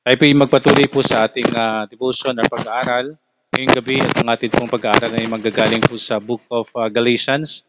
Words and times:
Tayo 0.00 0.16
po 0.16 0.24
magpatuloy 0.32 0.88
po 0.88 1.04
sa 1.04 1.28
ating 1.28 1.52
ah, 1.52 1.84
devotion 1.84 2.32
or 2.40 2.48
pag-aaral 2.48 3.20
ngayong 3.52 3.76
gabi 3.76 4.00
at 4.00 4.16
ang 4.16 4.32
ating 4.32 4.48
pong 4.48 4.72
pag-aaral 4.72 5.12
ay 5.12 5.28
manggagaling 5.28 5.84
po 5.84 6.00
sa 6.00 6.16
Book 6.16 6.40
of 6.48 6.72
ah, 6.72 6.88
Galatians. 6.88 7.68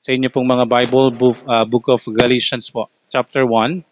Sa 0.00 0.16
inyo 0.16 0.32
pong 0.32 0.48
mga 0.48 0.64
Bible, 0.64 1.12
book, 1.12 1.36
ah, 1.44 1.68
Book 1.68 1.92
of 1.92 2.00
Galatians 2.08 2.72
po, 2.72 2.88
chapter 3.12 3.44
1. 3.44 3.84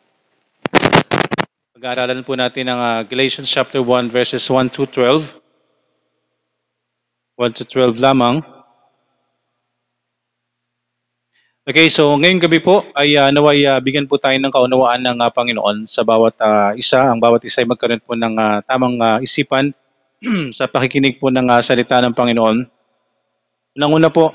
Pag-aaralan 1.76 2.24
po 2.24 2.32
natin 2.32 2.72
ang 2.72 2.80
ah, 2.80 3.04
Galatians 3.04 3.52
chapter 3.52 3.84
1 3.84 4.08
verses 4.08 4.48
1 4.48 4.72
to 4.72 4.88
12. 4.88 5.36
1 7.36 7.58
to 7.60 7.68
12 7.68 8.00
lamang. 8.00 8.40
Okay, 11.68 11.92
so 11.92 12.16
ngayong 12.16 12.40
gabi 12.40 12.64
po 12.64 12.80
ay 12.96 13.20
ah, 13.20 13.28
naway 13.28 13.68
ah, 13.68 13.76
bigyan 13.76 14.08
po 14.08 14.16
tayo 14.16 14.40
ng 14.40 14.48
kaunawaan 14.48 15.04
ng 15.04 15.20
ah, 15.20 15.28
Panginoon 15.28 15.84
sa 15.84 16.00
bawat 16.00 16.40
ah, 16.40 16.72
isa. 16.72 17.12
Ang 17.12 17.20
bawat 17.20 17.44
isa 17.44 17.60
ay 17.60 17.68
magkaroon 17.68 18.00
po 18.00 18.16
ng 18.16 18.40
ah, 18.40 18.64
tamang 18.64 18.96
ah, 19.04 19.20
isipan 19.20 19.76
sa 20.56 20.64
pakikinig 20.64 21.20
po 21.20 21.28
ng 21.28 21.44
ah, 21.44 21.60
salita 21.60 22.00
ng 22.00 22.16
Panginoon. 22.16 22.64
Unang-una 23.76 24.08
po, 24.08 24.32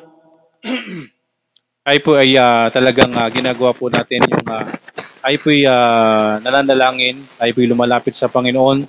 ay 1.89 1.97
po 2.05 2.21
ay 2.21 2.37
ah, 2.37 2.69
talagang 2.69 3.09
ah, 3.17 3.33
ginagawa 3.33 3.73
po 3.73 3.89
natin 3.89 4.21
yung 4.29 4.45
uh, 4.53 4.69
ay 5.25 5.33
po 5.41 5.49
ay 5.49 5.65
ah, 5.65 6.37
nananalangin, 6.37 7.17
ay 7.41 7.49
po 7.49 7.65
ay 7.65 7.67
lumalapit 7.73 8.13
sa 8.13 8.29
Panginoon. 8.29 8.85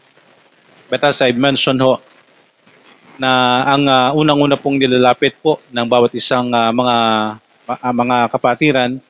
But 0.92 1.00
as 1.00 1.24
I 1.24 1.32
mentioned 1.32 1.80
ho, 1.80 1.96
na 3.16 3.64
ang 3.72 3.88
ah, 3.88 4.12
unang-una 4.12 4.60
pong 4.60 4.84
nilalapit 4.84 5.40
po 5.40 5.64
ng 5.72 5.88
bawat 5.88 6.12
isang 6.12 6.52
ah, 6.52 6.68
mga 6.68 6.96
ah, 7.68 7.94
mga 7.94 8.28
kapatiran 8.28 9.00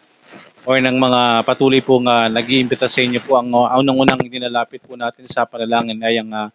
or 0.65 0.81
ng 0.81 0.97
mga 0.97 1.45
patuloy 1.45 1.85
pong 1.85 2.09
uh, 2.09 2.31
nag-iimbita 2.33 2.89
sa 2.89 3.05
inyo 3.05 3.21
po 3.21 3.37
ang 3.37 3.53
uh, 3.53 3.69
unang-unang 3.77 4.21
nilalapit 4.25 4.81
po 4.81 4.97
natin 4.97 5.29
sa 5.29 5.45
panalangin 5.45 6.01
ay 6.01 6.23
ang 6.23 6.31
ah, 6.33 6.49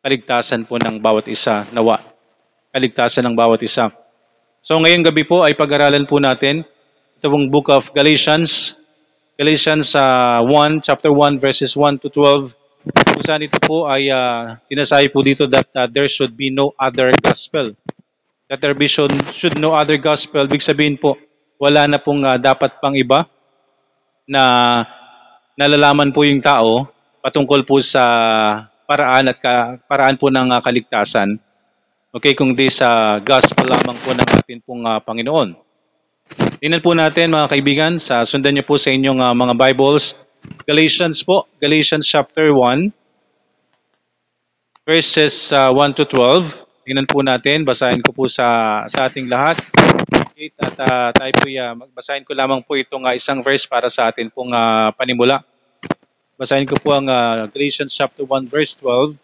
kaligtasan 0.00 0.64
po 0.64 0.80
ng 0.80 0.98
bawat 0.98 1.28
isa 1.28 1.68
nawa. 1.70 2.00
Kaligtasan 2.72 3.28
ng 3.28 3.36
bawat 3.36 3.60
isa. 3.60 3.92
So 4.64 4.80
ngayong 4.80 5.04
gabi 5.04 5.28
po 5.28 5.44
ay 5.44 5.52
pag-aralan 5.52 6.08
po 6.08 6.16
natin 6.22 6.64
ito 7.22 7.26
pong 7.30 7.52
book 7.52 7.70
of 7.70 7.92
Galatians. 7.94 8.78
Galatians 9.36 9.92
ah, 9.94 10.40
1 10.40 10.82
chapter 10.82 11.12
1 11.12 11.38
verses 11.38 11.76
1 11.76 12.02
to 12.02 12.08
12 12.10 12.56
kung 12.82 13.22
saan 13.22 13.46
ito 13.46 13.62
po 13.62 13.86
ay 13.86 14.10
uh, 14.10 14.58
sinasabi 14.66 15.06
po 15.14 15.22
dito 15.22 15.46
that 15.46 15.70
uh, 15.78 15.86
there 15.86 16.10
should 16.10 16.34
be 16.34 16.50
no 16.50 16.74
other 16.74 17.14
gospel. 17.22 17.78
That 18.50 18.58
there 18.58 18.74
be 18.74 18.90
should, 18.90 19.14
should 19.30 19.54
no 19.54 19.70
other 19.70 20.02
gospel. 20.02 20.50
Big 20.50 20.66
sabihin 20.66 20.98
po 20.98 21.14
wala 21.62 21.86
na 21.86 22.02
pong 22.02 22.26
ah, 22.26 22.42
dapat 22.42 22.82
pang 22.82 22.98
iba 22.98 23.22
na 24.26 24.42
nalalaman 25.54 26.10
po 26.10 26.26
yung 26.26 26.42
tao 26.42 26.90
patungkol 27.22 27.62
po 27.62 27.78
sa 27.78 28.02
paraan 28.82 29.30
at 29.30 29.38
ka, 29.38 29.78
paraan 29.86 30.18
po 30.18 30.26
ng 30.26 30.50
ah, 30.50 30.58
kaligtasan. 30.58 31.38
Okay, 32.12 32.34
kung 32.34 32.58
di 32.58 32.66
sa 32.66 33.22
gospel 33.22 33.70
lamang 33.70 33.96
po 34.02 34.10
ng 34.10 34.26
ating 34.42 34.60
pong 34.66 34.82
ah, 34.90 34.98
Panginoon. 34.98 35.54
Tingnan 36.58 36.82
po 36.82 36.98
natin 36.98 37.30
mga 37.30 37.46
kaibigan, 37.54 37.92
sa 38.02 38.26
sundan 38.26 38.58
niyo 38.58 38.66
po 38.66 38.74
sa 38.74 38.90
inyong 38.90 39.22
ah, 39.22 39.30
mga 39.30 39.54
Bibles, 39.54 40.18
Galatians 40.66 41.22
po, 41.22 41.46
Galatians 41.62 42.02
chapter 42.02 42.50
1, 42.50 42.90
verses 44.82 45.54
ah, 45.54 45.70
1 45.70 45.94
to 45.94 46.02
12. 46.10 46.42
Tingnan 46.82 47.06
po 47.06 47.22
natin, 47.22 47.62
basahin 47.62 48.02
ko 48.02 48.10
po 48.10 48.26
sa, 48.26 48.82
sa 48.90 49.06
ating 49.06 49.30
lahat. 49.30 49.62
Okay, 50.42 50.50
at 50.58 50.74
ah, 50.82 51.10
tayo 51.14 51.30
po, 51.38 51.46
uh, 51.46 51.74
magbasahin 51.86 52.26
ko 52.26 52.34
lamang 52.34 52.66
po 52.66 52.74
itong 52.74 53.06
ah, 53.06 53.14
isang 53.14 53.46
verse 53.46 53.62
para 53.62 53.86
sa 53.86 54.10
atin 54.10 54.26
pong 54.26 54.50
ah, 54.50 54.90
panimula. 54.90 55.46
Basahin 56.34 56.66
ko 56.66 56.74
po 56.82 56.98
ang 56.98 57.06
ah, 57.06 57.46
Galatians 57.46 57.94
chapter 57.94 58.26
1 58.26 58.50
verse 58.50 58.74
12. 58.74 59.14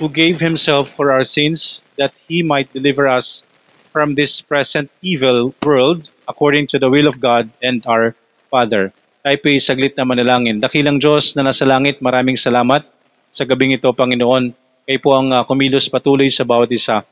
Who 0.00 0.08
gave 0.08 0.40
himself 0.40 0.96
for 0.96 1.12
our 1.12 1.28
sins 1.28 1.84
that 2.00 2.16
he 2.24 2.40
might 2.40 2.72
deliver 2.72 3.04
us 3.04 3.44
from 3.92 4.16
this 4.16 4.40
present 4.40 4.88
evil 5.04 5.52
world 5.60 6.08
according 6.24 6.64
to 6.72 6.80
the 6.80 6.88
will 6.88 7.04
of 7.04 7.20
God 7.20 7.52
and 7.60 7.84
our 7.84 8.16
Father. 8.48 8.96
Tayo 9.20 9.36
po 9.44 9.52
saglit 9.60 9.92
na 10.00 10.08
manalangin. 10.08 10.56
Dakilang 10.56 11.04
Diyos 11.04 11.36
na 11.36 11.44
nasa 11.44 11.68
langit, 11.68 12.00
maraming 12.00 12.40
salamat 12.40 12.88
sa 13.28 13.44
gabing 13.44 13.76
ito, 13.76 13.92
Panginoon. 13.92 14.56
Kayo 14.88 14.98
po 15.04 15.12
ang 15.12 15.36
ah, 15.36 15.44
kumilos 15.44 15.84
patuloy 15.92 16.32
sa 16.32 16.48
bawat 16.48 16.72
isa. 16.72 17.04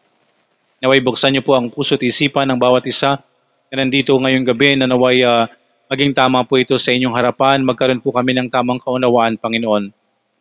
Naway 0.85 1.01
buksan 1.01 1.33
niyo 1.33 1.41
po 1.41 1.57
ang 1.57 1.73
puso't 1.73 2.05
isipan 2.05 2.45
ng 2.45 2.61
bawat 2.61 2.85
isa 2.85 3.17
na 3.73 3.75
nandito 3.81 4.13
ngayong 4.13 4.45
gabi 4.45 4.77
na 4.77 4.85
naway 4.85 5.25
ah, 5.25 5.49
maging 5.89 6.13
tama 6.13 6.45
po 6.45 6.61
ito 6.61 6.77
sa 6.77 6.93
inyong 6.93 7.17
harapan. 7.17 7.65
Magkaroon 7.65 8.05
po 8.05 8.13
kami 8.13 8.37
ng 8.37 8.53
tamang 8.53 8.77
kaunawaan, 8.77 9.41
Panginoon. 9.41 9.89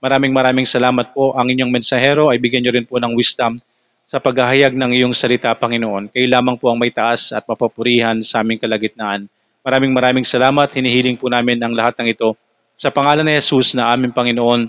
Maraming 0.03 0.35
maraming 0.35 0.67
salamat 0.67 1.15
po. 1.15 1.31
Ang 1.31 1.55
inyong 1.55 1.71
mensahero 1.71 2.27
ay 2.27 2.43
bigyan 2.43 2.59
niyo 2.59 2.75
rin 2.75 2.83
po 2.83 2.99
ng 2.99 3.15
wisdom 3.15 3.55
sa 4.03 4.19
paghahayag 4.19 4.75
ng 4.75 4.91
iyong 4.91 5.15
salita, 5.15 5.55
Panginoon. 5.55 6.11
Kayo 6.11 6.27
lamang 6.27 6.59
po 6.59 6.67
ang 6.67 6.75
may 6.75 6.91
taas 6.91 7.31
at 7.31 7.47
mapapurihan 7.47 8.19
sa 8.19 8.43
aming 8.43 8.59
kalagitnaan. 8.59 9.31
Maraming 9.63 9.95
maraming 9.95 10.27
salamat. 10.27 10.67
Hinihiling 10.75 11.15
po 11.23 11.31
namin 11.31 11.55
ang 11.63 11.71
lahat 11.71 12.03
ng 12.03 12.11
ito 12.11 12.35
sa 12.75 12.91
pangalan 12.91 13.23
ni 13.23 13.39
Jesus 13.39 13.79
na 13.79 13.95
aming 13.95 14.11
Panginoon 14.11 14.67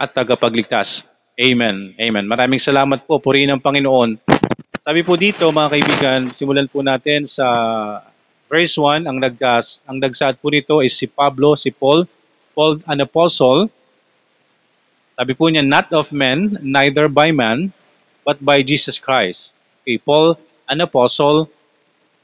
at 0.00 0.16
tagapagligtas. 0.16 1.04
Amen. 1.36 1.92
Amen. 2.00 2.24
Maraming 2.24 2.56
salamat 2.56 3.04
po. 3.04 3.20
Purihin 3.20 3.52
ang 3.52 3.60
Panginoon. 3.60 4.37
Sabi 4.88 5.04
po 5.04 5.20
dito 5.20 5.44
mga 5.52 5.68
kaibigan, 5.68 6.20
simulan 6.32 6.64
po 6.64 6.80
natin 6.80 7.28
sa 7.28 7.44
verse 8.48 8.72
1. 8.72 9.04
Ang, 9.04 9.20
nagdas, 9.20 9.84
ang 9.84 10.00
nagsaad 10.00 10.40
po 10.40 10.48
nito 10.48 10.80
is 10.80 10.96
si 10.96 11.04
Pablo, 11.04 11.60
si 11.60 11.68
Paul. 11.68 12.08
Paul 12.56 12.80
an 12.88 13.04
apostle. 13.04 13.68
Sabi 15.12 15.36
po 15.36 15.52
niya, 15.52 15.60
not 15.60 15.92
of 15.92 16.08
men, 16.08 16.56
neither 16.64 17.04
by 17.04 17.36
man, 17.36 17.68
but 18.24 18.40
by 18.40 18.64
Jesus 18.64 18.96
Christ. 18.96 19.52
Okay, 19.84 20.00
Paul 20.00 20.40
an 20.64 20.80
apostle, 20.80 21.52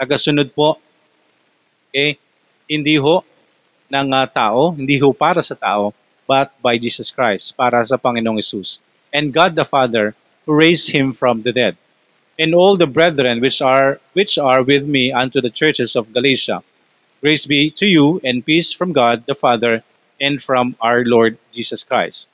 tagasunod 0.01 0.57
po. 0.57 0.81
Okay, 1.93 2.17
hindi 2.65 2.97
ho 2.97 3.29
ng 3.93 4.09
ah, 4.09 4.25
tao, 4.25 4.73
hindi 4.73 4.97
ho 5.05 5.13
para 5.13 5.45
sa 5.45 5.53
tao, 5.53 5.93
but 6.25 6.49
by 6.65 6.81
Jesus 6.81 7.13
Christ, 7.13 7.53
para 7.61 7.85
sa 7.85 8.01
Panginoong 8.01 8.41
Yesus. 8.41 8.81
And 9.13 9.37
God 9.37 9.53
the 9.53 9.69
Father, 9.69 10.17
who 10.49 10.57
raised 10.57 10.89
him 10.89 11.13
from 11.13 11.45
the 11.45 11.53
dead 11.53 11.77
and 12.39 12.55
all 12.55 12.77
the 12.77 12.89
brethren 12.89 13.41
which 13.41 13.63
are 13.63 14.01
which 14.13 14.39
are 14.39 14.63
with 14.63 14.83
me 14.83 15.13
unto 15.15 15.41
the 15.41 15.51
churches 15.51 15.95
of 15.95 16.11
Galatia. 16.11 16.63
Grace 17.25 17.47
be 17.47 17.71
to 17.81 17.87
you 17.87 18.21
and 18.23 18.45
peace 18.45 18.75
from 18.75 18.93
God 18.93 19.25
the 19.25 19.35
Father 19.35 19.83
and 20.21 20.43
from 20.43 20.77
our 20.81 21.03
Lord 21.07 21.39
Jesus 21.55 21.83
Christ. 21.83 22.29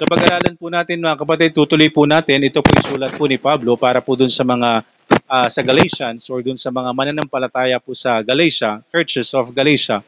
Sa 0.00 0.08
pag-aralan 0.08 0.56
po 0.56 0.72
natin 0.72 1.04
mga 1.04 1.20
kapatid, 1.20 1.52
tutuloy 1.52 1.92
po 1.92 2.08
natin, 2.08 2.40
ito 2.40 2.64
po 2.64 2.72
yung 2.72 2.86
sulat 2.96 3.12
po 3.18 3.28
ni 3.28 3.36
Pablo 3.36 3.76
para 3.76 4.00
po 4.00 4.16
dun 4.16 4.32
sa 4.32 4.46
mga 4.46 4.86
ah, 5.28 5.48
sa 5.50 5.60
Galatians 5.60 6.24
or 6.32 6.40
dun 6.40 6.56
sa 6.56 6.72
mga 6.72 6.94
mananampalataya 6.94 7.76
po 7.82 7.92
sa 7.92 8.24
Galatia, 8.24 8.80
churches 8.88 9.34
of 9.36 9.52
Galatia. 9.52 10.00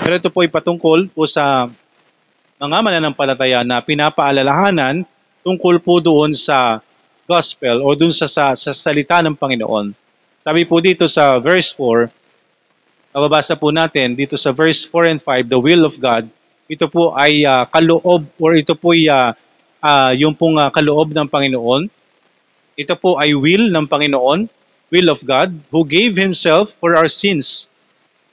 Pero 0.00 0.16
ito 0.16 0.32
po 0.32 0.40
ay 0.40 0.48
patungkol 0.48 1.12
po 1.12 1.28
sa 1.28 1.68
mga 2.58 2.78
mananampalataya 2.80 3.62
na 3.62 3.84
pinapaalalahanan 3.84 5.04
tungkol 5.44 5.78
po 5.78 6.00
doon 6.00 6.32
sa 6.32 6.80
gospel 7.28 7.84
o 7.84 7.92
dun 7.92 8.08
sa, 8.08 8.24
sa, 8.24 8.56
sa 8.56 8.72
salita 8.72 9.20
ng 9.20 9.36
Panginoon. 9.36 9.92
Sabi 10.40 10.64
po 10.64 10.80
dito 10.80 11.04
sa 11.04 11.36
verse 11.36 11.76
4, 11.76 12.08
nababasa 13.12 13.52
po 13.52 13.68
natin 13.68 14.16
dito 14.16 14.40
sa 14.40 14.48
verse 14.48 14.88
4 14.88 15.12
and 15.12 15.20
5, 15.20 15.52
the 15.52 15.60
will 15.60 15.84
of 15.84 16.00
God, 16.00 16.24
ito 16.72 16.88
po 16.88 17.12
ay 17.12 17.44
ah, 17.44 17.68
kaloob 17.68 18.32
or 18.40 18.56
ito 18.56 18.72
po 18.72 18.96
ay 18.96 19.12
ah, 19.12 19.36
ah, 19.84 20.16
yung 20.16 20.32
pong 20.32 20.56
ah, 20.56 20.72
kaloob 20.72 21.12
ng 21.12 21.28
Panginoon. 21.28 21.92
Ito 22.80 22.96
po 22.96 23.20
ay 23.20 23.36
will 23.36 23.68
ng 23.68 23.84
Panginoon, 23.84 24.48
will 24.88 25.08
of 25.12 25.20
God, 25.20 25.52
who 25.68 25.84
gave 25.84 26.16
Himself 26.16 26.72
for 26.80 26.96
our 26.96 27.12
sins, 27.12 27.68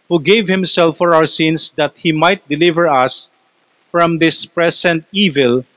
who 0.08 0.24
gave 0.24 0.48
Himself 0.48 0.96
for 0.96 1.12
our 1.12 1.28
sins 1.28 1.76
that 1.76 2.00
He 2.00 2.16
might 2.16 2.40
deliver 2.48 2.88
us 2.88 3.28
from 3.92 4.24
this 4.24 4.48
present 4.48 5.04
evil 5.12 5.68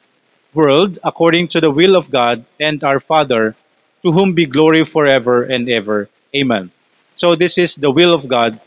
world 0.54 0.98
according 1.04 1.48
to 1.52 1.60
the 1.60 1.70
will 1.70 1.96
of 1.96 2.10
God 2.10 2.44
and 2.60 2.82
our 2.84 3.00
Father, 3.00 3.54
to 4.02 4.12
whom 4.12 4.32
be 4.32 4.46
glory 4.46 4.84
forever 4.84 5.44
and 5.44 5.68
ever. 5.68 6.08
Amen. 6.34 6.70
So 7.16 7.34
this 7.34 7.58
is 7.58 7.74
the 7.74 7.90
will 7.90 8.14
of 8.14 8.28
God. 8.28 8.60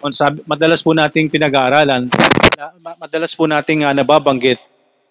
On 0.00 0.14
sabi, 0.14 0.40
madalas 0.46 0.80
po 0.80 0.94
nating 0.94 1.26
pinag-aaralan, 1.28 2.06
na- 2.56 2.74
ma- 2.78 2.98
madalas 2.98 3.34
po 3.34 3.50
nating 3.50 3.82
ah, 3.82 3.90
nababanggit 3.90 4.62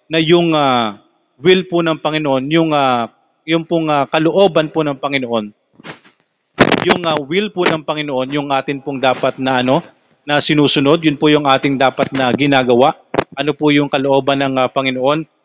na 0.08 0.20
yung 0.24 0.56
ah, 0.56 1.04
will 1.38 1.68
po 1.68 1.84
ng 1.84 2.00
Panginoon, 2.00 2.48
yung 2.50 2.72
ah, 2.72 3.12
yung 3.44 3.68
pong 3.68 3.92
ah, 3.92 4.08
kalooban 4.08 4.72
po 4.72 4.88
ng 4.88 4.96
Panginoon, 4.96 5.46
yung 6.88 7.02
ah, 7.04 7.20
will 7.20 7.52
po 7.52 7.68
ng 7.68 7.84
Panginoon, 7.84 8.28
yung 8.32 8.48
atin 8.52 8.80
pong 8.80 9.04
dapat 9.04 9.36
na 9.38 9.60
ano, 9.60 9.84
na 10.24 10.40
sinusunod, 10.40 11.04
yun 11.04 11.20
po 11.20 11.28
yung 11.28 11.48
ating 11.48 11.76
dapat 11.80 12.12
na 12.16 12.32
ginagawa. 12.32 12.96
Ano 13.36 13.52
po 13.54 13.70
yung 13.72 13.92
kalooban 13.92 14.40
ng 14.40 14.56
ah, 14.56 14.72
Panginoon? 14.72 15.37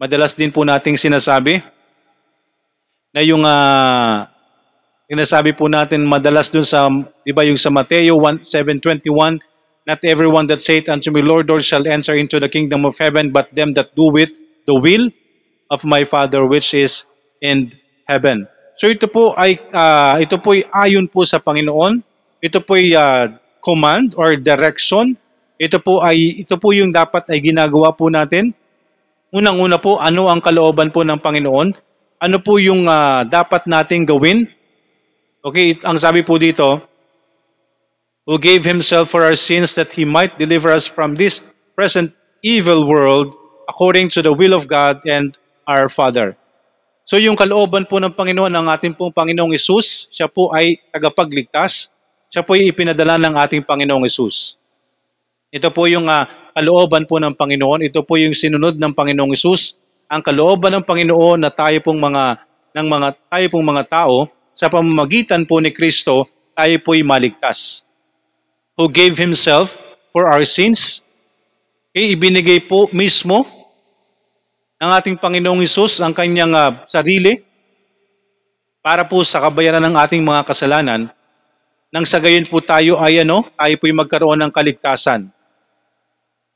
Madalas 0.00 0.32
din 0.32 0.48
po 0.48 0.64
nating 0.64 0.96
sinasabi 0.96 1.60
na 3.12 3.20
yung 3.20 3.44
ah, 3.44 4.32
sinasabi 5.04 5.52
po 5.52 5.68
natin 5.68 6.08
madalas 6.08 6.48
dun 6.48 6.64
sa, 6.64 6.88
di 7.20 7.36
ba 7.36 7.44
yung 7.44 7.60
sa 7.60 7.68
Mateo 7.68 8.16
1, 8.16 8.40
7.21, 8.40 9.36
Not 9.84 10.00
everyone 10.04 10.48
that 10.48 10.64
saith 10.64 10.88
unto 10.88 11.12
me, 11.12 11.20
Lord, 11.20 11.52
Lord, 11.52 11.64
shall 11.68 11.84
enter 11.84 12.16
into 12.16 12.40
the 12.40 12.48
kingdom 12.48 12.88
of 12.88 12.96
heaven, 12.96 13.28
but 13.28 13.52
them 13.52 13.76
that 13.76 13.92
do 13.92 14.08
with 14.08 14.32
the 14.64 14.72
will 14.72 15.12
of 15.68 15.84
my 15.84 16.04
Father 16.08 16.48
which 16.48 16.72
is 16.72 17.04
in 17.44 17.72
heaven. 18.08 18.48
So 18.80 18.88
ito 18.88 19.04
po 19.04 19.36
ay 19.36 19.60
ah, 19.76 20.16
ito 20.16 20.40
po 20.40 20.56
ay 20.56 20.64
ayon 20.88 21.12
po 21.12 21.28
sa 21.28 21.44
Panginoon. 21.44 22.00
Ito 22.40 22.64
po 22.64 22.80
ay 22.80 22.96
ah, 22.96 23.28
command 23.60 24.16
or 24.16 24.40
direction. 24.40 25.12
Ito 25.60 25.76
po 25.84 26.00
ay 26.00 26.40
ito 26.40 26.56
po 26.56 26.72
yung 26.72 26.88
dapat 26.88 27.28
ay 27.28 27.44
ginagawa 27.44 27.92
po 27.92 28.08
natin. 28.08 28.56
Unang-una 29.30 29.78
po, 29.78 30.02
ano 30.02 30.26
ang 30.26 30.42
kalooban 30.42 30.90
po 30.90 31.06
ng 31.06 31.22
Panginoon? 31.22 31.68
Ano 32.18 32.36
po 32.42 32.58
yung 32.58 32.90
ah, 32.90 33.22
dapat 33.22 33.70
nating 33.70 34.02
gawin? 34.02 34.50
Okay, 35.40 35.78
ang 35.86 35.96
sabi 35.96 36.26
po 36.26 36.36
dito, 36.36 36.82
who 38.26 38.36
gave 38.38 38.66
himself 38.66 39.10
for 39.10 39.22
our 39.26 39.38
sins 39.38 39.74
that 39.74 39.94
he 39.94 40.04
might 40.04 40.36
deliver 40.36 40.70
us 40.70 40.86
from 40.86 41.16
this 41.16 41.40
present 41.74 42.12
evil 42.42 42.84
world 42.86 43.34
according 43.66 44.10
to 44.10 44.20
the 44.20 44.30
will 44.30 44.52
of 44.52 44.68
God 44.68 45.00
and 45.06 45.34
our 45.66 45.88
Father. 45.88 46.36
So 47.08 47.18
yung 47.18 47.34
kalooban 47.34 47.90
po 47.90 47.98
ng 47.98 48.14
Panginoon, 48.14 48.54
ang 48.54 48.70
ating 48.70 48.94
pong 48.94 49.10
Panginoong 49.10 49.56
Isus, 49.56 50.06
siya 50.12 50.30
po 50.30 50.52
ay 50.54 50.78
tagapagligtas. 50.94 51.90
Siya 52.30 52.46
po 52.46 52.54
ay 52.54 52.70
ipinadala 52.70 53.18
ng 53.18 53.34
ating 53.34 53.66
Panginoong 53.66 54.06
Isus. 54.06 54.59
Ito 55.50 55.74
po 55.74 55.90
yung 55.90 56.06
ah, 56.06 56.30
kalooban 56.54 57.10
po 57.10 57.18
ng 57.18 57.34
Panginoon. 57.34 57.82
Ito 57.82 58.06
po 58.06 58.14
yung 58.14 58.38
sinunod 58.38 58.78
ng 58.78 58.94
Panginoong 58.94 59.34
Isus. 59.34 59.74
Ang 60.06 60.22
kalooban 60.22 60.70
ng 60.78 60.86
Panginoon 60.86 61.42
na 61.42 61.50
tayo 61.50 61.82
pong 61.82 61.98
mga 61.98 62.46
ng 62.70 62.86
mga 62.86 63.08
tayo 63.26 63.46
pong 63.50 63.66
mga 63.66 63.84
tao 63.90 64.30
sa 64.54 64.70
pamamagitan 64.70 65.50
po 65.50 65.58
ni 65.58 65.74
Kristo, 65.74 66.30
tayo 66.54 66.74
po'y 66.86 67.02
maligtas. 67.02 67.82
Who 68.78 68.86
gave 68.86 69.18
himself 69.18 69.74
for 70.14 70.30
our 70.30 70.46
sins. 70.46 71.02
Okay, 71.90 72.14
ibinigay 72.14 72.70
po 72.70 72.86
mismo 72.94 73.42
ng 74.78 74.90
ating 74.94 75.18
Panginoong 75.18 75.66
Isus 75.66 75.98
ang 75.98 76.14
kanyang 76.14 76.54
ah, 76.54 76.86
sarili 76.86 77.42
para 78.78 79.02
po 79.02 79.26
sa 79.26 79.42
kabayaran 79.42 79.82
ng 79.82 79.98
ating 79.98 80.22
mga 80.22 80.46
kasalanan 80.46 81.10
nang 81.90 82.06
sa 82.06 82.22
gayon 82.22 82.46
po 82.46 82.62
tayo 82.62 83.02
ay 83.02 83.26
ano, 83.26 83.50
tayo 83.58 83.74
po'y 83.82 83.90
magkaroon 83.90 84.38
ng 84.46 84.54
kaligtasan. 84.54 85.39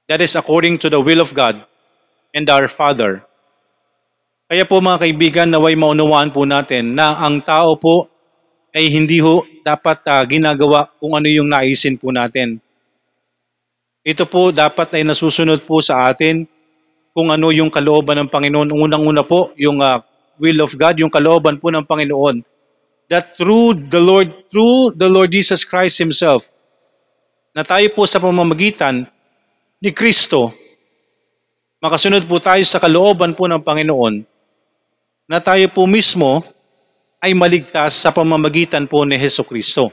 That 0.04 0.20
is 0.20 0.36
according 0.36 0.84
to 0.84 0.92
the 0.92 1.00
will 1.00 1.24
of 1.24 1.32
God 1.32 1.64
and 2.36 2.44
our 2.52 2.68
Father. 2.68 3.24
Kaya 4.44 4.68
po 4.68 4.84
mga 4.84 5.00
kaibigan, 5.00 5.48
naway 5.48 5.72
maunawaan 5.72 6.28
po 6.28 6.44
natin 6.44 6.92
na 6.92 7.16
ang 7.16 7.40
tao 7.40 7.80
po 7.80 8.12
ay 8.76 8.92
hindi 8.92 9.22
ho 9.24 9.48
dapat 9.64 10.04
ah, 10.04 10.20
ginagawa 10.28 10.92
kung 11.00 11.16
ano 11.16 11.24
yung 11.30 11.48
naisin 11.48 11.96
po 11.96 12.12
natin. 12.12 12.60
Ito 14.04 14.28
po 14.28 14.52
dapat 14.52 15.00
ay 15.00 15.08
nasusunod 15.08 15.64
po 15.64 15.80
sa 15.80 16.04
atin 16.12 16.44
kung 17.16 17.32
ano 17.32 17.48
yung 17.48 17.72
kalooban 17.72 18.20
ng 18.20 18.28
Panginoon. 18.28 18.68
Unang-una 18.76 19.24
po, 19.24 19.56
yung 19.56 19.80
ah, 19.80 20.04
will 20.36 20.60
of 20.60 20.76
God, 20.76 21.00
yung 21.00 21.08
kalooban 21.08 21.56
po 21.56 21.72
ng 21.72 21.88
Panginoon. 21.88 22.44
That 23.08 23.40
through 23.40 23.88
the 23.88 24.02
Lord, 24.02 24.52
through 24.52 24.92
the 25.00 25.08
Lord 25.08 25.32
Jesus 25.32 25.64
Christ 25.64 25.96
Himself, 25.96 26.52
na 27.56 27.64
tayo 27.64 27.86
po 27.96 28.04
sa 28.04 28.20
pamamagitan 28.20 29.08
ni 29.84 29.92
Kristo, 29.92 30.48
makasunod 31.84 32.24
po 32.24 32.40
tayo 32.40 32.64
sa 32.64 32.80
kalooban 32.80 33.36
po 33.36 33.44
ng 33.44 33.60
Panginoon, 33.60 34.24
na 35.28 35.44
tayo 35.44 35.68
po 35.68 35.84
mismo 35.84 36.40
ay 37.20 37.36
maligtas 37.36 38.00
sa 38.00 38.08
pamamagitan 38.08 38.88
po 38.88 39.04
ni 39.04 39.20
Heso 39.20 39.44
Kristo. 39.44 39.92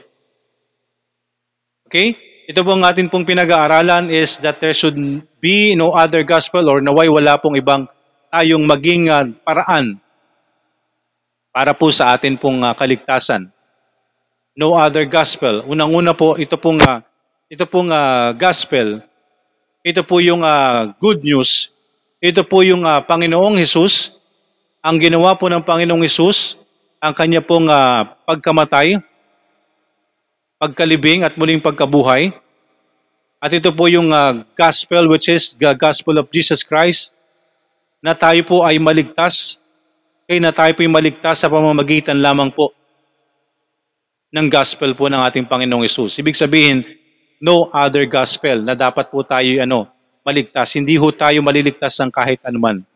Okay? 1.84 2.16
Ito 2.48 2.64
po 2.64 2.72
ang 2.72 2.88
atin 2.88 3.12
pong 3.12 3.28
pinag-aaralan 3.28 4.08
is 4.08 4.40
that 4.40 4.56
there 4.64 4.72
should 4.72 4.96
be 5.44 5.76
no 5.76 5.92
other 5.92 6.24
gospel 6.24 6.64
or 6.72 6.80
naway 6.80 7.12
wala 7.12 7.36
pong 7.36 7.60
ibang 7.60 7.84
tayong 8.32 8.64
maging 8.64 9.12
ah, 9.12 9.28
paraan 9.28 10.00
para 11.52 11.76
po 11.76 11.92
sa 11.92 12.16
atin 12.16 12.40
pong 12.40 12.64
ah, 12.64 12.72
kaligtasan. 12.72 13.52
No 14.56 14.72
other 14.72 15.04
gospel. 15.04 15.64
Unang-una 15.68 16.16
po, 16.16 16.40
ito 16.40 16.56
pong, 16.56 16.80
ah, 16.80 17.04
ito 17.48 17.64
pong 17.68 17.92
ah, 17.92 18.32
gospel, 18.36 19.04
ito 19.82 20.02
po 20.06 20.22
yung 20.22 20.46
ah, 20.46 20.94
good 20.98 21.26
news, 21.26 21.74
ito 22.22 22.46
po 22.46 22.62
yung 22.62 22.86
ah, 22.86 23.02
Panginoong 23.02 23.58
Hesus, 23.58 24.14
ang 24.82 25.02
ginawa 25.02 25.34
po 25.34 25.50
ng 25.50 25.62
Panginoong 25.62 26.06
Hesus, 26.06 26.58
ang 27.02 27.14
kanya 27.14 27.42
pong 27.42 27.66
ah, 27.66 28.18
pagkamatay, 28.26 29.02
pagkalibing 30.62 31.26
at 31.26 31.34
muling 31.34 31.58
pagkabuhay. 31.58 32.30
At 33.42 33.50
ito 33.50 33.74
po 33.74 33.90
yung 33.90 34.14
ah, 34.14 34.46
gospel 34.54 35.10
which 35.10 35.26
is 35.26 35.58
the 35.58 35.74
gospel 35.74 36.22
of 36.22 36.30
Jesus 36.30 36.62
Christ 36.62 37.10
na 37.98 38.14
tayo 38.14 38.38
po 38.46 38.62
ay 38.62 38.78
maligtas 38.78 39.62
kaya 40.32 40.38
na 40.38 40.54
tayo 40.54 40.72
po 40.72 40.80
ay 40.80 40.88
maligtas 40.88 41.42
sa 41.42 41.50
pamamagitan 41.50 42.16
lamang 42.22 42.54
po 42.54 42.72
ng 44.32 44.46
gospel 44.48 44.96
po 44.96 45.10
ng 45.10 45.20
ating 45.28 45.44
Panginoong 45.44 45.84
Yesus. 45.84 46.16
Ibig 46.22 46.38
sabihin, 46.38 46.86
no 47.42 47.66
other 47.74 48.06
gospel 48.06 48.62
na 48.62 48.78
dapat 48.78 49.10
po 49.10 49.26
tayo 49.26 49.58
ano, 49.58 49.90
maligtas. 50.22 50.78
Hindi 50.78 50.94
ho 50.94 51.10
tayo 51.10 51.42
maliligtas 51.42 51.98
ng 51.98 52.14
kahit 52.14 52.38
anuman. 52.46 52.86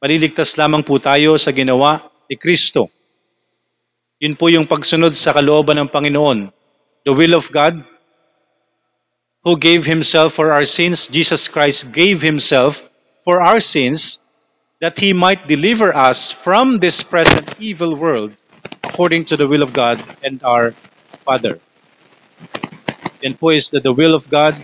Maliligtas 0.00 0.56
lamang 0.56 0.80
po 0.80 0.96
tayo 0.96 1.36
sa 1.36 1.52
ginawa 1.52 2.08
ni 2.26 2.40
Kristo. 2.40 2.88
Yun 4.24 4.40
po 4.40 4.48
yung 4.48 4.64
pagsunod 4.64 5.12
sa 5.12 5.36
kalooban 5.36 5.76
ng 5.84 5.92
Panginoon. 5.92 6.48
The 7.04 7.12
will 7.12 7.36
of 7.36 7.52
God, 7.52 7.84
who 9.44 9.60
gave 9.60 9.84
Himself 9.84 10.32
for 10.32 10.54
our 10.54 10.64
sins, 10.64 11.10
Jesus 11.12 11.52
Christ 11.52 11.92
gave 11.92 12.24
Himself 12.24 12.80
for 13.26 13.42
our 13.42 13.60
sins, 13.60 14.22
that 14.80 14.98
He 14.98 15.12
might 15.12 15.46
deliver 15.46 15.94
us 15.94 16.30
from 16.30 16.78
this 16.78 17.02
present 17.02 17.50
evil 17.58 17.94
world, 17.94 18.34
according 18.86 19.26
to 19.30 19.36
the 19.36 19.46
will 19.46 19.62
of 19.62 19.74
God 19.74 19.98
and 20.22 20.42
our 20.42 20.74
Father. 21.26 21.58
Yan 23.22 23.38
po 23.38 23.54
is 23.54 23.70
the, 23.70 23.78
the 23.78 23.94
will 23.94 24.18
of 24.18 24.26
God. 24.26 24.58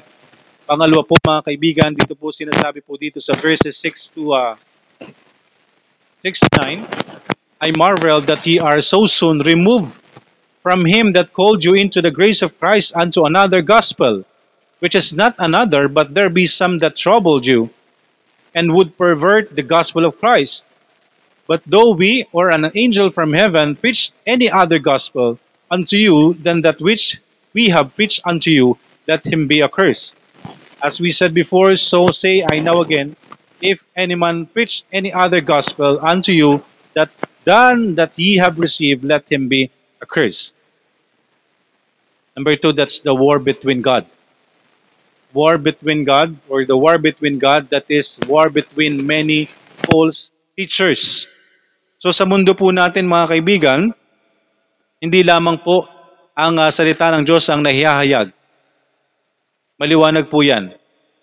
Pangalawa 0.66 1.06
po 1.06 1.14
mga 1.22 1.46
kaibigan, 1.46 1.90
dito 1.94 2.18
po 2.18 2.34
sinasabi 2.34 2.82
po 2.82 2.98
dito 2.98 3.22
sa 3.22 3.30
verses 3.38 3.78
6 3.78 4.18
to 4.18 4.34
uh, 4.34 4.58
6 6.26 6.42
to 6.42 6.50
9, 6.66 6.82
I 7.62 7.70
marvel 7.78 8.18
that 8.26 8.42
ye 8.42 8.58
are 8.58 8.82
so 8.82 9.06
soon 9.06 9.46
removed 9.46 9.94
from 10.66 10.82
him 10.82 11.14
that 11.14 11.30
called 11.30 11.62
you 11.62 11.78
into 11.78 12.02
the 12.02 12.10
grace 12.10 12.42
of 12.42 12.58
Christ 12.58 12.98
unto 12.98 13.30
another 13.30 13.62
gospel, 13.62 14.26
which 14.82 14.98
is 14.98 15.14
not 15.14 15.38
another, 15.38 15.86
but 15.86 16.18
there 16.18 16.28
be 16.28 16.50
some 16.50 16.82
that 16.82 16.98
troubled 16.98 17.46
you, 17.46 17.70
and 18.58 18.74
would 18.74 18.98
pervert 18.98 19.54
the 19.54 19.62
gospel 19.62 20.02
of 20.02 20.18
Christ. 20.18 20.66
But 21.46 21.62
though 21.62 21.94
we 21.94 22.26
or 22.34 22.50
an 22.50 22.66
angel 22.74 23.14
from 23.14 23.38
heaven 23.38 23.78
preached 23.78 24.18
any 24.26 24.50
other 24.50 24.82
gospel 24.82 25.38
unto 25.70 25.94
you 25.94 26.34
than 26.34 26.66
that 26.66 26.82
which 26.82 27.22
we 27.58 27.66
have 27.74 27.90
preached 27.98 28.22
unto 28.22 28.54
you, 28.54 28.78
let 29.10 29.26
him 29.26 29.50
be 29.50 29.66
accursed. 29.66 30.14
As 30.78 31.02
we 31.02 31.10
said 31.10 31.34
before, 31.34 31.74
so 31.74 32.06
say 32.14 32.46
I 32.46 32.62
now 32.62 32.86
again, 32.86 33.18
if 33.58 33.82
any 33.98 34.14
man 34.14 34.46
preach 34.46 34.86
any 34.94 35.10
other 35.10 35.42
gospel 35.42 35.98
unto 35.98 36.30
you 36.30 36.62
that 36.94 37.10
than 37.42 37.98
that 37.98 38.14
ye 38.14 38.38
have 38.38 38.62
received, 38.62 39.02
let 39.02 39.26
him 39.26 39.50
be 39.50 39.74
accursed. 39.98 40.54
Number 42.38 42.54
two, 42.54 42.70
that's 42.70 43.02
the 43.02 43.10
war 43.10 43.42
between 43.42 43.82
God. 43.82 44.06
War 45.34 45.58
between 45.58 46.06
God, 46.06 46.38
or 46.46 46.62
the 46.62 46.78
war 46.78 46.94
between 47.02 47.42
God, 47.42 47.74
that 47.74 47.90
is 47.90 48.22
war 48.30 48.46
between 48.54 49.02
many 49.02 49.50
false 49.90 50.30
teachers. 50.54 51.26
So 51.98 52.14
sa 52.14 52.22
mundo 52.22 52.54
po 52.54 52.70
natin 52.70 53.10
mga 53.10 53.26
kaibigan, 53.34 53.90
hindi 55.02 55.26
lamang 55.26 55.58
po 55.58 55.97
ang 56.38 56.54
ah, 56.62 56.70
salita 56.70 57.10
ng 57.10 57.26
Diyos 57.26 57.50
ang 57.50 57.66
nahihayag. 57.66 58.30
Maliwanag 59.74 60.30
po 60.30 60.46
yan. 60.46 60.70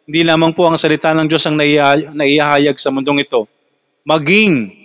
Hindi 0.03 0.21
lamang 0.27 0.51
po 0.51 0.67
ang 0.67 0.75
salita 0.75 1.15
ng 1.15 1.31
Diyos 1.31 1.47
ang 1.47 1.55
naiha- 1.55 2.11
naihahayag 2.11 2.75
sa 2.75 2.91
mundong 2.91 3.23
ito. 3.23 3.47
Maging 4.03 4.75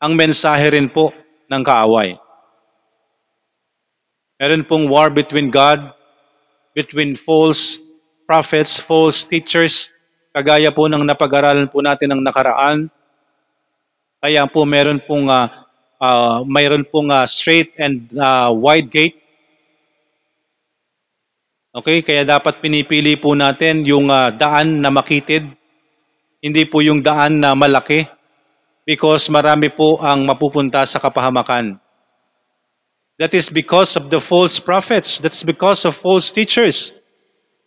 ang 0.00 0.16
mensahe 0.16 0.64
rin 0.72 0.88
po 0.88 1.12
ng 1.52 1.60
kaaway. 1.60 2.16
Meron 4.40 4.64
pong 4.64 4.88
war 4.88 5.12
between 5.12 5.52
God, 5.52 5.92
between 6.72 7.14
false 7.14 7.78
prophets, 8.24 8.80
false 8.80 9.28
teachers, 9.28 9.92
kagaya 10.32 10.72
po 10.72 10.88
ng 10.88 11.04
napag-aralan 11.04 11.68
po 11.68 11.84
natin 11.84 12.16
ng 12.16 12.20
nakaraan. 12.24 12.88
Kaya 14.24 14.48
po 14.48 14.64
meron 14.64 15.04
pong 15.04 15.28
ah, 15.28 15.63
ah, 16.00 16.42
mayroon 16.46 16.86
pong 16.86 17.10
ah, 17.10 17.26
straight 17.26 17.74
and 17.78 18.10
ah, 18.18 18.50
wide 18.50 18.90
gate. 18.90 19.18
Okay, 21.74 22.06
kaya 22.06 22.22
dapat 22.22 22.62
pinipili 22.62 23.18
po 23.18 23.34
natin 23.34 23.82
yung 23.82 24.06
ah, 24.06 24.30
daan 24.30 24.78
na 24.78 24.94
makitid, 24.94 25.46
hindi 26.38 26.62
po 26.68 26.80
yung 26.84 27.02
daan 27.02 27.42
na 27.42 27.56
malaki 27.58 28.06
because 28.86 29.32
marami 29.32 29.72
po 29.72 29.96
ang 29.98 30.28
mapupunta 30.28 30.84
sa 30.84 31.00
kapahamakan. 31.00 31.80
That 33.18 33.32
is 33.32 33.48
because 33.48 33.96
of 33.96 34.10
the 34.10 34.20
false 34.20 34.58
prophets. 34.58 35.18
That's 35.22 35.42
because 35.42 35.84
of 35.86 35.94
false 35.94 36.30
teachers. 36.30 36.92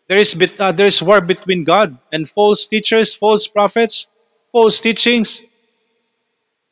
There 0.08 0.20
is 0.20 0.36
uh, 0.36 0.72
there 0.72 0.88
is 0.88 1.02
war 1.02 1.20
between 1.22 1.64
God 1.64 1.98
and 2.12 2.30
false 2.30 2.68
teachers, 2.68 3.16
false 3.16 3.48
prophets, 3.48 4.08
false 4.52 4.80
teachings. 4.80 5.44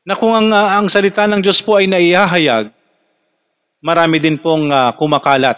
Na 0.05 0.13
kung 0.13 0.37
ang, 0.37 0.53
uh, 0.53 0.77
ang 0.77 0.85
salita 0.85 1.25
ng 1.25 1.41
Diyos 1.41 1.65
po 1.65 1.81
ay 1.81 1.89
naihahayag, 1.89 2.69
marami 3.81 4.21
din 4.21 4.37
pong 4.37 4.69
uh, 4.69 4.93
kumakalat. 4.93 5.57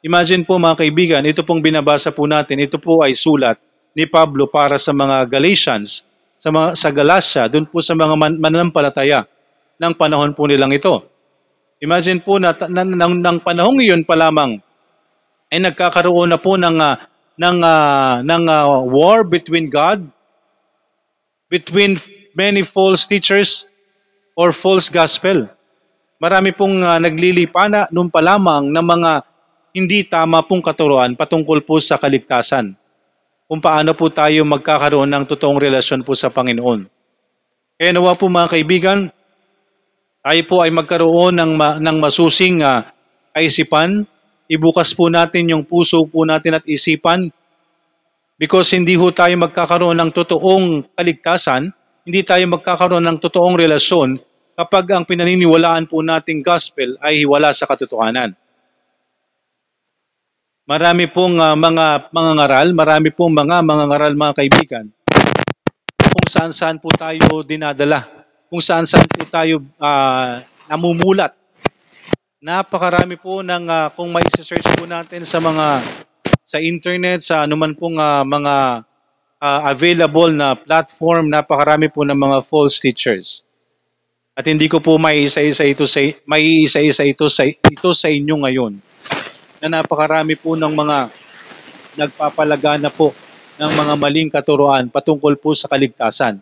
Imagine 0.00 0.48
po 0.48 0.56
mga 0.56 0.80
kaibigan, 0.80 1.22
ito 1.28 1.44
pong 1.44 1.60
binabasa 1.60 2.08
po 2.08 2.24
natin, 2.24 2.64
ito 2.64 2.80
po 2.80 3.04
ay 3.04 3.12
sulat 3.12 3.60
ni 3.92 4.08
Pablo 4.08 4.48
para 4.48 4.80
sa 4.80 4.96
mga 4.96 5.28
Galatians, 5.28 6.00
sa 6.40 6.48
mga 6.48 6.78
sa 6.80 6.88
Galatia, 6.94 7.44
doon 7.50 7.68
po 7.68 7.84
sa 7.84 7.92
mga 7.92 8.14
man, 8.16 8.40
mananampalataya 8.40 9.28
ng 9.76 9.92
panahon 9.98 10.32
po 10.32 10.48
nilang 10.48 10.72
ito. 10.72 11.04
Imagine 11.84 12.24
po 12.24 12.40
na, 12.40 12.56
na, 12.72 12.82
na 12.88 13.06
ng 13.06 13.38
panahong 13.44 13.84
iyon 13.84 14.02
pa 14.02 14.16
lamang 14.16 14.58
ay 15.52 15.58
nagkakaroon 15.60 16.30
na 16.32 16.40
po 16.40 16.56
ng 16.56 16.76
uh, 16.78 16.96
ng 17.38 17.58
uh, 17.62 18.14
ng 18.24 18.44
uh, 18.48 18.82
war 18.86 19.22
between 19.28 19.70
God 19.70 20.02
between 21.48 21.96
many 22.38 22.62
false 22.62 23.02
teachers 23.02 23.66
or 24.38 24.54
false 24.54 24.86
gospel. 24.86 25.50
Marami 26.22 26.54
pong 26.54 26.78
uh, 26.86 27.02
naglilipana 27.02 27.90
noon 27.90 28.06
pa 28.06 28.22
lamang 28.22 28.70
ng 28.70 28.86
mga 28.86 29.12
hindi 29.74 30.06
tama 30.06 30.46
pong 30.46 30.62
katuruan 30.62 31.18
patungkol 31.18 31.66
po 31.66 31.82
sa 31.82 31.98
kaligtasan. 31.98 32.78
Kung 33.50 33.58
paano 33.58 33.90
po 33.98 34.06
tayo 34.14 34.46
magkakaroon 34.46 35.10
ng 35.10 35.24
totoong 35.26 35.58
relasyon 35.58 36.06
po 36.06 36.14
sa 36.14 36.30
Panginoon. 36.30 36.86
Kaya 37.78 37.90
nawa 37.94 38.14
po 38.14 38.30
mga 38.30 38.54
kaibigan, 38.54 38.98
tayo 40.22 40.42
po 40.46 40.62
ay 40.62 40.70
magkaroon 40.74 41.34
ng, 41.38 41.52
ma, 41.54 41.78
ng 41.78 41.96
masusing 42.02 42.60
uh, 42.62 42.86
kaisipan, 43.32 44.02
ibukas 44.50 44.92
po 44.92 45.06
natin 45.06 45.50
yung 45.50 45.62
puso 45.62 46.02
po 46.06 46.26
natin 46.26 46.58
at 46.58 46.64
isipan 46.66 47.30
because 48.36 48.74
hindi 48.74 48.98
ho 48.98 49.14
tayo 49.14 49.32
magkakaroon 49.38 49.96
ng 49.96 50.10
totoong 50.10 50.66
kaligtasan, 50.98 51.70
hindi 52.08 52.24
tayo 52.24 52.40
magkakaroon 52.48 53.04
ng 53.04 53.20
totoong 53.20 53.60
relasyon 53.60 54.16
kapag 54.56 54.96
ang 54.96 55.04
pinaniniwalaan 55.04 55.84
po 55.84 56.00
nating 56.00 56.40
gospel 56.40 56.96
ay 57.04 57.28
wala 57.28 57.52
sa 57.52 57.68
katotohanan. 57.68 58.32
Marami 60.64 61.04
pong 61.12 61.36
uh, 61.36 61.52
mga 61.52 62.08
mga 62.08 62.32
ngaral, 62.32 62.68
marami 62.72 63.12
pong 63.12 63.36
mga 63.36 63.60
mga 63.60 63.84
ngaral 63.92 64.12
mga 64.16 64.36
kaibigan 64.40 64.86
kung 66.08 66.28
saan-saan 66.32 66.80
po 66.80 66.88
tayo 66.96 67.44
dinadala, 67.44 68.08
kung 68.48 68.64
saan-saan 68.64 69.04
po 69.04 69.28
tayo 69.28 69.60
uh, 69.76 70.40
namumulat. 70.72 71.36
Napakarami 72.40 73.20
po 73.20 73.44
ng 73.44 73.68
uh, 73.68 73.92
kung 73.92 74.08
may 74.08 74.24
search 74.32 74.64
po 74.80 74.88
natin 74.88 75.28
sa 75.28 75.44
mga 75.44 75.84
sa 76.48 76.56
internet, 76.56 77.20
sa 77.20 77.44
anuman 77.44 77.76
pong 77.76 78.00
uh, 78.00 78.24
mga 78.24 78.87
uh, 79.42 79.60
available 79.70 80.30
na 80.30 80.54
platform, 80.58 81.30
napakarami 81.30 81.90
po 81.90 82.02
ng 82.02 82.16
mga 82.18 82.38
false 82.46 82.78
teachers. 82.82 83.46
At 84.38 84.46
hindi 84.46 84.70
ko 84.70 84.78
po 84.78 85.02
may 85.02 85.26
isa-isa 85.26 85.66
ito 85.66 85.82
sa 85.82 85.98
may 86.30 86.62
isa-isa 86.62 87.02
ito 87.02 87.26
sa 87.26 87.42
ito 87.42 87.90
sa 87.90 88.06
inyo 88.06 88.38
ngayon 88.46 88.78
na 89.58 89.82
napakarami 89.82 90.38
po 90.38 90.54
ng 90.54 90.70
mga 90.70 91.10
nagpapalagana 91.98 92.86
po 92.94 93.10
ng 93.58 93.72
mga 93.74 93.94
maling 93.98 94.30
katuruan 94.30 94.86
patungkol 94.86 95.34
po 95.34 95.58
sa 95.58 95.66
kaligtasan. 95.66 96.38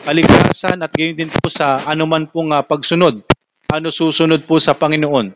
Kaligtasan 0.00 0.80
at 0.80 0.90
gayon 0.96 1.20
din 1.20 1.28
po 1.28 1.52
sa 1.52 1.84
anuman 1.84 2.24
pong 2.24 2.56
uh, 2.56 2.64
pagsunod. 2.64 3.20
Ano 3.68 3.92
susunod 3.92 4.48
po 4.48 4.56
sa 4.56 4.72
Panginoon? 4.72 5.28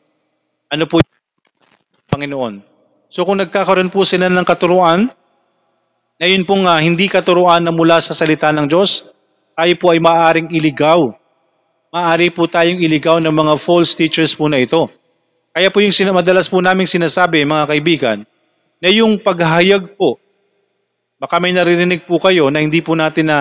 Ano 0.72 0.84
po 0.88 1.04
Panginoon? 2.08 2.64
So 3.12 3.28
kung 3.28 3.44
nagkakaroon 3.44 3.92
po 3.92 4.08
sila 4.08 4.32
ng 4.32 4.48
katuruan, 4.48 5.12
na 6.18 6.26
yun 6.26 6.42
pong 6.42 6.66
uh, 6.66 6.82
hindi 6.82 7.06
katuruan 7.06 7.62
na 7.62 7.70
mula 7.70 8.02
sa 8.02 8.10
salita 8.10 8.50
ng 8.50 8.66
Diyos, 8.66 9.06
tayo 9.54 9.74
po 9.78 9.94
ay 9.94 10.02
maaaring 10.02 10.50
iligaw. 10.50 11.14
Maari 11.94 12.34
po 12.34 12.50
tayong 12.50 12.82
iligaw 12.82 13.22
ng 13.22 13.30
mga 13.30 13.54
false 13.56 13.94
teachers 13.94 14.34
po 14.34 14.50
na 14.50 14.58
ito. 14.58 14.90
Kaya 15.54 15.70
po 15.70 15.78
yung 15.78 15.94
madalas 16.12 16.50
po 16.50 16.58
naming 16.58 16.90
sinasabi, 16.90 17.46
mga 17.46 17.64
kaibigan, 17.70 18.18
na 18.82 18.88
yung 18.90 19.18
paghahayag 19.18 19.94
po, 19.94 20.18
baka 21.18 21.38
may 21.38 21.54
naririnig 21.54 22.06
po 22.06 22.18
kayo 22.22 22.50
na 22.50 22.62
hindi 22.62 22.82
po 22.82 22.94
natin 22.98 23.30
na, 23.30 23.38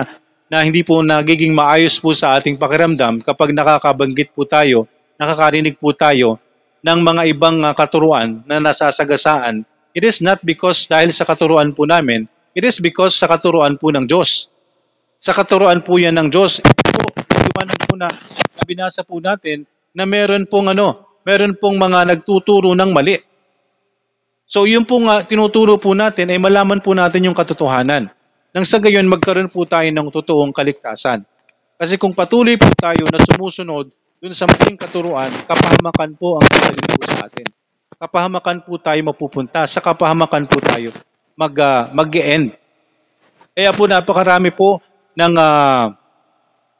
na 0.50 0.62
hindi 0.62 0.82
po 0.82 1.02
nagiging 1.02 1.54
maayos 1.54 1.98
po 1.98 2.14
sa 2.14 2.38
ating 2.38 2.58
pakiramdam 2.58 3.22
kapag 3.22 3.54
nakakabanggit 3.54 4.34
po 4.34 4.46
tayo, 4.46 4.86
nakakarinig 5.18 5.78
po 5.78 5.94
tayo 5.94 6.38
ng 6.82 6.98
mga 7.02 7.22
ibang 7.34 7.58
uh, 7.62 7.74
katuruan 7.74 8.42
na 8.46 8.62
nasasagasaan. 8.62 9.66
It 9.94 10.06
is 10.06 10.22
not 10.22 10.42
because 10.46 10.86
dahil 10.86 11.10
sa 11.10 11.26
katuruan 11.26 11.74
po 11.74 11.86
namin, 11.86 12.26
it 12.54 12.64
is 12.64 12.80
because 12.80 13.16
sa 13.16 13.28
katuruan 13.28 13.76
po 13.76 13.92
ng 13.92 14.08
Diyos. 14.08 14.48
Sa 15.18 15.34
katuruan 15.34 15.82
po 15.82 15.98
yan 15.98 16.14
ng 16.14 16.28
Diyos, 16.30 16.62
ito 16.62 16.90
po, 16.94 17.10
liwanag 17.26 17.78
po 17.90 17.94
na, 17.98 18.06
na 18.08 18.62
binasa 18.62 19.02
po 19.02 19.18
natin 19.18 19.66
na 19.90 20.06
meron 20.06 20.46
pong 20.46 20.70
ano, 20.70 21.18
meron 21.26 21.58
pong 21.58 21.74
mga 21.74 22.14
nagtuturo 22.14 22.72
ng 22.78 22.90
mali. 22.94 23.18
So 24.48 24.64
yung 24.64 24.88
pong 24.88 25.10
uh, 25.10 25.26
tinuturo 25.26 25.76
po 25.76 25.92
natin 25.92 26.32
ay 26.32 26.38
malaman 26.40 26.80
po 26.80 26.94
natin 26.96 27.26
yung 27.26 27.36
katotohanan. 27.36 28.08
Nang 28.54 28.64
sa 28.64 28.80
gayon 28.80 29.04
magkaroon 29.04 29.52
po 29.52 29.68
tayo 29.68 29.90
ng 29.90 30.08
totoong 30.08 30.56
kaligtasan. 30.56 31.26
Kasi 31.76 32.00
kung 32.00 32.16
patuloy 32.16 32.56
po 32.56 32.70
tayo 32.78 33.04
na 33.12 33.20
sumusunod 33.20 33.92
dun 34.18 34.34
sa 34.34 34.48
maling 34.48 34.80
katuruan, 34.80 35.30
kapahamakan 35.44 36.10
po 36.16 36.40
ang 36.40 36.46
dadalhin 36.48 36.90
po 36.96 37.02
sa 37.06 37.28
atin. 37.28 37.46
Kapahamakan 37.98 38.58
po 38.62 38.78
tayo 38.78 39.00
mapupunta. 39.02 39.66
Sa 39.66 39.82
kapahamakan 39.82 40.46
po 40.46 40.62
tayo 40.62 40.94
mag, 41.38 41.54
uh, 41.54 41.86
mag-end. 41.94 42.50
Kaya 43.54 43.70
po 43.70 43.86
napakarami 43.86 44.50
po 44.50 44.82
ng, 45.14 45.34
uh, 45.38 45.94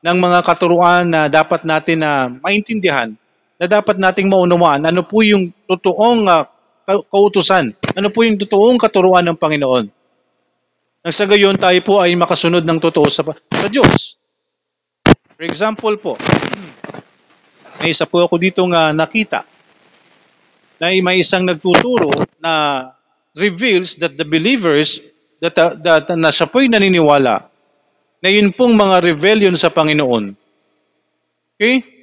ng 0.02 0.16
mga 0.18 0.38
katuruan 0.42 1.06
na 1.06 1.30
dapat 1.30 1.62
natin 1.62 2.02
na 2.02 2.26
uh, 2.26 2.34
maintindihan 2.42 3.14
na 3.58 3.66
dapat 3.66 3.98
nating 3.98 4.30
maunawaan 4.30 4.86
ano 4.86 5.02
po 5.02 5.22
yung 5.22 5.50
totoong 5.66 6.26
uh, 6.26 6.46
kautusan, 6.88 7.74
ano 7.94 8.08
po 8.08 8.24
yung 8.26 8.38
totoong 8.38 8.78
katuruan 8.80 9.26
ng 9.26 9.38
Panginoon. 9.38 9.86
Nang 11.04 11.14
sa 11.14 11.28
gayon 11.28 11.54
tayo 11.54 11.78
po 11.84 12.02
ay 12.02 12.16
makasunod 12.18 12.64
ng 12.64 12.78
totoo 12.80 13.06
sa, 13.12 13.22
sa 13.28 13.68
Diyos. 13.68 14.16
For 15.38 15.44
example 15.46 15.94
po, 16.00 16.12
may 17.78 17.92
isa 17.94 18.08
po 18.08 18.24
ako 18.24 18.40
dito 18.40 18.64
nga 18.72 18.90
nakita 18.90 19.44
na 20.78 20.94
may 20.94 21.20
isang 21.20 21.44
nagtuturo 21.44 22.10
na 22.40 22.82
reveals 23.38 23.96
that 24.02 24.18
the 24.18 24.26
believers 24.26 25.00
that, 25.40 25.54
uh, 25.56 25.74
that 25.80 26.10
na 26.18 26.34
siya 26.34 26.50
po'y 26.50 26.66
naniniwala 26.66 27.46
na 28.18 28.28
yun 28.28 28.50
pong 28.50 28.74
mga 28.74 29.02
rebellion 29.06 29.54
sa 29.54 29.70
Panginoon. 29.70 30.34
Okay? 31.54 31.98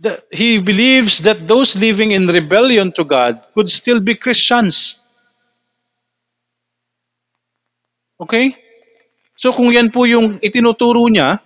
the, 0.00 0.24
he 0.32 0.56
believes 0.56 1.20
that 1.20 1.44
those 1.44 1.76
living 1.76 2.16
in 2.16 2.26
rebellion 2.26 2.90
to 2.96 3.04
God 3.04 3.36
could 3.54 3.68
still 3.68 4.00
be 4.00 4.16
Christians. 4.16 4.96
Okay? 8.16 8.56
So 9.36 9.52
kung 9.52 9.68
yan 9.68 9.92
po 9.92 10.08
yung 10.08 10.40
itinuturo 10.40 11.04
niya, 11.08 11.40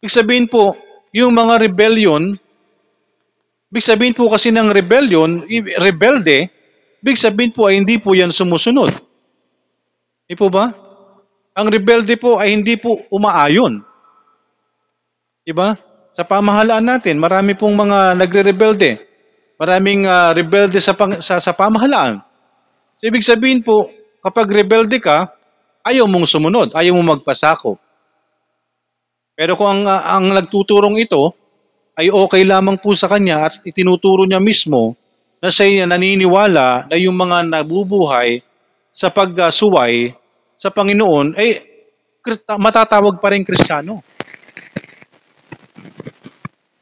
ibig 0.00 0.12
sabihin 0.12 0.48
po, 0.48 0.76
yung 1.12 1.36
mga 1.36 1.68
rebellion, 1.68 2.36
ibig 3.72 3.84
sabihin 3.84 4.16
po 4.16 4.32
kasi 4.32 4.48
ng 4.48 4.72
rebellion, 4.72 5.44
rebelde, 5.80 6.48
ibig 7.02 7.18
sabihin 7.18 7.52
po 7.52 7.66
ay 7.66 7.80
hindi 7.80 7.96
po 7.98 8.14
yan 8.14 8.30
sumusunod. 8.32 8.92
Di 10.26 10.34
po 10.34 10.52
ba? 10.52 10.72
Ang 11.56 11.66
rebelde 11.72 12.14
po 12.20 12.36
ay 12.36 12.52
hindi 12.52 12.76
po 12.76 13.04
umaayon. 13.10 13.80
Di 15.46 15.54
ba? 15.54 15.76
sa 16.16 16.24
pamahalaan 16.24 16.88
natin. 16.88 17.20
Marami 17.20 17.52
pong 17.52 17.76
mga 17.76 18.16
nagre-rebelde. 18.16 19.04
Maraming 19.60 20.08
uh, 20.08 20.32
rebelde 20.32 20.80
sa, 20.80 20.96
pang, 20.96 21.20
sa, 21.20 21.36
sa 21.36 21.52
pamahalaan. 21.52 22.24
So, 22.96 23.12
ibig 23.12 23.20
sabihin 23.20 23.60
po, 23.60 23.92
kapag 24.24 24.48
rebelde 24.48 24.96
ka, 24.96 25.28
ayaw 25.84 26.08
mong 26.08 26.24
sumunod, 26.24 26.72
ayaw 26.72 26.96
mong 26.96 27.20
magpasako. 27.20 27.76
Pero 29.36 29.60
kung 29.60 29.68
ang, 29.68 29.82
uh, 29.84 30.02
ang 30.16 30.32
nagtuturong 30.32 30.96
ito 30.96 31.36
ay 32.00 32.08
okay 32.08 32.48
lamang 32.48 32.80
po 32.80 32.96
sa 32.96 33.12
kanya 33.12 33.52
at 33.52 33.60
itinuturo 33.60 34.24
niya 34.24 34.40
mismo 34.40 34.96
na 35.46 35.54
siya 35.54 35.86
naniniwala 35.86 36.90
na 36.90 36.96
yung 36.98 37.14
mga 37.14 37.46
nabubuhay 37.46 38.42
sa 38.90 39.14
pagsuway 39.14 40.10
sa 40.58 40.74
Panginoon 40.74 41.38
ay 41.38 41.62
matatawag 42.58 43.22
pa 43.22 43.30
rin 43.30 43.46
Kristiyano. 43.46 44.02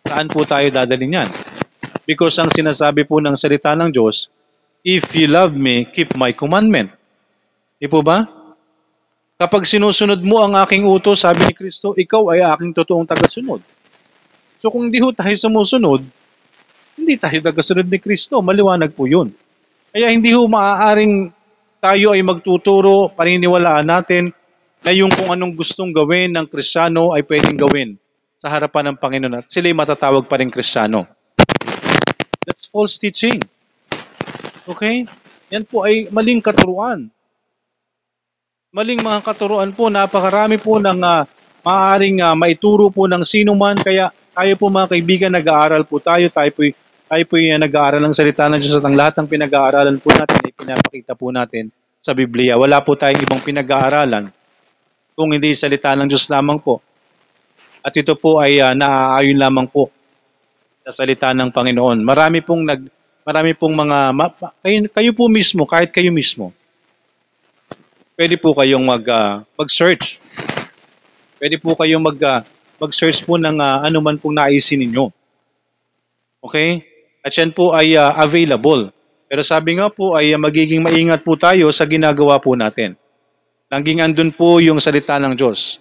Saan 0.09 0.33
po 0.33 0.49
tayo 0.49 0.65
dadalhin 0.73 1.21
yan? 1.21 1.29
Because 2.09 2.41
ang 2.41 2.49
sinasabi 2.49 3.05
po 3.05 3.21
ng 3.21 3.37
salita 3.37 3.77
ng 3.77 3.93
Diyos, 3.93 4.33
If 4.81 5.13
you 5.13 5.29
love 5.29 5.53
me, 5.53 5.85
keep 5.93 6.17
my 6.17 6.33
commandment. 6.33 6.93
Di 7.77 7.89
po 7.89 8.01
ba? 8.01 8.25
Kapag 9.37 9.69
sinusunod 9.69 10.25
mo 10.25 10.41
ang 10.41 10.57
aking 10.57 10.89
utos, 10.89 11.25
sabi 11.25 11.45
ni 11.45 11.53
Kristo, 11.53 11.93
ikaw 11.97 12.33
ay 12.33 12.41
aking 12.45 12.73
totoong 12.73 13.05
tagasunod. 13.05 13.61
So 14.65 14.73
kung 14.73 14.89
hindi 14.89 15.05
ho 15.05 15.13
tayo 15.13 15.33
sumusunod, 15.37 16.05
hindi 16.95 17.15
tayo 17.19 17.39
tagasunod 17.43 17.87
ni 17.87 17.99
Kristo. 17.99 18.41
Maliwanag 18.41 18.95
po 18.95 19.05
yun. 19.05 19.35
Kaya 19.95 20.11
hindi 20.11 20.35
ho 20.35 20.47
maaaring 20.47 21.31
tayo 21.79 22.17
ay 22.17 22.25
magtuturo, 22.25 23.13
paniniwalaan 23.13 23.87
natin 23.87 24.33
na 24.81 24.91
yung 24.93 25.13
kung 25.13 25.31
anong 25.33 25.53
gustong 25.53 25.93
gawin 25.93 26.33
ng 26.33 26.49
Kristiyano 26.49 27.13
ay 27.13 27.25
pwedeng 27.29 27.61
gawin 27.61 28.01
sa 28.41 28.53
harapan 28.53 28.93
ng 28.93 28.97
Panginoon 29.01 29.39
at 29.41 29.49
sila'y 29.49 29.77
matatawag 29.77 30.25
pa 30.25 30.41
rin 30.41 30.49
Kristiyano. 30.49 31.05
That's 32.45 32.69
false 32.69 33.01
teaching. 33.01 33.41
Okay? 34.65 35.09
Yan 35.53 35.65
po 35.69 35.85
ay 35.85 36.09
maling 36.09 36.41
katuruan. 36.45 37.09
Maling 38.75 39.01
mga 39.01 39.21
katuruan 39.25 39.71
po, 39.73 39.89
napakarami 39.89 40.61
po 40.61 40.77
ng 40.77 41.01
ah, 41.05 41.25
maaaring 41.65 42.21
ah, 42.21 42.37
maituro 42.37 42.91
po 42.93 43.09
ng 43.09 43.25
sino 43.25 43.57
man. 43.57 43.79
Kaya 43.81 44.13
tayo 44.35 44.53
po 44.59 44.67
mga 44.69 44.91
kaibigan, 44.93 45.33
nag-aaral 45.33 45.87
po 45.87 46.03
tayo. 46.03 46.27
Tayo 46.29 46.51
po, 46.53 46.67
tayo 47.15 47.31
po 47.31 47.39
yung 47.39 47.63
nag-aaral 47.63 48.03
ng 48.03 48.11
salita 48.11 48.51
ng 48.51 48.59
Diyos 48.59 48.75
at 48.75 48.83
ang 48.83 48.99
lahat 48.99 49.23
ng 49.23 49.31
pinag-aaralan 49.31 50.03
po 50.03 50.11
natin 50.11 50.35
ay 50.35 50.51
pinapakita 50.51 51.15
po 51.15 51.31
natin 51.31 51.71
sa 52.03 52.11
Biblia. 52.11 52.59
Wala 52.59 52.83
po 52.83 52.99
tayong 52.99 53.23
ibang 53.23 53.39
pinag-aaralan 53.39 54.35
kung 55.15 55.31
hindi 55.31 55.55
salita 55.55 55.95
ng 55.95 56.11
Diyos 56.11 56.27
lamang 56.27 56.59
po. 56.59 56.83
At 57.87 57.95
ito 57.95 58.19
po 58.19 58.43
ay 58.43 58.59
ah, 58.59 58.75
naaayon 58.75 59.39
lamang 59.39 59.71
po 59.71 59.95
sa 60.83 60.91
salita 60.91 61.31
ng 61.31 61.55
Panginoon. 61.55 62.03
Marami 62.03 62.43
pong 62.43 62.67
nag 62.67 62.83
marami 63.23 63.55
pong 63.55 63.79
mga 63.79 63.99
ma- 64.11 64.35
kayo, 64.67 64.79
kayo 64.91 65.11
po 65.15 65.31
mismo, 65.31 65.71
kahit 65.71 65.95
kayo 65.95 66.11
mismo. 66.11 66.51
Pwede 68.19 68.35
po 68.43 68.59
kayong 68.59 68.83
mag 68.83 69.07
ah, 69.07 69.47
mag-search. 69.55 70.19
Pwede 71.39 71.63
po 71.63 71.79
kayong 71.79 72.03
mag 72.03 72.19
ah, 72.27 72.43
mag-search 72.83 73.23
po 73.23 73.39
ng 73.39 73.63
ah, 73.63 73.87
ano 73.87 74.03
man 74.03 74.19
pong 74.19 74.35
naisin 74.35 74.83
ninyo. 74.83 75.15
Okay? 76.43 76.94
At 77.25 77.33
yan 77.33 77.57
po 77.57 77.73
ay 77.73 77.97
ah, 77.97 78.13
available. 78.21 78.93
Pero 79.25 79.41
sabi 79.41 79.81
nga 79.81 79.89
po 79.89 80.13
ay 80.13 80.37
ah, 80.37 80.39
magiging 80.39 80.85
maingat 80.85 81.25
po 81.25 81.41
tayo 81.41 81.73
sa 81.73 81.89
ginagawa 81.89 82.37
po 82.37 82.53
natin. 82.53 83.01
Naging 83.73 84.05
andun 84.05 84.31
po 84.37 84.61
yung 84.61 84.77
salita 84.77 85.17
ng 85.17 85.33
Diyos. 85.33 85.81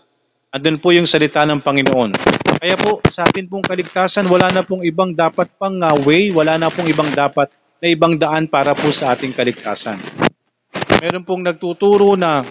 Andun 0.56 0.80
po 0.80 0.96
yung 0.96 1.04
salita 1.04 1.44
ng 1.44 1.60
Panginoon. 1.60 2.16
Kaya 2.64 2.80
po 2.80 3.04
sa 3.12 3.28
atin 3.28 3.52
pong 3.52 3.68
kaligtasan, 3.68 4.32
wala 4.32 4.48
na 4.56 4.64
pong 4.64 4.88
ibang 4.88 5.12
dapat 5.12 5.52
pang 5.60 5.76
ah, 5.84 5.92
way, 6.08 6.32
wala 6.32 6.56
na 6.56 6.72
pong 6.72 6.88
ibang 6.88 7.12
dapat 7.12 7.52
na 7.84 7.92
ibang 7.92 8.16
daan 8.16 8.48
para 8.48 8.72
po 8.72 8.96
sa 8.96 9.12
ating 9.12 9.36
kaligtasan. 9.36 10.00
Meron 11.04 11.28
pong 11.28 11.44
nagtuturo 11.44 12.16
na 12.16 12.48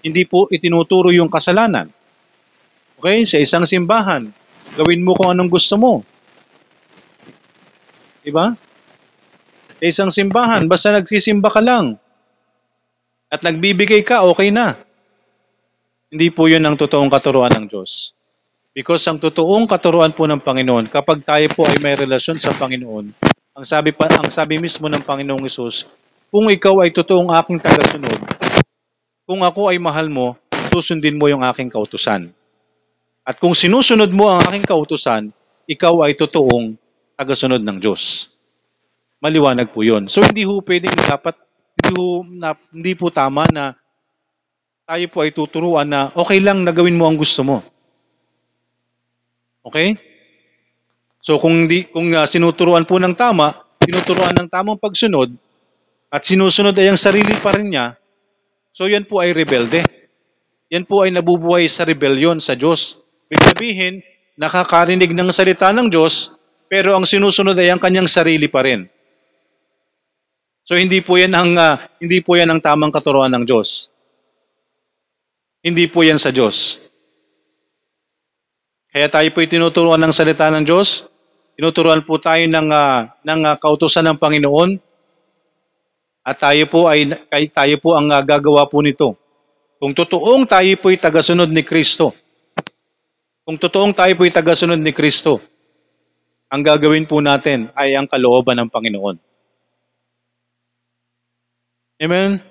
hindi 0.00 0.24
po 0.24 0.48
itinuturo 0.48 1.12
yung 1.12 1.28
kasalanan. 1.28 1.92
Okay? 2.96 3.28
Sa 3.28 3.36
isang 3.36 3.68
simbahan, 3.68 4.32
gawin 4.80 5.04
mo 5.04 5.12
kung 5.12 5.36
anong 5.36 5.52
gusto 5.52 5.76
mo. 5.76 6.00
Diba? 8.20 8.52
Sa 9.80 9.84
isang 9.84 10.10
simbahan, 10.12 10.68
basta 10.68 10.92
nagsisimba 10.92 11.48
ka 11.48 11.64
lang 11.64 11.96
at 13.30 13.46
nagbibigay 13.46 14.02
ka, 14.02 14.26
okay 14.26 14.50
na. 14.50 14.74
Hindi 16.10 16.34
po 16.34 16.50
yun 16.50 16.66
ang 16.66 16.74
totoong 16.74 17.06
katuruan 17.06 17.54
ng 17.54 17.66
Diyos. 17.70 18.10
Because 18.74 19.06
ang 19.06 19.22
totoong 19.22 19.70
katuruan 19.70 20.10
po 20.10 20.26
ng 20.26 20.42
Panginoon, 20.42 20.90
kapag 20.90 21.22
tayo 21.22 21.46
po 21.54 21.62
ay 21.70 21.78
may 21.78 21.94
relasyon 21.94 22.42
sa 22.42 22.50
Panginoon, 22.50 23.14
ang 23.54 23.64
sabi 23.66 23.94
pa 23.94 24.10
ang 24.10 24.34
sabi 24.34 24.58
mismo 24.58 24.90
ng 24.90 25.06
Panginoong 25.06 25.46
Hesus, 25.46 25.86
kung 26.34 26.50
ikaw 26.50 26.82
ay 26.82 26.90
totoong 26.90 27.30
aking 27.38 27.62
tagasunod, 27.62 28.18
kung 29.22 29.46
ako 29.46 29.70
ay 29.70 29.78
mahal 29.78 30.10
mo, 30.10 30.34
susundin 30.74 31.14
mo 31.14 31.30
yung 31.30 31.46
aking 31.46 31.70
kautusan. 31.70 32.34
At 33.22 33.38
kung 33.38 33.54
sinusunod 33.54 34.10
mo 34.10 34.26
ang 34.26 34.42
aking 34.50 34.66
kautusan, 34.66 35.30
ikaw 35.70 36.02
ay 36.02 36.18
totoong 36.18 36.74
tagasunod 37.20 37.60
ng 37.60 37.84
Diyos. 37.84 38.32
Maliwanag 39.20 39.76
po 39.76 39.84
yun. 39.84 40.08
So 40.08 40.24
hindi 40.24 40.48
ho 40.48 40.64
pwedeng 40.64 40.96
dapat, 41.04 41.36
hindi, 41.76 41.92
ho, 41.92 42.24
na, 42.24 42.56
hindi 42.72 42.96
po 42.96 43.12
tama 43.12 43.44
na 43.52 43.76
tayo 44.88 45.04
po 45.12 45.20
ay 45.20 45.36
tuturuan 45.36 45.84
na 45.84 46.08
okay 46.16 46.40
lang 46.40 46.64
na 46.64 46.72
gawin 46.72 46.96
mo 46.96 47.04
ang 47.04 47.20
gusto 47.20 47.44
mo. 47.44 47.60
Okay? 49.60 50.00
So 51.20 51.36
kung 51.36 51.68
di 51.68 51.84
kung 51.92 52.08
uh, 52.16 52.24
sinuturuan 52.24 52.88
po 52.88 52.96
ng 52.96 53.12
tama, 53.12 53.52
sinuturuan 53.84 54.32
ng 54.40 54.48
tamang 54.48 54.80
pagsunod 54.80 55.36
at 56.08 56.24
sinusunod 56.24 56.72
ay 56.80 56.88
ang 56.88 56.96
sarili 56.96 57.36
pa 57.36 57.52
rin 57.52 57.68
niya, 57.68 58.00
so 58.72 58.88
yan 58.88 59.04
po 59.04 59.20
ay 59.20 59.36
rebelde. 59.36 59.84
Yan 60.72 60.88
po 60.88 61.04
ay 61.04 61.12
nabubuhay 61.12 61.68
sa 61.68 61.84
rebellion 61.84 62.40
sa 62.40 62.56
Diyos. 62.56 62.96
Ibig 63.28 63.42
sabihin, 63.52 63.94
nakakarinig 64.40 65.12
ng 65.12 65.28
salita 65.28 65.68
ng 65.76 65.92
Diyos, 65.92 66.39
pero 66.70 66.94
ang 66.94 67.02
sinusunod 67.02 67.58
ay 67.58 67.74
ang 67.74 67.82
kanyang 67.82 68.06
sarili 68.06 68.46
pa 68.46 68.62
rin. 68.62 68.86
So 70.62 70.78
hindi 70.78 71.02
po 71.02 71.18
yan 71.18 71.34
ang 71.34 71.58
uh, 71.58 71.82
hindi 71.98 72.22
po 72.22 72.38
yan 72.38 72.46
ang 72.54 72.62
tamang 72.62 72.94
katuruan 72.94 73.34
ng 73.34 73.42
Diyos. 73.42 73.90
Hindi 75.66 75.90
po 75.90 76.06
yan 76.06 76.22
sa 76.22 76.30
Diyos. 76.30 76.78
Kaya 78.94 79.10
tayo 79.10 79.26
po 79.34 79.42
tinuturuan 79.42 79.98
ng 79.98 80.14
salita 80.14 80.46
ng 80.50 80.62
Diyos. 80.62 81.10
Tinuturuan 81.58 82.06
po 82.06 82.16
tayo 82.22 82.42
ng, 82.46 82.68
uh, 82.72 83.06
ng 83.22 83.40
uh, 83.44 83.54
kautusan 83.58 84.06
ng 84.06 84.18
Panginoon. 84.18 84.78
At 86.22 86.40
tayo 86.40 86.64
po 86.70 86.86
ay 86.86 87.06
kay 87.28 87.50
tayo 87.50 87.76
po 87.82 87.98
ang 87.98 88.08
uh, 88.08 88.22
gagawa 88.22 88.64
po 88.70 88.78
nito. 88.80 89.18
Kung 89.78 89.90
totoong 89.92 90.46
tayo 90.46 90.70
po 90.78 90.90
ay 90.90 90.98
tagasunod 90.98 91.50
ni 91.50 91.62
Kristo. 91.66 92.14
Kung 93.44 93.58
totoong 93.58 93.92
tayo 93.92 94.12
po 94.16 94.22
ay 94.24 94.32
tagasunod 94.32 94.78
ni 94.78 94.94
Kristo, 94.94 95.38
ang 96.50 96.66
gagawin 96.66 97.06
po 97.06 97.22
natin 97.22 97.70
ay 97.78 97.94
ang 97.94 98.10
kalooban 98.10 98.58
ng 98.58 98.68
Panginoon. 98.68 99.16
Amen. 102.02 102.42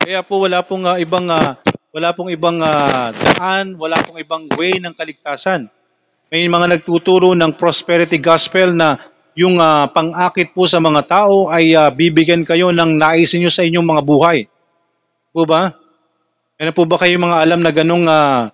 Kaya 0.00 0.24
po 0.24 0.40
wala 0.40 0.64
pong 0.64 0.88
uh, 0.88 0.96
ibang 0.96 1.28
uh, 1.28 1.60
wala 1.92 2.16
pong 2.16 2.32
ibang 2.32 2.64
uh, 2.64 3.12
daan, 3.12 3.76
wala 3.76 4.00
pong 4.00 4.24
ibang 4.24 4.48
way 4.56 4.80
ng 4.80 4.96
kaligtasan. 4.96 5.68
May 6.32 6.48
mga 6.48 6.78
nagtuturo 6.78 7.36
ng 7.36 7.58
prosperity 7.60 8.16
gospel 8.16 8.72
na 8.72 8.96
yung 9.34 9.58
uh, 9.58 9.90
pang-akit 9.90 10.54
po 10.54 10.64
sa 10.70 10.78
mga 10.78 11.02
tao 11.04 11.50
ay 11.50 11.74
uh, 11.74 11.90
bibigyan 11.90 12.46
kayo 12.46 12.70
ng 12.70 12.96
naisin 12.96 13.42
nyo 13.44 13.50
sa 13.52 13.66
inyong 13.66 13.84
mga 13.84 14.02
buhay. 14.06 14.38
Po 15.34 15.44
ba? 15.44 15.74
Ano 16.56 16.70
po 16.70 16.86
ba 16.86 16.96
kayo 16.96 17.18
mga 17.18 17.38
alam 17.42 17.60
na 17.60 17.72
ganong 17.74 18.06
uh, 18.06 18.48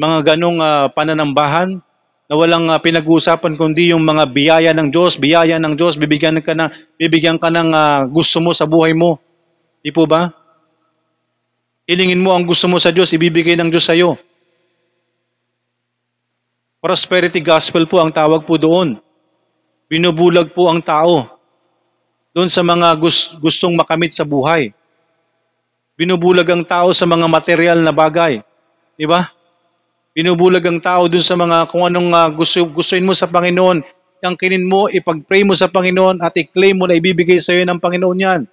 mga 0.00 0.18
ganong 0.34 0.58
uh, 0.58 0.88
pananambahan 0.96 1.84
na 2.30 2.38
walang 2.38 2.70
uh, 2.70 2.78
pinag-uusapan 2.78 3.58
kundi 3.58 3.90
yung 3.90 4.06
mga 4.06 4.30
biyaya 4.30 4.70
ng 4.70 4.94
Diyos, 4.94 5.18
biyaya 5.18 5.58
ng 5.58 5.74
Diyos, 5.74 5.98
bibigyan 5.98 6.38
ka 6.38 6.54
na 6.54 6.70
bibigyan 6.94 7.42
ka 7.42 7.50
ng 7.50 7.74
uh, 7.74 8.06
gusto 8.06 8.38
mo 8.38 8.54
sa 8.54 8.70
buhay 8.70 8.94
mo. 8.94 9.18
Di 9.82 9.90
po 9.90 10.06
ba? 10.06 10.30
Ilingin 11.90 12.22
mo 12.22 12.30
ang 12.30 12.46
gusto 12.46 12.70
mo 12.70 12.78
sa 12.78 12.94
Diyos, 12.94 13.10
ibibigay 13.10 13.58
ng 13.58 13.66
Diyos 13.66 13.82
sa 13.82 13.98
iyo. 13.98 14.14
Prosperity 16.78 17.42
gospel 17.42 17.90
po 17.90 17.98
ang 17.98 18.14
tawag 18.14 18.46
po 18.46 18.54
doon. 18.54 19.02
Binubulag 19.90 20.54
po 20.54 20.70
ang 20.70 20.78
tao 20.86 21.26
doon 22.30 22.46
sa 22.46 22.62
mga 22.62 22.94
gustong 23.42 23.74
makamit 23.74 24.14
sa 24.14 24.22
buhay. 24.22 24.70
Binubulag 25.98 26.46
ang 26.46 26.62
tao 26.62 26.94
sa 26.94 27.10
mga 27.10 27.26
material 27.26 27.82
na 27.82 27.90
bagay. 27.90 28.38
Di 28.94 29.02
ba? 29.02 29.39
Binubulag 30.20 30.68
ang 30.68 30.84
tao 30.84 31.08
doon 31.08 31.24
sa 31.24 31.32
mga 31.32 31.72
kung 31.72 31.88
anong 31.88 32.12
uh, 32.12 32.28
gusto, 32.28 32.60
gustuin 32.68 33.00
mo 33.00 33.16
sa 33.16 33.24
Panginoon. 33.24 33.80
Yang 34.20 34.36
kinin 34.36 34.68
mo, 34.68 34.84
ipag-pray 34.84 35.48
mo 35.48 35.56
sa 35.56 35.72
Panginoon 35.72 36.20
at 36.20 36.36
i-claim 36.36 36.76
mo 36.76 36.84
na 36.84 37.00
ibibigay 37.00 37.40
sa 37.40 37.56
iyo 37.56 37.64
ng 37.64 37.80
Panginoon 37.80 38.20
yan. 38.20 38.44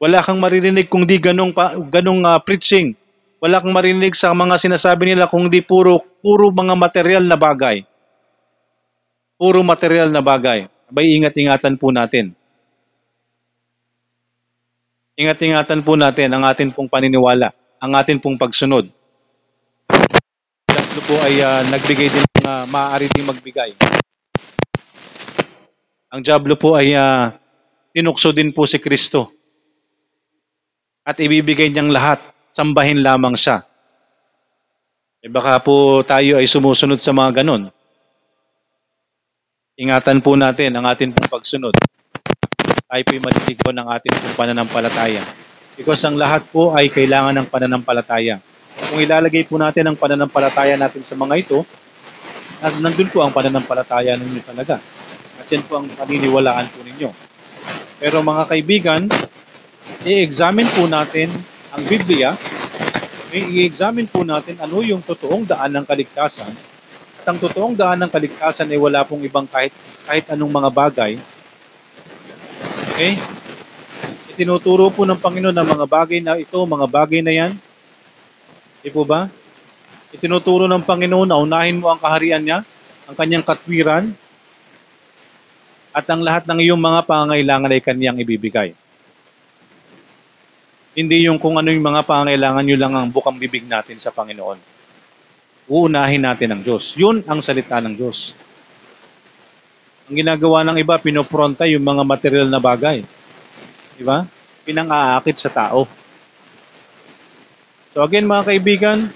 Wala 0.00 0.24
kang 0.24 0.40
maririnig 0.40 0.88
kung 0.88 1.04
di 1.04 1.20
ganong, 1.20 1.52
ganong 1.92 2.24
uh, 2.24 2.40
preaching. 2.40 2.96
Wala 3.44 3.60
kang 3.60 3.76
marinig 3.76 4.16
sa 4.16 4.32
mga 4.32 4.56
sinasabi 4.56 5.12
nila 5.12 5.28
kung 5.28 5.52
di 5.52 5.60
puro, 5.60 6.00
puro 6.24 6.48
mga 6.48 6.72
material 6.72 7.28
na 7.28 7.36
bagay. 7.36 7.84
Puro 9.36 9.60
material 9.60 10.08
na 10.08 10.24
bagay. 10.24 10.64
Abay, 10.88 11.12
ingat-ingatan 11.12 11.76
po 11.76 11.92
natin. 11.92 12.32
Ingat-ingatan 15.20 15.84
po 15.84 15.92
natin 16.00 16.32
ang 16.32 16.48
atin 16.48 16.72
pong 16.72 16.88
paniniwala, 16.88 17.52
ang 17.76 17.92
atin 17.92 18.16
pong 18.16 18.40
pagsunod. 18.40 18.88
Tatlo 20.90 21.06
po 21.06 21.22
ay 21.22 21.38
uh, 21.38 21.62
nagbigay 21.70 22.10
din 22.10 22.26
ng 22.26 22.50
uh, 22.50 22.66
maaari 22.66 23.06
din 23.14 23.22
magbigay. 23.22 23.78
Ang 26.10 26.18
Diablo 26.18 26.58
po 26.58 26.74
ay 26.74 26.98
uh, 26.98 27.30
tinukso 27.94 28.34
din 28.34 28.50
po 28.50 28.66
si 28.66 28.82
Kristo 28.82 29.30
at 31.06 31.14
ibibigay 31.22 31.70
niyang 31.70 31.94
lahat, 31.94 32.18
sambahin 32.50 33.06
lamang 33.06 33.38
siya. 33.38 33.62
E 35.22 35.30
baka 35.30 35.62
po 35.62 36.02
tayo 36.02 36.42
ay 36.42 36.50
sumusunod 36.50 36.98
sa 36.98 37.14
mga 37.14 37.46
ganon. 37.46 37.70
Ingatan 39.78 40.18
po 40.18 40.34
natin 40.34 40.74
ang 40.74 40.90
ating 40.90 41.14
pong 41.14 41.30
pagsunod. 41.30 41.78
Tayo 42.90 43.02
po'y 43.06 43.22
maliligaw 43.22 43.70
ng 43.78 43.86
ating 43.94 44.14
pong 44.18 44.34
pananampalataya. 44.34 45.22
Because 45.78 46.02
ang 46.02 46.18
lahat 46.18 46.50
po 46.50 46.74
ay 46.74 46.90
kailangan 46.90 47.38
ng 47.38 47.46
pananampalataya. 47.46 48.42
Kung 48.76 48.98
ilalagay 49.02 49.46
po 49.46 49.58
natin 49.58 49.86
ang 49.90 49.96
pananampalataya 49.98 50.78
natin 50.78 51.02
sa 51.02 51.18
mga 51.18 51.34
ito, 51.42 51.58
nandun 52.82 53.08
po 53.08 53.24
ang 53.24 53.32
pananampalataya 53.32 54.14
ninyo 54.14 54.42
talaga. 54.44 54.78
At 55.40 55.46
yan 55.48 55.64
po 55.64 55.80
ang 55.80 55.88
paniniwalaan 55.88 56.68
po 56.70 56.84
ninyo. 56.84 57.10
Pero 58.00 58.20
mga 58.20 58.44
kaibigan, 58.48 59.02
i-examine 60.04 60.68
po 60.72 60.84
natin 60.88 61.28
ang 61.72 61.82
Biblia, 61.84 62.36
i-examine 63.30 64.10
po 64.10 64.26
natin 64.26 64.58
ano 64.58 64.82
yung 64.82 65.00
totoong 65.00 65.46
daan 65.46 65.70
ng 65.76 65.84
kaligtasan. 65.86 66.50
At 67.20 67.26
ang 67.28 67.38
totoong 67.38 67.76
daan 67.76 68.00
ng 68.00 68.10
kaligtasan 68.10 68.72
ay 68.72 68.80
wala 68.80 69.04
pong 69.04 69.22
ibang 69.22 69.44
kahit, 69.44 69.72
kahit 70.08 70.24
anong 70.32 70.50
mga 70.50 70.70
bagay. 70.72 71.12
Okay? 72.96 73.20
Itinuturo 74.32 74.88
po 74.88 75.04
ng 75.04 75.20
Panginoon 75.20 75.52
ng 75.52 75.68
mga 75.68 75.86
bagay 75.86 76.18
na 76.24 76.40
ito, 76.40 76.56
mga 76.56 76.86
bagay 76.88 77.20
na 77.20 77.32
yan. 77.32 77.52
Di 78.80 78.88
po 78.88 79.04
ba? 79.04 79.28
Itinuturo 80.10 80.64
ng 80.66 80.82
Panginoon 80.82 81.28
na 81.28 81.38
unahin 81.38 81.78
mo 81.78 81.92
ang 81.92 82.00
kaharian 82.00 82.42
niya, 82.42 82.64
ang 83.06 83.14
kanyang 83.14 83.44
katwiran, 83.46 84.10
at 85.90 86.06
ang 86.06 86.22
lahat 86.22 86.46
ng 86.46 86.58
iyong 86.62 86.78
mga 86.78 87.02
pangangailangan 87.06 87.74
ay 87.74 87.82
kanyang 87.82 88.18
ibibigay. 88.22 88.70
Hindi 90.94 91.26
yung 91.26 91.38
kung 91.38 91.58
ano 91.58 91.70
yung 91.70 91.86
mga 91.86 92.02
pangangailangan 92.06 92.64
nyo 92.66 92.76
lang 92.78 92.92
ang 92.94 93.08
bukang 93.10 93.38
bibig 93.38 93.66
natin 93.66 93.98
sa 93.98 94.10
Panginoon. 94.10 94.58
Uunahin 95.70 96.26
natin 96.26 96.50
ang 96.50 96.62
Diyos. 96.66 96.98
Yun 96.98 97.22
ang 97.30 97.38
salita 97.38 97.78
ng 97.78 97.94
Diyos. 97.94 98.34
Ang 100.10 100.18
ginagawa 100.18 100.66
ng 100.66 100.82
iba, 100.82 100.98
pinopronta 100.98 101.62
yung 101.70 101.86
mga 101.86 102.02
material 102.02 102.48
na 102.50 102.58
bagay. 102.58 103.06
Di 103.94 104.02
ba? 104.02 104.26
Pinang-aakit 104.66 105.36
sa 105.38 105.50
tao. 105.54 105.86
So 107.90 108.06
again 108.06 108.22
mga 108.22 108.54
kaibigan, 108.54 109.10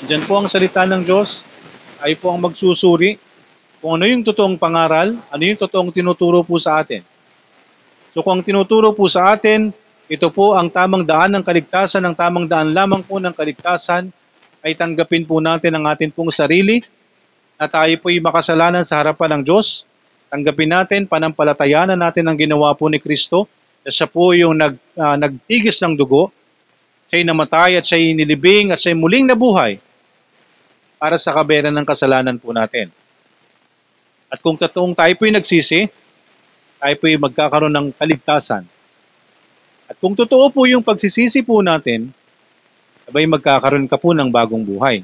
andyan 0.00 0.24
po 0.24 0.40
ang 0.40 0.48
salita 0.48 0.88
ng 0.88 1.04
Diyos. 1.04 1.44
Ay 2.00 2.16
po 2.16 2.32
ang 2.32 2.40
magsusuri 2.40 3.20
kung 3.78 4.00
ano 4.00 4.08
yung 4.08 4.24
totoong 4.24 4.56
pangaral, 4.56 5.20
ano 5.28 5.42
yung 5.44 5.60
totoong 5.60 5.92
tinuturo 5.92 6.40
po 6.40 6.56
sa 6.56 6.80
atin. 6.80 7.04
So 8.16 8.24
kung 8.24 8.40
ang 8.40 8.44
tinuturo 8.46 8.96
po 8.96 9.04
sa 9.04 9.36
atin, 9.36 9.68
ito 10.08 10.32
po 10.32 10.56
ang 10.56 10.72
tamang 10.72 11.04
daan 11.04 11.36
ng 11.36 11.44
kaligtasan, 11.44 12.00
ang 12.08 12.16
tamang 12.16 12.48
daan 12.48 12.72
lamang 12.72 13.04
po 13.04 13.20
ng 13.20 13.36
kaligtasan, 13.36 14.08
ay 14.64 14.72
tanggapin 14.72 15.28
po 15.28 15.38
natin 15.38 15.76
ang 15.76 15.84
atin 15.86 16.08
pong 16.08 16.32
sarili, 16.32 16.80
na 17.60 17.68
tayo 17.68 17.92
po'y 18.00 18.22
makasalanan 18.22 18.86
sa 18.86 19.02
harapan 19.02 19.38
ng 19.38 19.42
Diyos. 19.44 19.84
Tanggapin 20.30 20.70
natin, 20.70 21.00
panampalatayanan 21.04 21.98
natin 21.98 22.24
ang 22.26 22.38
ginawa 22.38 22.72
po 22.72 22.88
ni 22.88 22.96
Kristo, 23.02 23.46
na 23.82 23.90
siya 23.92 24.08
po 24.08 24.32
yung 24.32 24.56
nag, 24.56 24.74
uh, 24.96 25.14
nagtigis 25.18 25.78
ng 25.84 25.98
dugo, 25.98 26.34
siya'y 27.08 27.24
namatay 27.24 27.80
at 27.80 27.84
siya'y 27.84 28.12
nilibing 28.12 28.72
at 28.72 28.78
siya'y 28.80 28.96
muling 28.96 29.24
nabuhay 29.28 29.80
para 31.00 31.16
sa 31.16 31.32
kaberan 31.32 31.72
ng 31.72 31.86
kasalanan 31.88 32.36
po 32.36 32.52
natin. 32.52 32.92
At 34.28 34.44
kung 34.44 34.60
totoong 34.60 34.92
tayo 34.92 35.12
po'y 35.16 35.32
nagsisi, 35.32 35.88
tayo 36.76 36.94
po'y 37.00 37.16
magkakaroon 37.16 37.72
ng 37.72 37.86
kaligtasan. 37.96 38.68
At 39.88 39.96
kung 39.96 40.12
totoo 40.12 40.52
po 40.52 40.68
yung 40.68 40.84
pagsisisi 40.84 41.40
po 41.40 41.64
natin, 41.64 42.12
sabay 43.08 43.24
magkakaroon 43.24 43.88
ka 43.88 43.96
po 43.96 44.12
ng 44.12 44.28
bagong 44.28 44.60
buhay. 44.60 45.00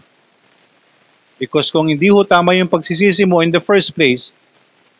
Because 1.41 1.73
kung 1.73 1.89
hindi 1.89 2.13
ho 2.13 2.21
tama 2.21 2.53
yung 2.53 2.69
pagsisisi 2.69 3.25
mo 3.25 3.41
in 3.41 3.49
the 3.49 3.65
first 3.65 3.97
place, 3.97 4.37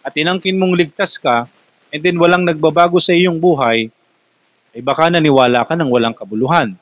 at 0.01 0.17
inangkin 0.17 0.57
mong 0.57 0.73
ligtas 0.73 1.21
ka, 1.21 1.45
and 1.93 2.01
then 2.01 2.17
walang 2.17 2.49
nagbabago 2.49 2.97
sa 2.97 3.13
iyong 3.13 3.37
buhay, 3.37 3.93
ay 4.73 4.81
baka 4.81 5.13
naniwala 5.13 5.69
ka 5.69 5.77
ng 5.77 5.89
walang 5.93 6.17
kabuluhan. 6.17 6.81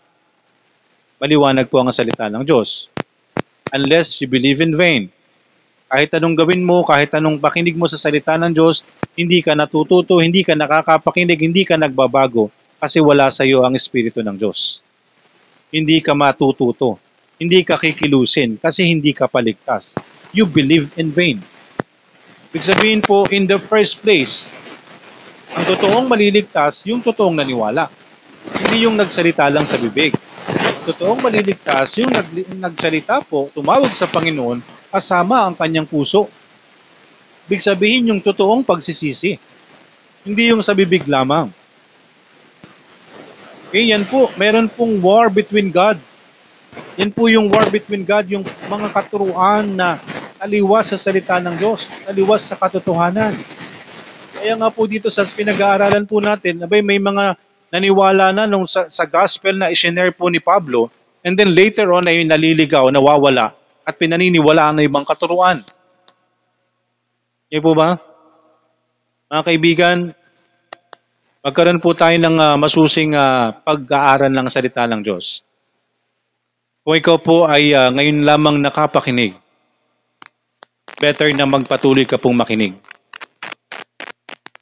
Maliwanag 1.23 1.71
po 1.71 1.79
ang 1.79 1.95
salita 1.95 2.27
ng 2.27 2.43
Diyos. 2.43 2.91
Unless 3.71 4.19
you 4.19 4.27
believe 4.27 4.59
in 4.59 4.75
vain. 4.75 5.07
Kahit 5.87 6.11
anong 6.19 6.35
gawin 6.35 6.67
mo, 6.67 6.83
kahit 6.83 7.15
anong 7.15 7.39
pakinig 7.39 7.79
mo 7.79 7.87
sa 7.87 7.95
salita 7.95 8.35
ng 8.35 8.51
Diyos, 8.51 8.83
hindi 9.15 9.39
ka 9.39 9.55
natututo, 9.55 10.19
hindi 10.19 10.43
ka 10.43 10.59
nakakapakinig, 10.59 11.39
hindi 11.39 11.63
ka 11.63 11.79
nagbabago 11.79 12.51
kasi 12.83 12.99
wala 12.99 13.31
sa 13.31 13.47
iyo 13.47 13.63
ang 13.63 13.79
Espiritu 13.79 14.19
ng 14.19 14.35
Diyos. 14.35 14.83
Hindi 15.71 16.03
ka 16.03 16.11
matututo, 16.11 16.99
hindi 17.39 17.63
ka 17.63 17.79
kikilusin 17.79 18.59
kasi 18.59 18.91
hindi 18.91 19.15
ka 19.15 19.31
paligtas. 19.31 19.95
You 20.35 20.51
believe 20.51 20.91
in 20.99 21.15
vain. 21.15 21.39
Ibig 22.51 22.67
sabihin 22.67 22.99
po, 22.99 23.31
in 23.31 23.47
the 23.47 23.63
first 23.63 24.03
place, 24.03 24.51
ang 25.55 25.71
totoong 25.71 26.11
maliligtas, 26.11 26.83
yung 26.83 26.99
totoong 26.99 27.39
naniwala. 27.39 27.87
Hindi 28.59 28.91
yung 28.91 28.99
nagsalita 28.99 29.47
lang 29.55 29.71
sa 29.71 29.79
bibig. 29.79 30.19
Totoong 30.83 31.23
maliligtas, 31.23 31.95
yung 32.03 32.11
nag, 32.11 32.27
nagsalita 32.59 33.23
po, 33.23 33.47
tumawag 33.55 33.95
sa 33.95 34.11
Panginoon, 34.11 34.59
kasama 34.91 35.47
ang 35.47 35.55
kanyang 35.55 35.87
puso. 35.87 36.27
Ibig 37.47 37.63
sabihin 37.63 38.11
yung 38.11 38.19
totoong 38.19 38.67
pagsisisi. 38.67 39.39
Hindi 40.27 40.43
yung 40.51 40.63
sa 40.63 40.75
bibig 40.75 41.07
lamang. 41.07 41.55
Okay, 43.71 43.95
yan 43.95 44.03
po. 44.11 44.27
Meron 44.35 44.67
pong 44.67 44.99
war 44.99 45.31
between 45.31 45.71
God. 45.71 46.03
Yan 46.99 47.15
po 47.15 47.31
yung 47.31 47.47
war 47.47 47.67
between 47.71 48.03
God, 48.03 48.27
yung 48.27 48.45
mga 48.67 48.91
katuruan 48.91 49.65
na 49.79 50.03
taliwas 50.43 50.91
sa 50.91 50.99
salita 50.99 51.39
ng 51.39 51.57
Diyos, 51.63 51.87
taliwas 52.03 52.43
sa 52.43 52.59
katotohanan. 52.59 53.39
Kaya 54.35 54.59
nga 54.59 54.69
po 54.75 54.91
dito 54.91 55.07
sa 55.15 55.23
pinag-aaralan 55.23 56.11
po 56.11 56.19
natin, 56.19 56.59
abay 56.67 56.83
may 56.83 56.99
mga 56.99 57.39
naniwala 57.73 58.37
na 58.37 58.45
nung 58.45 58.69
sa, 58.69 58.93
sa 58.93 59.09
gospel 59.09 59.57
na 59.57 59.73
isinare 59.73 60.13
po 60.13 60.29
ni 60.29 60.45
Pablo, 60.45 60.93
and 61.25 61.41
then 61.41 61.57
later 61.57 61.89
on 61.97 62.05
ay 62.05 62.21
naliligaw, 62.29 62.93
nawawala, 62.93 63.57
at 63.89 63.97
pinaniniwalaan 63.97 64.79
ng 64.79 64.87
ibang 64.87 65.09
katuruan. 65.09 65.65
Yan 67.49 67.65
po 67.65 67.73
ba? 67.73 67.97
Mga 69.33 69.43
kaibigan, 69.49 69.99
magkaroon 71.41 71.81
po 71.81 71.97
tayo 71.97 72.15
ng 72.21 72.37
uh, 72.37 72.57
masusing 72.61 73.17
uh, 73.17 73.57
pag-aaral 73.65 74.29
ng 74.29 74.47
salita 74.53 74.85
ng 74.85 75.01
Diyos. 75.01 75.41
Kung 76.85 76.93
ikaw 76.93 77.17
po 77.25 77.49
ay 77.49 77.73
uh, 77.73 77.89
ngayon 77.89 78.29
lamang 78.29 78.61
nakapakinig, 78.61 79.33
better 81.01 81.33
na 81.33 81.49
magpatuloy 81.49 82.05
ka 82.05 82.21
pong 82.21 82.37
makinig. 82.37 82.77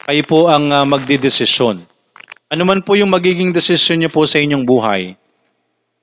Kayo 0.07 0.23
po 0.25 0.47
ang 0.47 0.71
uh, 0.71 0.87
magdidesisyon. 0.87 1.90
Ano 2.51 2.67
man 2.67 2.83
po 2.83 2.99
yung 2.99 3.15
magiging 3.15 3.55
desisyon 3.55 4.03
niyo 4.03 4.11
po 4.11 4.27
sa 4.27 4.43
inyong 4.43 4.67
buhay, 4.67 5.15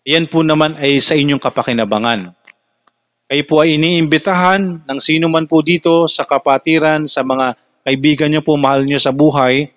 yan 0.07 0.31
po 0.31 0.47
naman 0.47 0.79
ay 0.79 1.03
sa 1.03 1.11
inyong 1.11 1.43
kapakinabangan. 1.43 2.31
Kayo 3.27 3.43
po 3.43 3.59
ay 3.59 3.75
iniimbitahan 3.75 4.87
ng 4.87 4.99
sino 5.03 5.27
man 5.27 5.43
po 5.51 5.59
dito 5.59 6.07
sa 6.07 6.23
kapatiran, 6.23 7.03
sa 7.11 7.27
mga 7.27 7.59
kaibigan 7.83 8.31
nyo 8.31 8.39
po, 8.39 8.55
mahal 8.55 8.87
nyo 8.87 8.95
sa 8.95 9.11
buhay, 9.11 9.67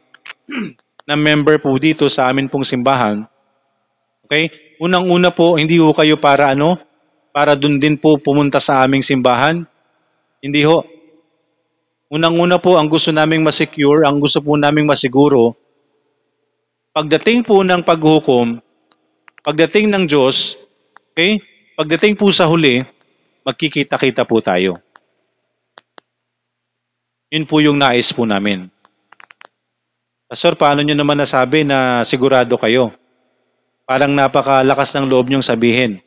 na 1.11 1.19
member 1.19 1.59
po 1.59 1.75
dito 1.75 2.07
sa 2.07 2.31
amin 2.31 2.47
pong 2.47 2.63
simbahan. 2.63 3.27
Okay? 4.31 4.79
Unang-una 4.79 5.35
po, 5.35 5.59
hindi 5.59 5.75
ho 5.83 5.91
kayo 5.91 6.23
para 6.23 6.55
ano? 6.55 6.79
Para 7.35 7.59
dun 7.59 7.83
din 7.83 7.99
po 7.99 8.15
pumunta 8.15 8.63
sa 8.63 8.87
aming 8.87 9.03
simbahan. 9.03 9.67
Hindi 10.39 10.63
ho. 10.63 10.87
Unang-una 12.15 12.63
po, 12.63 12.79
ang 12.79 12.87
gusto 12.87 13.11
naming 13.11 13.43
masecure, 13.43 14.07
ang 14.07 14.23
gusto 14.23 14.39
po 14.39 14.55
naming 14.55 14.87
masiguro, 14.87 15.59
pagdating 17.01 17.49
po 17.49 17.65
ng 17.65 17.81
paghukom, 17.81 18.61
pagdating 19.41 19.89
ng 19.89 20.05
Diyos, 20.05 20.61
okay? 21.17 21.41
Pagdating 21.73 22.13
po 22.13 22.29
sa 22.29 22.45
huli, 22.45 22.85
magkikita-kita 23.41 24.29
po 24.29 24.45
tayo. 24.45 24.77
Yun 27.33 27.49
po 27.49 27.65
yung 27.65 27.81
nais 27.81 28.13
po 28.13 28.29
namin. 28.29 28.69
Pastor, 30.29 30.61
paano 30.61 30.85
nyo 30.85 30.93
naman 30.93 31.17
nasabi 31.17 31.65
na 31.65 32.05
sigurado 32.05 32.61
kayo? 32.61 32.93
Parang 33.89 34.13
napakalakas 34.13 34.93
ng 34.93 35.09
loob 35.09 35.33
nyong 35.33 35.43
sabihin 35.43 36.05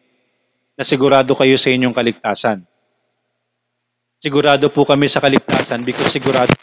na 0.78 0.86
sigurado 0.86 1.34
kayo 1.34 1.58
sa 1.58 1.74
inyong 1.74 1.96
kaligtasan. 1.98 2.62
Sigurado 4.22 4.70
po 4.70 4.86
kami 4.86 5.10
sa 5.10 5.18
kaligtasan 5.18 5.82
because 5.82 6.14
sigurado 6.14 6.54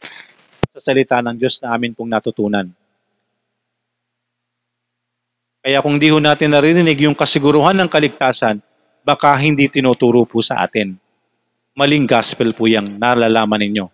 sa 0.71 0.79
salita 0.79 1.19
ng 1.19 1.35
Diyos 1.35 1.59
na 1.67 1.75
amin 1.75 1.99
pong 1.99 2.15
natutunan. 2.15 2.71
Kaya 5.61 5.85
kung 5.85 6.01
di 6.01 6.09
ho 6.09 6.17
natin 6.17 6.57
naririnig 6.57 7.05
yung 7.05 7.13
kasiguruhan 7.13 7.77
ng 7.77 7.89
kaligtasan, 7.93 8.65
baka 9.05 9.37
hindi 9.37 9.69
tinuturo 9.69 10.25
po 10.25 10.41
sa 10.41 10.65
atin. 10.65 10.97
Maling 11.77 12.09
gospel 12.09 12.57
po 12.57 12.65
yung 12.65 12.97
nalalaman 12.97 13.61
ninyo. 13.61 13.87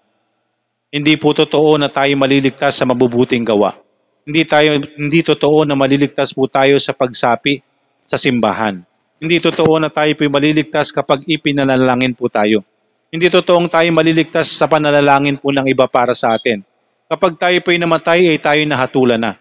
Hindi 0.95 1.19
po 1.19 1.35
totoo 1.35 1.75
na 1.75 1.91
tayo 1.91 2.15
maliligtas 2.15 2.79
sa 2.79 2.87
mabubuting 2.87 3.43
gawa. 3.43 3.75
Hindi 4.23 4.43
tayo 4.47 4.79
hindi 4.79 5.21
totoo 5.27 5.67
na 5.67 5.75
maliligtas 5.75 6.31
po 6.31 6.47
tayo 6.47 6.79
sa 6.79 6.95
pagsapi 6.95 7.63
sa 8.07 8.15
simbahan. 8.15 8.83
Hindi 9.19 9.43
totoo 9.43 9.83
na 9.83 9.91
tayo 9.91 10.15
po 10.15 10.23
maliligtas 10.31 10.95
kapag 10.95 11.27
ipinanalangin 11.27 12.15
po 12.15 12.31
tayo. 12.31 12.63
Hindi 13.11 13.31
totoong 13.31 13.71
tayo 13.71 13.89
maliligtas 13.95 14.51
sa 14.51 14.67
panalangin 14.67 15.39
po 15.39 15.55
ng 15.55 15.67
iba 15.71 15.87
para 15.87 16.15
sa 16.15 16.35
atin. 16.35 16.63
Kapag 17.07 17.39
tayo 17.39 17.59
po'y 17.63 17.79
namatay, 17.79 18.35
ay 18.35 18.39
tayo 18.43 18.59
nahatulan 18.67 19.23
na. 19.23 19.33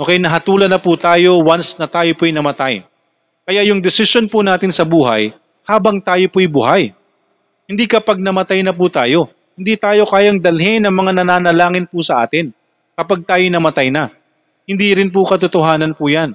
Okay, 0.00 0.16
nahatulan 0.16 0.72
na 0.72 0.80
po 0.80 0.96
tayo 0.96 1.44
once 1.44 1.76
na 1.76 1.84
tayo 1.84 2.16
po'y 2.16 2.32
namatay. 2.32 2.80
Kaya 3.44 3.60
yung 3.68 3.84
decision 3.84 4.32
po 4.32 4.40
natin 4.40 4.72
sa 4.72 4.88
buhay, 4.88 5.36
habang 5.68 6.00
tayo 6.00 6.24
po'y 6.32 6.48
buhay. 6.48 6.96
Hindi 7.68 7.84
kapag 7.84 8.16
namatay 8.16 8.64
na 8.64 8.72
po 8.72 8.88
tayo. 8.88 9.28
Hindi 9.60 9.76
tayo 9.76 10.08
kayang 10.08 10.40
dalhin 10.40 10.88
ng 10.88 10.94
mga 10.96 11.20
nananalangin 11.20 11.84
po 11.84 12.00
sa 12.00 12.24
atin 12.24 12.48
kapag 12.96 13.28
tayo 13.28 13.44
namatay 13.44 13.92
na. 13.92 14.08
Hindi 14.64 14.88
rin 14.96 15.12
po 15.12 15.20
katotohanan 15.28 15.92
po 15.92 16.08
yan. 16.08 16.32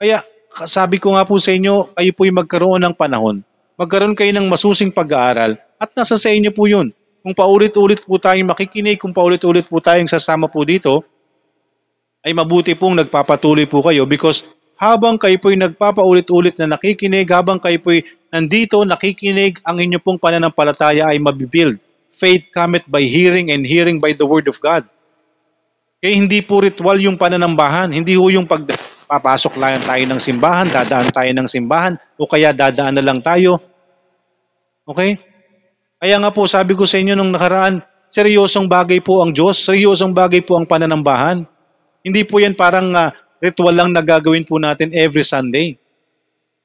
Kaya 0.00 0.24
sabi 0.64 0.96
ko 0.96 1.12
nga 1.12 1.28
po 1.28 1.36
sa 1.36 1.52
inyo, 1.52 1.92
kayo 1.92 2.10
po'y 2.16 2.32
magkaroon 2.32 2.80
ng 2.80 2.96
panahon. 2.96 3.44
Magkaroon 3.76 4.16
kayo 4.16 4.32
ng 4.32 4.48
masusing 4.48 4.88
pag-aaral 4.88 5.60
at 5.76 5.92
nasa 5.92 6.16
sa 6.16 6.32
inyo 6.32 6.48
po 6.48 6.64
yun. 6.64 6.88
Kung 7.20 7.36
paulit-ulit 7.36 8.08
po 8.08 8.16
tayong 8.16 8.48
makikinig, 8.48 8.96
kung 8.96 9.12
paulit-ulit 9.12 9.68
po 9.68 9.84
tayong 9.84 10.08
sasama 10.08 10.48
po 10.48 10.64
dito, 10.64 11.04
ay 12.22 12.32
mabuti 12.34 12.78
pong 12.78 13.02
nagpapatuloy 13.02 13.66
po 13.66 13.82
kayo 13.82 14.06
because 14.06 14.46
habang 14.82 15.14
kayo 15.14 15.38
po'y 15.38 15.54
nagpapaulit-ulit 15.54 16.58
na 16.58 16.74
nakikinig, 16.74 17.30
habang 17.30 17.62
kayo 17.62 17.78
po'y 17.78 18.02
nandito 18.34 18.82
nakikinig, 18.82 19.62
ang 19.62 19.78
inyo 19.78 20.02
pong 20.02 20.18
pananampalataya 20.18 21.06
ay 21.06 21.22
mabibuild. 21.22 21.78
Faith 22.10 22.50
cometh 22.50 22.82
by 22.90 23.02
hearing 23.06 23.54
and 23.54 23.62
hearing 23.62 24.02
by 24.02 24.10
the 24.10 24.26
word 24.26 24.50
of 24.50 24.58
God. 24.58 24.82
Kaya 26.02 26.18
hindi 26.18 26.42
po 26.42 26.58
ritual 26.58 26.98
yung 26.98 27.14
pananambahan, 27.14 27.94
hindi 27.94 28.18
ho 28.18 28.26
yung 28.26 28.42
pag 28.42 28.66
papasok 29.06 29.54
lang 29.54 29.82
tayo 29.86 30.02
ng 30.02 30.18
simbahan, 30.18 30.66
dadaan 30.66 31.14
tayo 31.14 31.30
ng 31.30 31.46
simbahan, 31.46 31.94
o 32.18 32.26
kaya 32.26 32.50
dadaan 32.50 32.98
na 32.98 33.06
lang 33.06 33.22
tayo. 33.22 33.62
Okay? 34.82 35.14
Kaya 36.02 36.18
nga 36.18 36.34
po 36.34 36.50
sabi 36.50 36.74
ko 36.74 36.90
sa 36.90 36.98
inyo 36.98 37.14
nung 37.14 37.30
nakaraan, 37.30 37.86
seryosong 38.10 38.66
bagay 38.66 38.98
po 38.98 39.22
ang 39.22 39.30
Diyos, 39.30 39.62
seryosong 39.62 40.10
bagay 40.10 40.42
po 40.42 40.58
ang 40.58 40.66
pananambahan. 40.66 41.46
Hindi 42.02 42.26
po 42.26 42.42
yan 42.42 42.58
parang 42.58 42.90
ah, 42.94 43.14
ritual 43.38 43.74
lang 43.74 43.90
na 43.94 44.02
gagawin 44.02 44.46
po 44.46 44.58
natin 44.58 44.90
every 44.94 45.22
Sunday. 45.22 45.78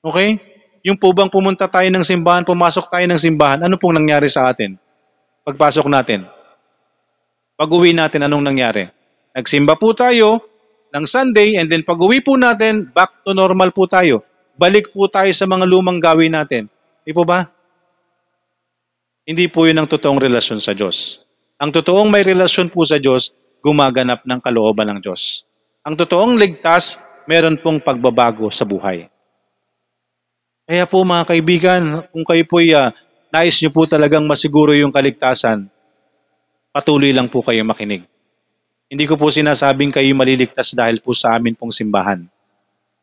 Okay? 0.01 0.37
Yung 0.85 0.97
po 0.97 1.13
bang 1.13 1.29
pumunta 1.29 1.65
tayo 1.65 1.89
ng 1.89 2.05
simbahan, 2.05 2.45
pumasok 2.45 2.89
tayo 2.89 3.05
ng 3.09 3.21
simbahan, 3.21 3.59
ano 3.65 3.77
pong 3.77 3.97
nangyari 3.97 4.29
sa 4.29 4.49
atin? 4.49 4.77
Pagpasok 5.45 5.89
natin. 5.89 6.25
Pag 7.57 7.69
uwi 7.73 7.91
natin, 7.91 8.21
anong 8.25 8.45
nangyari? 8.45 8.85
Nagsimba 9.33 9.73
po 9.77 9.93
tayo 9.97 10.41
ng 10.93 11.05
Sunday 11.05 11.57
and 11.57 11.69
then 11.69 11.81
pag 11.81 11.97
uwi 11.97 12.21
po 12.21 12.37
natin, 12.37 12.89
back 12.93 13.25
to 13.25 13.33
normal 13.33 13.73
po 13.73 13.89
tayo. 13.89 14.21
Balik 14.57 14.93
po 14.93 15.09
tayo 15.09 15.29
sa 15.33 15.45
mga 15.45 15.65
lumang 15.65 16.01
gawin 16.01 16.33
natin. 16.33 16.69
Di 17.05 17.13
po 17.13 17.25
ba? 17.25 17.45
Hindi 19.27 19.51
po 19.51 19.67
yun 19.67 19.77
ang 19.77 19.89
totoong 19.91 20.23
relasyon 20.23 20.63
sa 20.63 20.71
Diyos. 20.71 21.21
Ang 21.59 21.73
totoong 21.73 22.07
may 22.07 22.23
relasyon 22.23 22.69
po 22.69 22.85
sa 22.87 22.95
Diyos, 22.95 23.33
gumaganap 23.61 24.23
ng 24.23 24.39
kalooban 24.39 24.91
ng 24.93 24.99
Diyos. 25.03 25.47
Ang 25.87 25.95
totoong 25.95 26.35
ligtas, 26.35 26.99
meron 27.27 27.59
pong 27.59 27.79
pagbabago 27.79 28.51
sa 28.51 28.67
buhay. 28.67 29.07
Kaya 30.67 30.83
po 30.83 31.03
mga 31.07 31.23
kaibigan, 31.23 31.83
kung 32.11 32.27
kayo 32.27 32.43
po 32.43 32.59
uh, 32.59 32.91
nais 33.31 33.55
nyo 33.63 33.71
po 33.71 33.87
talagang 33.87 34.27
masiguro 34.27 34.75
yung 34.75 34.91
kaligtasan, 34.91 35.71
patuloy 36.75 37.15
lang 37.15 37.31
po 37.31 37.39
kayo 37.39 37.63
makinig. 37.63 38.03
Hindi 38.87 39.03
ko 39.07 39.19
po 39.19 39.31
sinasabing 39.31 39.91
kayo 39.91 40.11
maliligtas 40.15 40.71
dahil 40.71 41.03
po 41.03 41.11
sa 41.11 41.35
amin 41.35 41.55
pong 41.55 41.71
simbahan. 41.71 42.23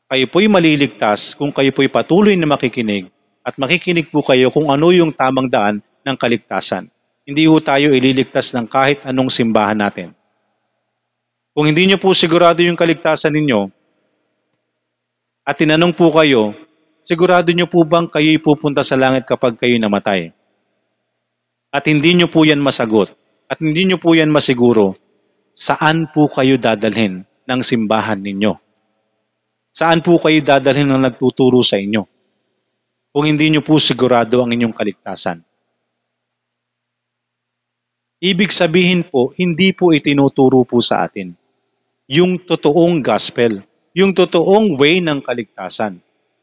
Kayo 0.09 0.29
po'y 0.29 0.49
maliligtas 0.49 1.33
kung 1.37 1.53
kayo 1.53 1.73
po'y 1.73 1.89
patuloy 1.89 2.37
na 2.37 2.49
makikinig 2.49 3.09
at 3.45 3.57
makikinig 3.61 4.09
po 4.09 4.25
kayo 4.25 4.49
kung 4.49 4.73
ano 4.73 4.93
yung 4.93 5.13
tamang 5.13 5.49
daan 5.49 5.85
ng 6.05 6.17
kaligtasan. 6.17 6.89
Hindi 7.25 7.49
po 7.49 7.61
tayo 7.61 7.93
ililigtas 7.93 8.53
ng 8.53 8.69
kahit 8.69 9.05
anong 9.09 9.33
simbahan 9.33 9.81
natin. 9.81 10.13
Kung 11.55 11.71
hindi 11.71 11.87
nyo 11.87 12.03
po 12.03 12.11
sigurado 12.11 12.67
yung 12.67 12.75
kaligtasan 12.75 13.31
ninyo 13.31 13.71
at 15.47 15.55
tinanong 15.55 15.95
po 15.95 16.11
kayo, 16.11 16.51
sigurado 17.07 17.55
nyo 17.55 17.71
po 17.71 17.87
bang 17.87 18.11
kayo'y 18.11 18.43
pupunta 18.43 18.83
sa 18.83 18.99
langit 18.99 19.23
kapag 19.23 19.55
kayo 19.55 19.79
namatay? 19.79 20.35
At 21.71 21.87
hindi 21.87 22.19
nyo 22.19 22.27
po 22.27 22.43
yan 22.43 22.59
masagot 22.59 23.15
at 23.47 23.63
hindi 23.63 23.87
nyo 23.87 24.03
po 24.03 24.19
yan 24.19 24.35
masiguro, 24.35 24.99
saan 25.55 26.11
po 26.11 26.27
kayo 26.27 26.59
dadalhin 26.59 27.23
ng 27.23 27.61
simbahan 27.63 28.19
ninyo? 28.19 28.59
Saan 29.71 30.03
po 30.03 30.19
kayo 30.19 30.43
dadalhin 30.43 30.91
ng 30.91 31.07
nagtuturo 31.07 31.63
sa 31.63 31.79
inyo? 31.79 32.03
Kung 33.15 33.31
hindi 33.31 33.55
nyo 33.55 33.63
po 33.63 33.79
sigurado 33.79 34.43
ang 34.43 34.51
inyong 34.51 34.75
kaligtasan. 34.75 35.39
Ibig 38.19 38.51
sabihin 38.51 39.07
po, 39.07 39.31
hindi 39.39 39.71
po 39.71 39.95
itinuturo 39.95 40.67
po 40.67 40.83
sa 40.83 41.07
atin 41.07 41.44
yung 42.11 42.37
totoong 42.45 43.01
gospel, 43.01 43.65
yung 43.97 44.13
totoong 44.13 44.77
way 44.77 45.01
ng 45.01 45.25
kaligtasan. 45.25 46.01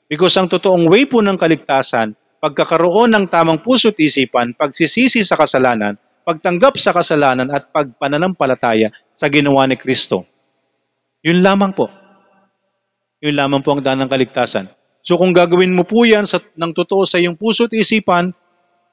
Because 0.10 0.36
ang 0.36 0.50
totoong 0.50 0.90
way 0.90 1.06
po 1.06 1.22
ng 1.22 1.38
kaligtasan, 1.38 2.18
pagkakaroon 2.42 3.14
ng 3.14 3.26
tamang 3.30 3.62
puso't 3.62 3.96
isipan, 4.02 4.58
pagsisisi 4.58 5.22
sa 5.22 5.38
kasalanan, 5.38 5.96
pagtanggap 6.26 6.76
sa 6.82 6.92
kasalanan 6.92 7.48
at 7.54 7.70
pagpananampalataya 7.70 8.90
sa 9.14 9.30
ginawa 9.30 9.70
ni 9.70 9.78
Kristo. 9.78 10.26
Yun 11.22 11.46
lamang 11.46 11.78
po. 11.78 11.88
Yun 13.22 13.38
lamang 13.38 13.62
po 13.62 13.78
ang 13.78 13.86
daan 13.86 14.02
ng 14.02 14.10
kaligtasan. 14.10 14.66
So 15.06 15.18
kung 15.22 15.34
gagawin 15.34 15.74
mo 15.74 15.86
po 15.86 16.06
yan 16.06 16.26
sa, 16.26 16.42
ng 16.42 16.74
totoo 16.74 17.06
sa 17.06 17.22
iyong 17.22 17.38
puso't 17.38 17.74
isipan, 17.74 18.34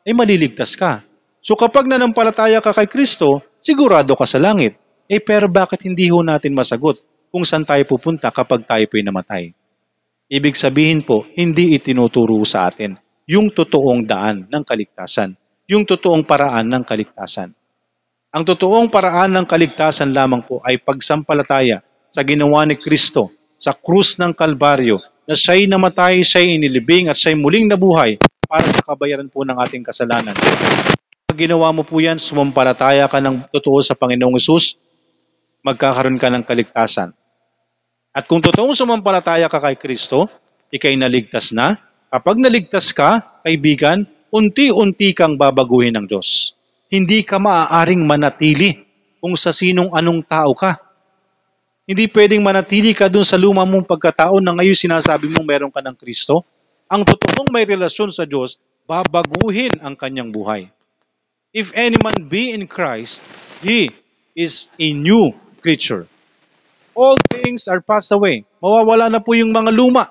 ay 0.05 0.13
maliligtas 0.13 0.77
ka. 0.77 1.01
So 1.41 1.57
kapag 1.57 1.89
nanampalataya 1.89 2.61
ka 2.61 2.77
kay 2.77 2.89
Kristo, 2.89 3.41
sigurado 3.65 4.13
ka 4.17 4.29
sa 4.29 4.37
langit. 4.37 4.77
Eh 5.09 5.25
pero 5.25 5.49
bakit 5.49 5.89
hindi 5.89 6.13
ho 6.13 6.21
natin 6.21 6.53
masagot 6.53 7.01
kung 7.33 7.41
saan 7.41 7.65
tayo 7.65 7.81
pupunta 7.89 8.29
kapag 8.29 8.69
tayo 8.69 8.85
po'y 8.93 9.01
namatay? 9.01 9.57
Ibig 10.29 10.53
sabihin 10.53 11.01
po, 11.01 11.25
hindi 11.33 11.73
itinuturo 11.73 12.37
sa 12.45 12.69
atin 12.69 12.93
yung 13.25 13.49
totoong 13.49 14.05
daan 14.05 14.45
ng 14.45 14.63
kaligtasan, 14.69 15.33
yung 15.65 15.89
totoong 15.89 16.29
paraan 16.29 16.69
ng 16.69 16.85
kaligtasan. 16.85 17.57
Ang 18.37 18.45
totoong 18.45 18.93
paraan 18.93 19.33
ng 19.33 19.49
kaligtasan 19.49 20.13
lamang 20.13 20.45
po 20.45 20.61
ay 20.61 20.77
pagsampalataya 20.77 21.81
sa 22.13 22.21
ginawa 22.21 22.69
ni 22.69 22.77
Kristo 22.77 23.33
sa 23.57 23.73
krus 23.73 24.21
ng 24.21 24.37
Kalbaryo 24.37 25.01
na 25.25 25.33
siya'y 25.33 25.65
namatay, 25.73 26.21
siya'y 26.21 26.61
inilibing 26.61 27.09
at 27.09 27.17
siya'y 27.17 27.37
muling 27.37 27.65
nabuhay 27.65 28.21
para 28.45 28.69
sa 28.69 28.85
kabayaran 28.85 29.33
po 29.33 29.41
ng 29.49 29.57
ating 29.57 29.85
kasalanan. 29.85 30.37
Pag 31.29 31.37
ginawa 31.37 31.73
mo 31.73 31.81
po 31.81 31.97
yan, 31.97 32.21
sumampalataya 32.21 33.09
ka 33.09 33.21
ng 33.25 33.49
totoo 33.53 33.81
sa 33.81 33.97
Panginoong 33.97 34.37
Isus, 34.37 34.77
magkakaroon 35.63 36.21
ka 36.21 36.29
ng 36.31 36.45
kaligtasan. 36.47 37.11
At 38.15 38.25
kung 38.27 38.43
totoong 38.43 38.75
sumampalataya 38.75 39.47
ka 39.47 39.63
kay 39.63 39.79
Kristo, 39.79 40.27
ikay 40.75 40.99
naligtas 40.99 41.55
na. 41.55 41.79
Kapag 42.09 42.41
naligtas 42.41 42.91
ka, 42.91 43.43
kaibigan, 43.45 44.09
unti-unti 44.33 45.13
kang 45.13 45.37
babaguhin 45.37 45.95
ng 45.97 46.07
Diyos. 46.09 46.57
Hindi 46.89 47.21
ka 47.21 47.37
maaaring 47.37 48.01
manatili 48.01 48.81
kung 49.21 49.37
sa 49.37 49.53
sinong 49.53 49.93
anong 49.93 50.25
tao 50.25 50.57
ka. 50.57 50.81
Hindi 51.89 52.09
pwedeng 52.13 52.45
manatili 52.45 52.93
ka 52.93 53.09
dun 53.09 53.25
sa 53.25 53.41
luma 53.41 53.65
mong 53.65 53.89
pagkatao 53.89 54.41
na 54.45 54.53
ngayon 54.57 54.77
sinasabi 54.77 55.29
mong 55.33 55.47
meron 55.47 55.73
ka 55.73 55.81
ng 55.81 55.97
Kristo. 55.97 56.45
Ang 56.89 57.05
totoong 57.05 57.49
may 57.53 57.69
relasyon 57.69 58.13
sa 58.13 58.25
Diyos, 58.25 58.57
babaguhin 58.89 59.77
ang 59.85 59.97
kanyang 59.97 60.33
buhay. 60.33 60.73
If 61.53 61.73
any 61.77 61.97
man 62.01 62.29
be 62.29 62.53
in 62.53 62.69
Christ, 62.69 63.25
he 63.65 63.93
is 64.37 64.69
a 64.77 64.93
new 64.93 65.33
creature. 65.59 66.07
All 66.99 67.15
things 67.31 67.71
are 67.71 67.79
passed 67.79 68.11
away. 68.11 68.43
Mawawala 68.59 69.07
na 69.07 69.23
po 69.23 69.35
yung 69.35 69.55
mga 69.55 69.71
luma. 69.71 70.11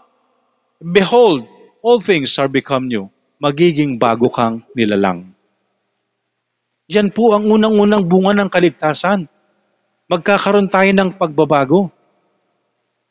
Behold, 0.79 1.43
all 1.83 1.99
things 1.99 2.37
are 2.39 2.47
become 2.47 2.87
new. 2.87 3.11
Magiging 3.43 3.99
bago 3.99 4.31
kang 4.31 4.63
nilalang. 4.71 5.35
Yan 6.87 7.11
po 7.11 7.35
ang 7.35 7.43
unang-unang 7.51 8.07
bunga 8.07 8.31
ng 8.31 8.47
kaligtasan. 8.47 9.27
Magkakaroon 10.07 10.71
tayo 10.71 10.87
ng 10.95 11.19
pagbabago. 11.19 11.91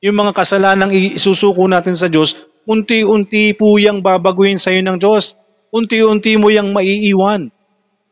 Yung 0.01 0.17
mga 0.17 0.33
kasalanang 0.33 0.93
isusuko 0.93 1.69
natin 1.69 1.93
sa 1.93 2.09
Diyos, 2.09 2.33
unti-unti 2.65 3.53
po 3.53 3.77
yung 3.77 4.01
babaguhin 4.01 4.57
sa 4.57 4.73
iyo 4.73 4.81
ng 4.81 4.97
Diyos. 4.97 5.37
Unti-unti 5.69 6.41
mo 6.41 6.49
yung 6.49 6.73
maiiwan. 6.73 7.53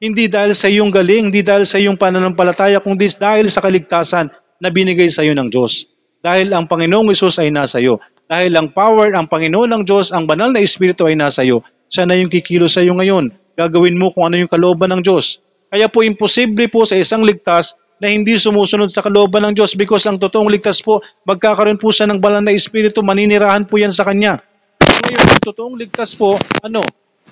Hindi 0.04 0.28
dahil 0.28 0.52
sa 0.52 0.68
iyong 0.68 0.92
galing, 0.92 1.32
hindi 1.32 1.40
dahil 1.40 1.64
sa 1.64 1.80
iyong 1.80 1.96
pananampalataya, 1.96 2.84
kundi 2.84 3.08
dahil 3.16 3.48
sa 3.48 3.64
kaligtasan 3.64 4.28
na 4.60 4.68
binigay 4.68 5.08
sa 5.08 5.24
iyo 5.24 5.32
ng 5.32 5.48
Diyos. 5.48 5.88
Dahil 6.20 6.52
ang 6.52 6.68
Panginoong 6.68 7.08
Isus 7.08 7.40
ay 7.40 7.48
nasa 7.48 7.80
iyo. 7.80 8.04
Dahil 8.28 8.52
ang 8.52 8.76
power, 8.76 9.16
ang 9.16 9.32
Panginoon 9.32 9.72
ng 9.72 9.82
Diyos, 9.88 10.12
ang 10.12 10.28
banal 10.28 10.52
na 10.52 10.60
Espiritu 10.60 11.08
ay 11.08 11.16
nasa 11.16 11.40
iyo. 11.40 11.64
Siya 11.88 12.04
na 12.04 12.20
yung 12.20 12.28
kikilo 12.28 12.68
sa 12.68 12.84
iyo 12.84 12.92
ngayon. 13.00 13.32
Gagawin 13.56 13.96
mo 13.96 14.12
kung 14.12 14.28
ano 14.28 14.44
yung 14.44 14.52
kalooban 14.52 14.92
ng 14.92 15.00
Diyos. 15.00 15.40
Kaya 15.72 15.88
po 15.88 16.04
imposible 16.04 16.68
po 16.68 16.84
sa 16.84 17.00
isang 17.00 17.24
ligtas 17.24 17.72
na 17.96 18.12
hindi 18.12 18.36
sumusunod 18.36 18.92
sa 18.92 19.00
kalooban 19.00 19.40
ng 19.48 19.54
Diyos 19.56 19.72
because 19.72 20.04
ang 20.04 20.20
totoong 20.20 20.52
ligtas 20.52 20.84
po, 20.84 21.00
magkakaroon 21.24 21.80
po 21.80 21.88
siya 21.88 22.12
ng 22.12 22.20
banal 22.20 22.44
na 22.44 22.52
Espiritu, 22.52 23.00
maninirahan 23.00 23.64
po 23.64 23.80
yan 23.80 23.88
sa 23.88 24.04
Kanya. 24.04 24.36
Ngayon, 24.84 25.24
ang 25.32 25.40
totoong 25.40 25.80
ligtas 25.80 26.12
po, 26.12 26.36
ano, 26.60 26.84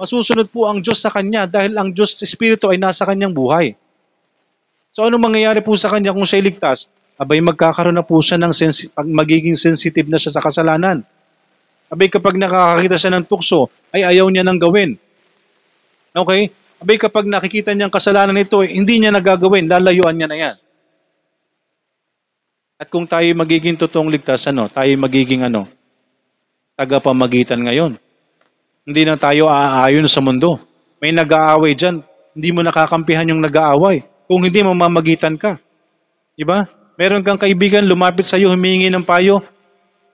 masusunod 0.02 0.50
po 0.50 0.66
ang 0.66 0.82
Diyos 0.82 0.98
sa 0.98 1.14
Kanya 1.14 1.46
dahil 1.46 1.78
ang 1.78 1.94
Diyos 1.94 2.18
Espiritu 2.18 2.66
ay 2.66 2.82
nasa 2.82 3.06
Kanyang 3.06 3.30
buhay. 3.30 3.78
So 4.90 5.06
ano 5.06 5.22
mangyayari 5.22 5.62
po 5.62 5.78
sa 5.78 5.86
Kanya 5.86 6.10
kung 6.10 6.26
siya 6.26 6.42
ligtas? 6.42 6.90
abay 7.22 7.38
magkakaroon 7.38 7.94
na 7.94 8.02
po 8.02 8.18
siya 8.18 8.34
ng 8.42 8.50
sensi- 8.50 8.90
magiging 8.98 9.54
sensitive 9.54 10.10
na 10.10 10.18
siya 10.18 10.34
sa 10.34 10.42
kasalanan. 10.42 11.06
Abay 11.86 12.10
kapag 12.10 12.34
nakakakita 12.34 12.98
siya 12.98 13.12
ng 13.14 13.24
tukso, 13.30 13.70
ay 13.94 14.02
ayaw 14.02 14.26
niya 14.26 14.42
nang 14.42 14.58
gawin. 14.58 14.98
Okay? 16.10 16.50
Abay 16.82 16.98
kapag 16.98 17.30
nakikita 17.30 17.70
niya 17.76 17.86
ang 17.86 17.94
kasalanan 17.94 18.34
nito, 18.34 18.58
hindi 18.64 18.98
niya 18.98 19.14
nagagawin, 19.14 19.70
lalayuan 19.70 20.18
niya 20.18 20.28
na 20.28 20.38
yan. 20.40 20.56
At 22.82 22.90
kung 22.90 23.06
tayo 23.06 23.28
magiging 23.38 23.78
totoong 23.78 24.10
ligtas, 24.10 24.42
ano, 24.50 24.66
tayo 24.66 24.90
magiging 24.98 25.46
ano, 25.46 25.70
tagapamagitan 26.74 27.62
ngayon. 27.62 28.01
Hindi 28.82 29.06
na 29.06 29.14
tayo 29.14 29.46
aayon 29.46 30.10
sa 30.10 30.18
mundo. 30.18 30.58
May 30.98 31.14
nag-aaway 31.14 31.78
dyan. 31.78 32.02
Hindi 32.34 32.48
mo 32.50 32.66
nakakampihan 32.66 33.30
yung 33.30 33.38
nag-aaway. 33.38 34.02
Kung 34.26 34.42
hindi, 34.42 34.58
mamamagitan 34.58 35.38
ka. 35.38 35.62
Di 36.34 36.42
ba? 36.42 36.66
Meron 36.98 37.22
kang 37.22 37.38
kaibigan, 37.38 37.86
lumapit 37.86 38.26
sa 38.26 38.34
iyo, 38.34 38.50
humingi 38.50 38.90
ng 38.90 39.06
payo. 39.06 39.38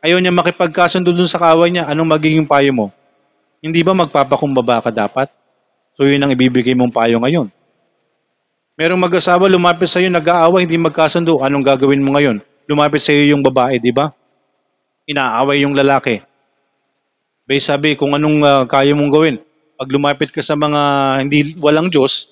Ayaw 0.05 0.21
niya 0.21 0.37
makipagkasundo 0.37 1.17
dun 1.17 1.27
sa 1.27 1.41
kaaway 1.41 1.73
niya. 1.73 1.89
Anong 1.89 2.13
magiging 2.13 2.45
payo 2.45 2.71
mo? 2.77 2.87
Hindi 3.65 3.81
ba 3.81 3.97
magpapakumbaba 3.97 4.85
ka 4.85 4.93
dapat? 4.93 5.33
So 5.97 6.05
yun 6.05 6.23
ang 6.23 6.31
ibibigay 6.31 6.77
mong 6.77 6.93
payo 6.93 7.19
ngayon. 7.25 7.49
Merong 8.79 9.01
mag-asawa, 9.01 9.49
lumapit 9.49 9.89
sa 9.89 9.99
iyo, 9.99 10.13
nag-aaway, 10.13 10.69
hindi 10.69 10.77
magkasundo. 10.77 11.41
Anong 11.41 11.65
gagawin 11.65 12.05
mo 12.05 12.15
ngayon? 12.15 12.45
Lumapit 12.69 13.01
sa 13.01 13.17
iyo 13.17 13.33
yung 13.33 13.41
babae, 13.41 13.81
di 13.81 13.91
ba? 13.91 14.13
Inaaway 15.09 15.65
yung 15.65 15.73
lalaki. 15.73 16.21
Bay 17.49 17.65
sabi 17.65 17.97
kung 17.97 18.13
anong 18.13 18.45
ah, 18.45 18.69
kaya 18.69 18.93
mong 18.93 19.09
gawin. 19.09 19.37
Pag 19.81 19.89
lumapit 19.89 20.29
ka 20.29 20.45
sa 20.45 20.53
mga 20.53 20.81
hindi 21.25 21.57
walang 21.57 21.89
Diyos, 21.89 22.29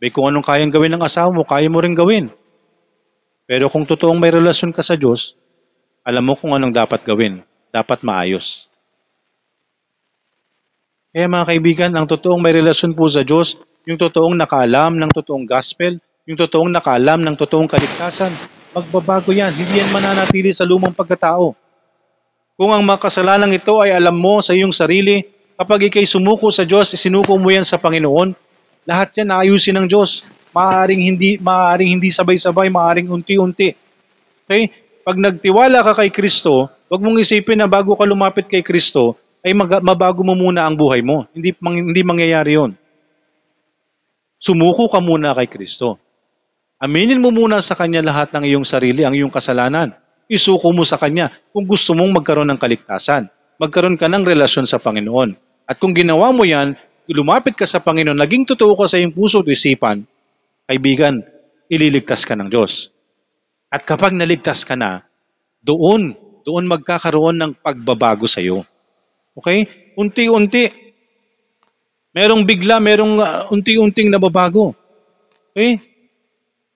bay 0.00 0.08
kung 0.08 0.24
anong 0.24 0.46
kayang 0.48 0.72
gawin 0.72 0.96
ng 0.96 1.04
asawa 1.04 1.28
mo, 1.28 1.44
kaya 1.44 1.68
mo 1.68 1.84
rin 1.84 1.92
gawin. 1.92 2.32
Pero 3.44 3.68
kung 3.68 3.84
totoong 3.84 4.16
may 4.16 4.32
relasyon 4.32 4.72
ka 4.72 4.80
sa 4.80 4.96
Diyos, 4.96 5.36
alam 6.00 6.24
mo 6.24 6.32
kung 6.32 6.56
anong 6.56 6.72
dapat 6.72 7.04
gawin. 7.04 7.44
Dapat 7.68 8.00
maayos. 8.00 8.72
Kaya 11.12 11.28
mga 11.28 11.48
kaibigan, 11.52 11.92
ang 11.92 12.08
totoong 12.08 12.40
may 12.40 12.56
relasyon 12.56 12.96
po 12.96 13.04
sa 13.04 13.20
Diyos, 13.20 13.60
yung 13.84 14.00
totoong 14.00 14.32
nakaalam 14.32 14.96
ng 14.96 15.12
totoong 15.12 15.44
gospel, 15.44 16.00
yung 16.24 16.40
totoong 16.40 16.72
nakaalam 16.72 17.20
ng 17.20 17.36
totoong 17.36 17.68
kaligtasan, 17.68 18.32
magbabago 18.72 19.28
yan. 19.32 19.52
Hindi 19.52 19.84
yan 19.84 19.92
mananatili 19.92 20.52
sa 20.56 20.64
lumang 20.64 20.96
pagkatao. 20.96 21.67
Kung 22.58 22.74
ang 22.74 22.82
makasalanang 22.82 23.54
ito 23.54 23.78
ay 23.78 23.94
alam 23.94 24.18
mo 24.18 24.42
sa 24.42 24.50
iyong 24.50 24.74
sarili, 24.74 25.22
kapag 25.54 25.94
ikay 25.94 26.02
sumuko 26.02 26.50
sa 26.50 26.66
Diyos, 26.66 26.90
isinuko 26.90 27.38
mo 27.38 27.54
yan 27.54 27.62
sa 27.62 27.78
Panginoon, 27.78 28.34
lahat 28.82 29.14
yan 29.14 29.30
naayusin 29.30 29.78
ng 29.78 29.86
Diyos. 29.86 30.26
Maaring 30.50 31.06
hindi, 31.06 31.38
maaring 31.38 31.94
hindi 31.94 32.10
sabay-sabay, 32.10 32.66
maaring 32.66 33.14
unti-unti. 33.14 33.78
Okay? 34.42 34.74
Pag 35.06 35.22
nagtiwala 35.22 35.86
ka 35.86 36.02
kay 36.02 36.10
Kristo, 36.10 36.66
wag 36.90 36.98
mong 36.98 37.22
isipin 37.22 37.62
na 37.62 37.70
bago 37.70 37.94
ka 37.94 38.02
lumapit 38.02 38.50
kay 38.50 38.66
Kristo, 38.66 39.14
ay 39.46 39.54
mag- 39.54 39.78
mabago 39.78 40.26
mo 40.26 40.34
muna 40.34 40.66
ang 40.66 40.74
buhay 40.74 40.98
mo. 40.98 41.30
Hindi, 41.30 41.54
mang- 41.62 41.94
hindi 41.94 42.02
mangyayari 42.02 42.58
yon. 42.58 42.74
Sumuko 44.42 44.90
ka 44.90 44.98
muna 44.98 45.30
kay 45.38 45.46
Kristo. 45.46 45.94
Aminin 46.82 47.22
mo 47.22 47.30
muna 47.30 47.62
sa 47.62 47.78
Kanya 47.78 48.02
lahat 48.02 48.34
ng 48.34 48.50
iyong 48.50 48.66
sarili, 48.66 49.06
ang 49.06 49.14
iyong 49.14 49.30
kasalanan. 49.30 49.94
Isuko 50.28 50.76
mo 50.76 50.84
sa 50.84 51.00
Kanya 51.00 51.32
kung 51.50 51.64
gusto 51.64 51.96
mong 51.96 52.20
magkaroon 52.20 52.52
ng 52.52 52.60
kaligtasan. 52.60 53.32
Magkaroon 53.56 53.96
ka 53.96 54.06
ng 54.12 54.28
relasyon 54.28 54.68
sa 54.68 54.76
Panginoon. 54.76 55.32
At 55.64 55.80
kung 55.80 55.96
ginawa 55.96 56.30
mo 56.30 56.44
yan, 56.44 56.76
lumapit 57.08 57.56
ka 57.56 57.64
sa 57.64 57.80
Panginoon, 57.80 58.16
naging 58.16 58.44
totoo 58.44 58.76
ka 58.76 58.86
sa 58.86 59.00
iyong 59.00 59.16
puso 59.16 59.40
at 59.40 59.48
isipan, 59.48 60.04
kaibigan, 60.68 61.24
ililigtas 61.72 62.28
ka 62.28 62.36
ng 62.36 62.52
Diyos. 62.52 62.92
At 63.72 63.88
kapag 63.88 64.12
naligtas 64.12 64.68
ka 64.68 64.76
na, 64.76 65.08
doon, 65.64 66.12
doon 66.44 66.64
magkakaroon 66.68 67.36
ng 67.36 67.52
pagbabago 67.60 68.28
sa 68.28 68.40
iyo. 68.44 68.64
Okay? 69.36 69.92
Unti-unti. 69.96 70.68
Merong 72.12 72.44
bigla, 72.48 72.80
merong 72.80 73.20
uh, 73.20 73.52
unti-unting 73.52 74.08
nababago. 74.08 74.72
Okay? 75.52 75.80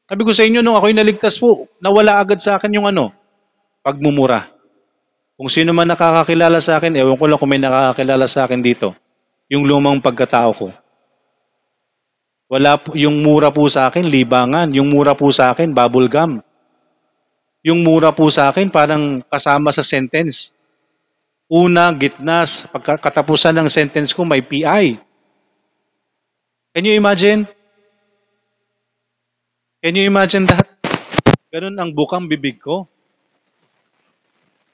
Sabi 0.09 0.23
ko 0.29 0.33
sa 0.37 0.45
inyo, 0.45 0.61
nung 0.61 0.77
ako'y 0.77 0.93
naligtas 0.93 1.41
po, 1.41 1.69
nawala 1.81 2.21
agad 2.21 2.41
sa 2.41 2.61
akin 2.61 2.77
yung 2.77 2.85
ano, 2.85 3.22
pagmumura. 3.83 4.49
Kung 5.35 5.51
sino 5.51 5.75
man 5.75 5.91
nakakakilala 5.91 6.63
sa 6.63 6.79
akin, 6.79 6.95
ewan 6.95 7.19
ko 7.19 7.27
lang 7.27 7.39
kung 7.39 7.51
may 7.51 7.59
nakakakilala 7.59 8.31
sa 8.31 8.47
akin 8.47 8.63
dito, 8.63 8.95
yung 9.51 9.67
lumang 9.67 9.99
pagkatao 9.99 10.51
ko. 10.55 10.69
Wala 12.53 12.77
yung 12.95 13.25
mura 13.25 13.49
po 13.49 13.65
sa 13.67 13.89
akin, 13.89 14.07
libangan. 14.07 14.77
Yung 14.77 14.93
mura 14.93 15.17
po 15.17 15.33
sa 15.33 15.57
akin, 15.57 15.73
bubble 15.73 16.07
gum. 16.07 16.45
Yung 17.65 17.81
mura 17.81 18.13
po 18.13 18.29
sa 18.29 18.53
akin, 18.53 18.69
parang 18.69 19.25
kasama 19.25 19.73
sa 19.73 19.81
sentence. 19.81 20.53
Una, 21.49 21.89
gitnas, 21.97 22.69
pagkatapusan 22.69 23.57
ng 23.57 23.69
sentence 23.73 24.13
ko, 24.13 24.29
may 24.29 24.45
PI. 24.45 25.01
Can 26.77 26.85
you 26.85 26.93
imagine? 26.93 27.49
Can 29.81 29.97
you 29.97 30.05
imagine 30.05 30.45
that? 30.45 30.69
Ganun 31.49 31.77
ang 31.81 31.91
bukang 31.97 32.29
bibig 32.29 32.61
ko. 32.61 32.92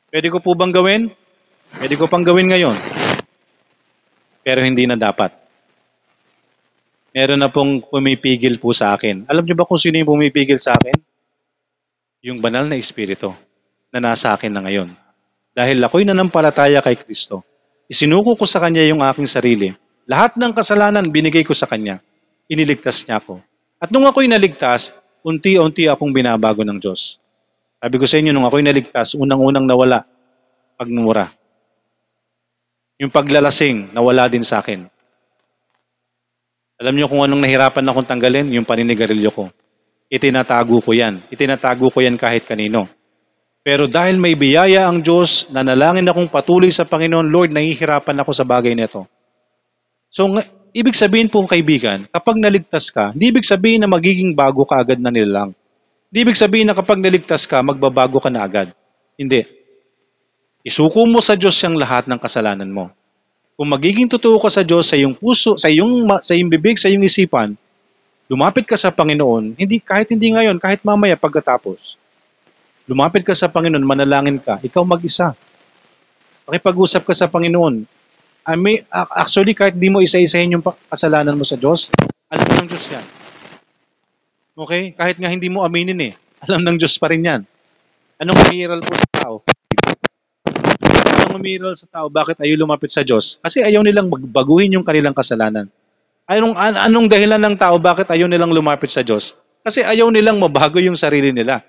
Pwede 0.08 0.32
ko 0.32 0.40
po 0.40 0.56
bang 0.56 0.72
gawin? 0.72 1.12
Pwede 1.76 1.94
ko 2.00 2.08
pang 2.08 2.24
gawin 2.24 2.48
ngayon. 2.48 2.72
Pero 4.40 4.64
hindi 4.64 4.88
na 4.88 4.96
dapat. 4.96 5.36
Meron 7.12 7.40
na 7.44 7.52
pong 7.52 7.84
pumipigil 7.84 8.56
po 8.56 8.72
sa 8.72 8.96
akin. 8.96 9.28
Alam 9.28 9.44
niyo 9.44 9.52
ba 9.52 9.68
kung 9.68 9.76
sino 9.76 10.00
yung 10.00 10.08
pumipigil 10.08 10.56
sa 10.56 10.72
akin? 10.72 10.96
Yung 12.24 12.40
banal 12.40 12.64
na 12.64 12.80
espiritu 12.80 13.36
na 13.92 14.00
nasa 14.00 14.32
akin 14.32 14.48
na 14.48 14.64
ngayon. 14.64 14.96
Dahil 15.52 15.76
ako'y 15.84 16.08
nanampalataya 16.08 16.80
kay 16.80 16.96
Kristo. 16.96 17.44
Isinuko 17.84 18.32
ko 18.32 18.48
sa 18.48 18.64
Kanya 18.64 18.88
yung 18.88 19.04
aking 19.04 19.28
sarili. 19.28 19.76
Lahat 20.08 20.40
ng 20.40 20.56
kasalanan 20.56 21.12
binigay 21.12 21.44
ko 21.44 21.52
sa 21.52 21.68
Kanya. 21.68 22.00
Iniligtas 22.48 23.04
niya 23.04 23.20
ako. 23.20 23.44
At 23.76 23.92
nung 23.92 24.08
ako'y 24.08 24.24
naligtas, 24.24 24.88
unti-unti 25.20 25.84
akong 25.84 26.16
binabago 26.16 26.64
ng 26.64 26.80
Diyos. 26.80 27.20
Sabi 27.78 27.94
ko 27.94 28.04
sa 28.10 28.18
inyo, 28.18 28.34
nung 28.34 28.42
ako'y 28.42 28.66
naligtas, 28.66 29.14
unang-unang 29.14 29.62
nawala, 29.62 30.02
pagmumura. 30.74 31.30
Yung 32.98 33.14
paglalasing, 33.14 33.94
nawala 33.94 34.26
din 34.26 34.42
sa 34.42 34.58
akin. 34.58 34.90
Alam 36.82 36.94
niyo 36.94 37.06
kung 37.06 37.22
anong 37.22 37.42
nahirapan 37.42 37.86
akong 37.86 38.06
tanggalin? 38.06 38.50
Yung 38.50 38.66
paninigarilyo 38.66 39.30
ko. 39.30 39.44
Itinatago 40.10 40.82
ko 40.82 40.90
yan. 40.90 41.22
Itinatago 41.30 41.90
ko 41.90 41.98
yan 42.02 42.18
kahit 42.18 42.46
kanino. 42.46 42.90
Pero 43.62 43.86
dahil 43.86 44.18
may 44.18 44.34
biyaya 44.34 44.90
ang 44.90 44.98
Diyos, 44.98 45.46
nanalangin 45.54 46.06
akong 46.06 46.30
patuloy 46.30 46.74
sa 46.74 46.86
Panginoon, 46.86 47.30
Lord, 47.30 47.54
nahihirapan 47.54 48.22
ako 48.22 48.30
sa 48.34 48.42
bagay 48.42 48.74
nito. 48.74 49.06
So, 50.10 50.26
ibig 50.74 50.98
sabihin 50.98 51.30
po 51.30 51.46
kaibigan, 51.46 52.10
kapag 52.10 52.42
naligtas 52.42 52.90
ka, 52.90 53.14
hindi 53.14 53.30
ibig 53.30 53.46
sabihin 53.46 53.86
na 53.86 53.90
magiging 53.90 54.34
bago 54.34 54.66
ka 54.66 54.82
agad 54.82 54.98
na 54.98 55.14
nilalang. 55.14 55.54
Hindi 56.08 56.18
ibig 56.24 56.40
sabihin 56.40 56.64
na 56.64 56.72
kapag 56.72 57.04
naligtas 57.04 57.44
ka, 57.44 57.60
magbabago 57.60 58.16
ka 58.16 58.32
na 58.32 58.40
agad. 58.40 58.72
Hindi. 59.20 59.44
Isuko 60.64 61.04
mo 61.04 61.20
sa 61.20 61.36
Diyos 61.36 61.60
yung 61.60 61.76
lahat 61.76 62.08
ng 62.08 62.16
kasalanan 62.16 62.72
mo. 62.72 62.88
Kung 63.60 63.68
magiging 63.68 64.08
totoo 64.08 64.40
ka 64.40 64.48
sa 64.48 64.64
Diyos, 64.64 64.88
sa 64.88 64.96
iyong 64.96 65.12
puso, 65.12 65.60
sa 65.60 65.68
iyong, 65.68 66.08
sa 66.24 66.32
iyong 66.32 66.48
bibig, 66.48 66.80
sa 66.80 66.88
iyong 66.88 67.04
isipan, 67.04 67.60
lumapit 68.30 68.64
ka 68.64 68.80
sa 68.80 68.88
Panginoon, 68.88 69.60
hindi, 69.60 69.84
kahit 69.84 70.08
hindi 70.08 70.32
ngayon, 70.32 70.56
kahit 70.56 70.80
mamaya 70.80 71.12
pagkatapos. 71.12 72.00
Lumapit 72.88 73.20
ka 73.26 73.36
sa 73.36 73.52
Panginoon, 73.52 73.84
manalangin 73.84 74.40
ka, 74.40 74.64
ikaw 74.64 74.88
mag-isa. 74.88 75.36
Pakipag-usap 76.48 77.04
ka 77.04 77.12
sa 77.12 77.28
Panginoon. 77.28 77.84
I 78.48 78.54
mean, 78.56 78.80
ac- 78.88 79.28
actually, 79.28 79.52
kahit 79.52 79.76
di 79.76 79.92
mo 79.92 80.00
isa-isahin 80.00 80.56
yung 80.56 80.64
kasalanan 80.88 81.36
mo 81.36 81.44
sa 81.44 81.60
Diyos, 81.60 81.92
alam 82.32 82.48
ng 82.64 82.68
Diyos 82.72 82.86
yan. 82.88 83.17
Okay? 84.58 84.90
Kahit 84.98 85.22
nga 85.22 85.30
hindi 85.30 85.46
mo 85.46 85.62
aminin 85.62 86.02
eh, 86.02 86.12
alam 86.42 86.66
ng 86.66 86.82
Diyos 86.82 86.98
pa 86.98 87.06
rin 87.14 87.22
yan. 87.22 87.46
Anong 88.18 88.38
umiiral 88.50 88.82
po 88.82 88.90
sa 88.98 89.08
tao? 89.14 89.34
Anong 90.82 91.38
umiiral 91.38 91.78
sa 91.78 91.86
tao? 91.86 92.10
Bakit 92.10 92.42
ayaw 92.42 92.58
lumapit 92.58 92.90
sa 92.90 93.06
Diyos? 93.06 93.38
Kasi 93.38 93.62
ayaw 93.62 93.86
nilang 93.86 94.10
magbaguhin 94.10 94.74
yung 94.74 94.82
kanilang 94.82 95.14
kasalanan. 95.14 95.70
Anong, 96.26 96.58
an- 96.58 96.90
anong 96.90 97.06
dahilan 97.06 97.38
ng 97.38 97.54
tao 97.54 97.78
bakit 97.78 98.10
ayaw 98.10 98.26
nilang 98.26 98.50
lumapit 98.50 98.90
sa 98.90 99.06
Diyos? 99.06 99.38
Kasi 99.62 99.86
ayaw 99.86 100.10
nilang 100.10 100.42
mabago 100.42 100.82
yung 100.82 100.98
sarili 100.98 101.30
nila. 101.30 101.62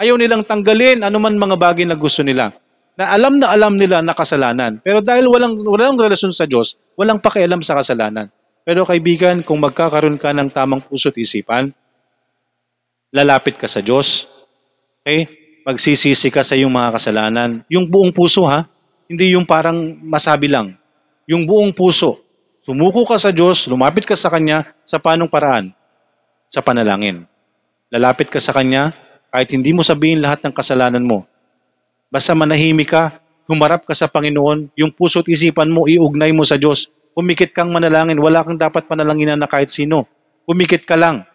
Ayaw 0.00 0.16
nilang 0.16 0.48
tanggalin 0.48 1.04
anuman 1.04 1.36
mga 1.36 1.56
bagay 1.60 1.84
na 1.84 2.00
gusto 2.00 2.24
nila. 2.24 2.56
Na 2.96 3.12
alam 3.12 3.36
na 3.36 3.52
alam 3.52 3.76
nila 3.76 4.00
na 4.00 4.16
kasalanan. 4.16 4.80
Pero 4.80 5.04
dahil 5.04 5.28
walang, 5.28 5.60
walang 5.68 6.00
relasyon 6.00 6.32
sa 6.32 6.48
Diyos, 6.48 6.80
walang 6.96 7.20
pakialam 7.20 7.60
sa 7.60 7.76
kasalanan. 7.76 8.32
Pero 8.64 8.88
kaibigan, 8.88 9.44
kung 9.44 9.60
magkakaroon 9.60 10.16
ka 10.16 10.32
ng 10.32 10.48
tamang 10.48 10.80
puso't 10.80 11.12
isipan, 11.20 11.76
lalapit 13.16 13.56
ka 13.56 13.64
sa 13.64 13.80
Diyos, 13.80 14.28
okay? 15.00 15.24
Magsisisi 15.64 16.28
ka 16.28 16.44
sa 16.44 16.52
iyong 16.52 16.70
mga 16.70 17.00
kasalanan. 17.00 17.50
Yung 17.72 17.88
buong 17.88 18.12
puso 18.12 18.44
ha, 18.44 18.68
hindi 19.08 19.32
yung 19.32 19.48
parang 19.48 19.96
masabi 20.04 20.52
lang. 20.52 20.76
Yung 21.24 21.48
buong 21.48 21.72
puso. 21.72 22.20
Sumuko 22.60 23.08
ka 23.08 23.16
sa 23.16 23.32
Diyos, 23.32 23.66
lumapit 23.72 24.04
ka 24.04 24.14
sa 24.14 24.28
Kanya 24.28 24.68
sa 24.84 25.00
panong 25.00 25.32
paraan? 25.32 25.72
Sa 26.52 26.60
panalangin. 26.60 27.24
Lalapit 27.90 28.28
ka 28.30 28.38
sa 28.38 28.52
Kanya 28.52 28.92
kahit 29.32 29.50
hindi 29.50 29.72
mo 29.72 29.82
sabihin 29.82 30.22
lahat 30.22 30.44
ng 30.44 30.54
kasalanan 30.54 31.02
mo. 31.02 31.26
Basta 32.10 32.34
manahimik 32.34 32.90
ka, 32.90 33.18
humarap 33.50 33.86
ka 33.86 33.94
sa 33.94 34.06
Panginoon, 34.06 34.74
yung 34.78 34.94
puso 34.94 35.22
at 35.22 35.30
isipan 35.30 35.70
mo, 35.70 35.90
iugnay 35.90 36.30
mo 36.30 36.46
sa 36.46 36.58
Diyos. 36.58 36.90
Pumikit 37.14 37.50
kang 37.54 37.74
manalangin, 37.74 38.18
wala 38.22 38.46
kang 38.46 38.58
dapat 38.58 38.86
panalanginan 38.86 39.38
na 39.40 39.50
kahit 39.50 39.70
sino. 39.70 40.06
Pumikit 40.46 40.86
ka 40.86 40.94
lang. 40.94 41.26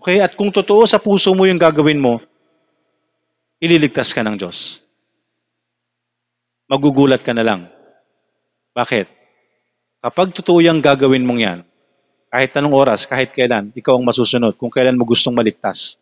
Okay, 0.00 0.16
at 0.24 0.32
kung 0.32 0.48
totoo 0.48 0.88
sa 0.88 0.96
puso 0.96 1.36
mo 1.36 1.44
yung 1.44 1.60
gagawin 1.60 2.00
mo, 2.00 2.24
ililigtas 3.60 4.16
ka 4.16 4.24
ng 4.24 4.40
Diyos. 4.40 4.80
Magugulat 6.72 7.20
ka 7.20 7.36
na 7.36 7.44
lang. 7.44 7.68
Bakit? 8.72 9.12
Kapag 10.00 10.32
totoo 10.32 10.64
yung 10.64 10.80
gagawin 10.80 11.20
mong 11.20 11.40
yan, 11.44 11.60
kahit 12.32 12.48
anong 12.56 12.72
oras, 12.80 13.04
kahit 13.04 13.36
kailan, 13.36 13.76
ikaw 13.76 14.00
ang 14.00 14.08
masusunod 14.08 14.56
kung 14.56 14.72
kailan 14.72 14.96
mo 14.96 15.04
gustong 15.04 15.36
maligtas. 15.36 16.00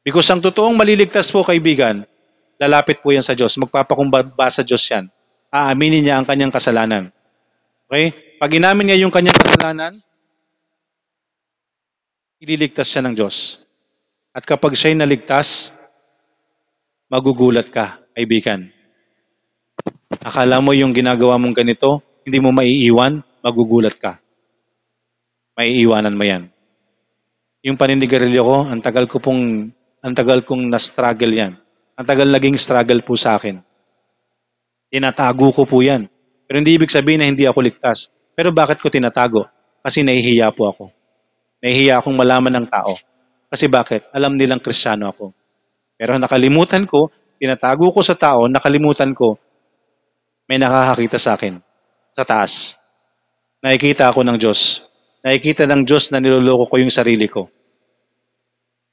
Because 0.00 0.32
ang 0.32 0.40
totoong 0.40 0.72
maliligtas 0.72 1.28
po, 1.28 1.44
kaibigan, 1.44 2.08
lalapit 2.56 3.04
po 3.04 3.12
yan 3.12 3.20
sa 3.20 3.36
Diyos. 3.36 3.60
Magpapakumbaba 3.60 4.48
sa 4.48 4.64
Diyos 4.64 4.88
yan. 4.88 5.12
Aaminin 5.52 6.00
niya 6.00 6.16
ang 6.16 6.24
kanyang 6.24 6.48
kasalanan. 6.54 7.12
Okay? 7.92 8.16
Pag 8.40 8.56
inamin 8.56 8.88
niya 8.88 9.04
yung 9.04 9.12
kanyang 9.12 9.36
kasalanan, 9.36 10.00
ililigtas 12.42 12.90
siya 12.90 13.06
ng 13.06 13.14
Diyos. 13.14 13.62
At 14.34 14.42
kapag 14.42 14.74
siya'y 14.74 14.98
naligtas, 14.98 15.70
magugulat 17.06 17.70
ka, 17.70 18.02
kaibigan. 18.18 18.66
Akala 20.18 20.58
mo 20.58 20.74
yung 20.74 20.90
ginagawa 20.90 21.38
mong 21.38 21.54
ganito, 21.54 22.02
hindi 22.26 22.42
mo 22.42 22.50
maiiwan, 22.50 23.22
magugulat 23.46 23.94
ka. 23.94 24.18
Maiiwanan 25.54 26.18
mo 26.18 26.24
yan. 26.26 26.50
Yung 27.62 27.78
paninigarilyo 27.78 28.42
ko, 28.42 28.56
ang 28.66 28.82
tagal 28.82 29.06
ko 29.06 29.22
pong, 29.22 29.70
ang 30.02 30.14
tagal 30.18 30.42
kong 30.42 30.66
na-struggle 30.66 31.30
yan. 31.30 31.54
Ang 31.94 32.06
tagal 32.08 32.26
naging 32.26 32.58
struggle 32.58 33.06
po 33.06 33.14
sa 33.14 33.38
akin. 33.38 33.62
Tinatago 34.90 35.54
ko 35.54 35.62
po 35.62 35.78
yan. 35.78 36.10
Pero 36.50 36.58
hindi 36.58 36.74
ibig 36.74 36.90
sabihin 36.90 37.22
na 37.22 37.30
hindi 37.30 37.46
ako 37.46 37.62
ligtas. 37.62 38.10
Pero 38.34 38.50
bakit 38.50 38.82
ko 38.82 38.90
tinatago? 38.90 39.46
Kasi 39.78 40.02
nahihiya 40.02 40.50
po 40.50 40.66
ako. 40.74 41.01
Nahihiya 41.62 42.02
akong 42.02 42.18
malaman 42.18 42.58
ng 42.58 42.66
tao. 42.66 42.98
Kasi 43.46 43.70
bakit? 43.70 44.10
Alam 44.10 44.34
nilang 44.34 44.58
kristyano 44.58 45.06
ako. 45.14 45.30
Pero 45.94 46.18
nakalimutan 46.18 46.82
ko, 46.82 47.14
tinatago 47.38 47.94
ko 47.94 48.02
sa 48.02 48.18
tao, 48.18 48.50
nakalimutan 48.50 49.14
ko, 49.14 49.38
may 50.50 50.58
nakakakita 50.58 51.22
sa 51.22 51.38
akin 51.38 51.62
sa 52.18 52.26
taas. 52.26 52.74
Nakikita 53.62 54.10
ako 54.10 54.26
ng 54.26 54.36
Diyos. 54.42 54.82
Nakikita 55.22 55.70
ng 55.70 55.86
Diyos 55.86 56.10
na 56.10 56.18
niloloko 56.18 56.66
ko 56.66 56.82
yung 56.82 56.90
sarili 56.90 57.30
ko. 57.30 57.46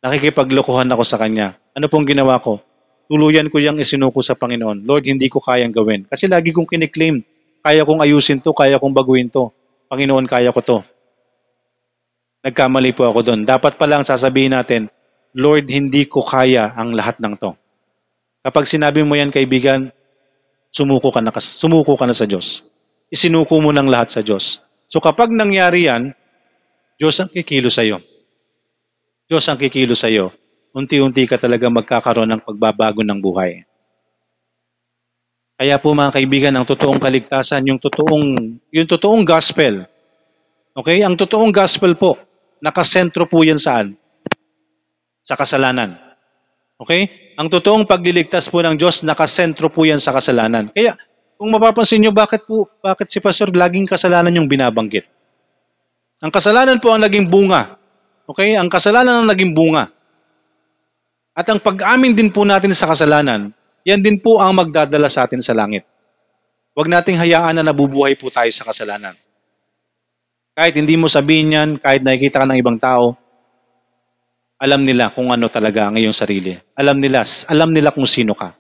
Nakikipaglokohan 0.05 0.87
ako 0.93 1.03
sa 1.03 1.17
Kanya. 1.17 1.57
Ano 1.73 1.89
pong 1.89 2.05
ginawa 2.05 2.37
ko? 2.37 2.61
Tuluyan 3.09 3.49
ko 3.49 3.57
yung 3.57 3.81
isinuko 3.81 4.21
sa 4.21 4.37
Panginoon. 4.37 4.85
Lord, 4.85 5.09
hindi 5.09 5.25
ko 5.25 5.41
kayang 5.41 5.73
gawin. 5.73 6.05
Kasi 6.05 6.29
lagi 6.29 6.53
kong 6.53 6.69
kiniklaim, 6.69 7.25
kaya 7.65 7.81
kong 7.81 8.05
ayusin 8.05 8.39
to, 8.45 8.53
kaya 8.53 8.77
kong 8.77 8.93
baguhin 8.93 9.33
to. 9.33 9.49
Panginoon, 9.89 10.29
kaya 10.29 10.53
ko 10.53 10.61
to. 10.61 10.77
Nagkamali 12.39 12.95
po 12.95 13.03
ako 13.03 13.19
doon. 13.25 13.41
Dapat 13.43 13.75
pa 13.75 13.85
lang 13.89 14.07
sasabihin 14.07 14.55
natin, 14.55 14.87
Lord, 15.35 15.67
hindi 15.67 16.07
ko 16.07 16.23
kaya 16.23 16.71
ang 16.71 16.95
lahat 16.95 17.19
ng 17.19 17.35
to. 17.35 17.51
Kapag 18.39 18.65
sinabi 18.65 19.03
mo 19.03 19.19
yan, 19.19 19.29
kaibigan, 19.29 19.91
sumuko 20.71 21.11
ka 21.11 21.19
na, 21.19 21.35
sumuko 21.35 21.99
ka 21.99 22.07
na 22.07 22.15
sa 22.15 22.23
Diyos. 22.23 22.63
Isinuko 23.11 23.59
mo 23.59 23.75
ng 23.75 23.91
lahat 23.91 24.15
sa 24.15 24.21
Diyos. 24.23 24.63
So 24.87 25.03
kapag 25.03 25.29
nangyari 25.29 25.85
yan, 25.91 26.15
Diyos 26.95 27.19
ang 27.19 27.29
kikilo 27.29 27.67
sa 27.67 27.83
iyo. 27.83 27.99
Diyos 29.27 29.45
ang 29.51 29.59
kikilo 29.59 29.93
sa 29.93 30.07
iyo. 30.07 30.31
Unti-unti 30.71 31.25
ka 31.25 31.35
talaga 31.35 31.67
magkakaroon 31.67 32.29
ng 32.29 32.41
pagbabago 32.45 33.01
ng 33.03 33.19
buhay. 33.19 33.65
Kaya 35.59 35.75
po 35.75 35.91
mga 35.91 36.15
kaibigan, 36.15 36.55
ang 36.55 36.63
totoong 36.63 37.03
kaligtasan, 37.03 37.67
yung 37.67 37.83
totoong, 37.83 38.23
yung 38.71 38.87
totoong 38.87 39.27
gospel. 39.27 39.83
Okay? 40.71 41.03
Ang 41.03 41.19
totoong 41.19 41.51
gospel 41.51 41.99
po, 41.99 42.15
nakasentro 42.63 43.27
po 43.27 43.43
yan 43.43 43.59
saan? 43.59 43.95
Sa 45.23 45.35
kasalanan. 45.35 45.95
Okay? 46.79 47.33
Ang 47.35 47.51
totoong 47.51 47.83
pagliligtas 47.87 48.47
po 48.47 48.63
ng 48.63 48.79
Diyos, 48.79 49.03
nakasentro 49.03 49.67
po 49.67 49.83
yan 49.83 49.99
sa 49.99 50.15
kasalanan. 50.15 50.71
Kaya, 50.71 50.95
kung 51.39 51.51
mapapansin 51.51 52.03
nyo, 52.03 52.11
bakit 52.11 52.43
po, 52.43 52.67
bakit 52.83 53.07
si 53.07 53.19
Pastor 53.23 53.51
laging 53.51 53.87
kasalanan 53.87 54.35
yung 54.35 54.47
binabanggit? 54.47 55.07
Ang 56.19 56.31
kasalanan 56.35 56.83
po 56.83 56.91
ang 56.91 57.03
naging 57.03 57.31
bunga. 57.31 57.79
Okay? 58.27 58.59
Ang 58.59 58.67
kasalanan 58.67 59.23
ang 59.23 59.27
naging 59.27 59.55
bunga. 59.55 59.87
At 61.31 61.47
ang 61.47 61.63
pag-amin 61.63 62.11
din 62.11 62.27
po 62.35 62.43
natin 62.43 62.75
sa 62.75 62.91
kasalanan, 62.91 63.55
yan 63.87 64.03
din 64.03 64.19
po 64.19 64.43
ang 64.43 64.51
magdadala 64.51 65.07
sa 65.07 65.23
atin 65.23 65.39
sa 65.39 65.55
langit. 65.55 65.87
Huwag 66.75 66.91
nating 66.91 67.15
hayaan 67.15 67.55
na 67.55 67.63
nabubuhay 67.63 68.19
po 68.19 68.27
tayo 68.27 68.51
sa 68.51 68.67
kasalanan. 68.67 69.15
Kahit 70.55 70.73
hindi 70.75 70.95
mo 70.99 71.09
sabihin 71.09 71.55
yan, 71.55 71.69
kahit 71.79 72.03
nakikita 72.03 72.43
ka 72.43 72.45
ng 72.49 72.59
ibang 72.59 72.77
tao, 72.79 73.15
alam 74.59 74.83
nila 74.83 75.09
kung 75.15 75.31
ano 75.31 75.47
talaga 75.47 75.87
ang 75.87 75.95
iyong 75.95 76.15
sarili. 76.15 76.51
Alam 76.75 76.99
nila, 76.99 77.23
alam 77.47 77.71
nila 77.71 77.95
kung 77.95 78.03
sino 78.03 78.35
ka. 78.35 78.59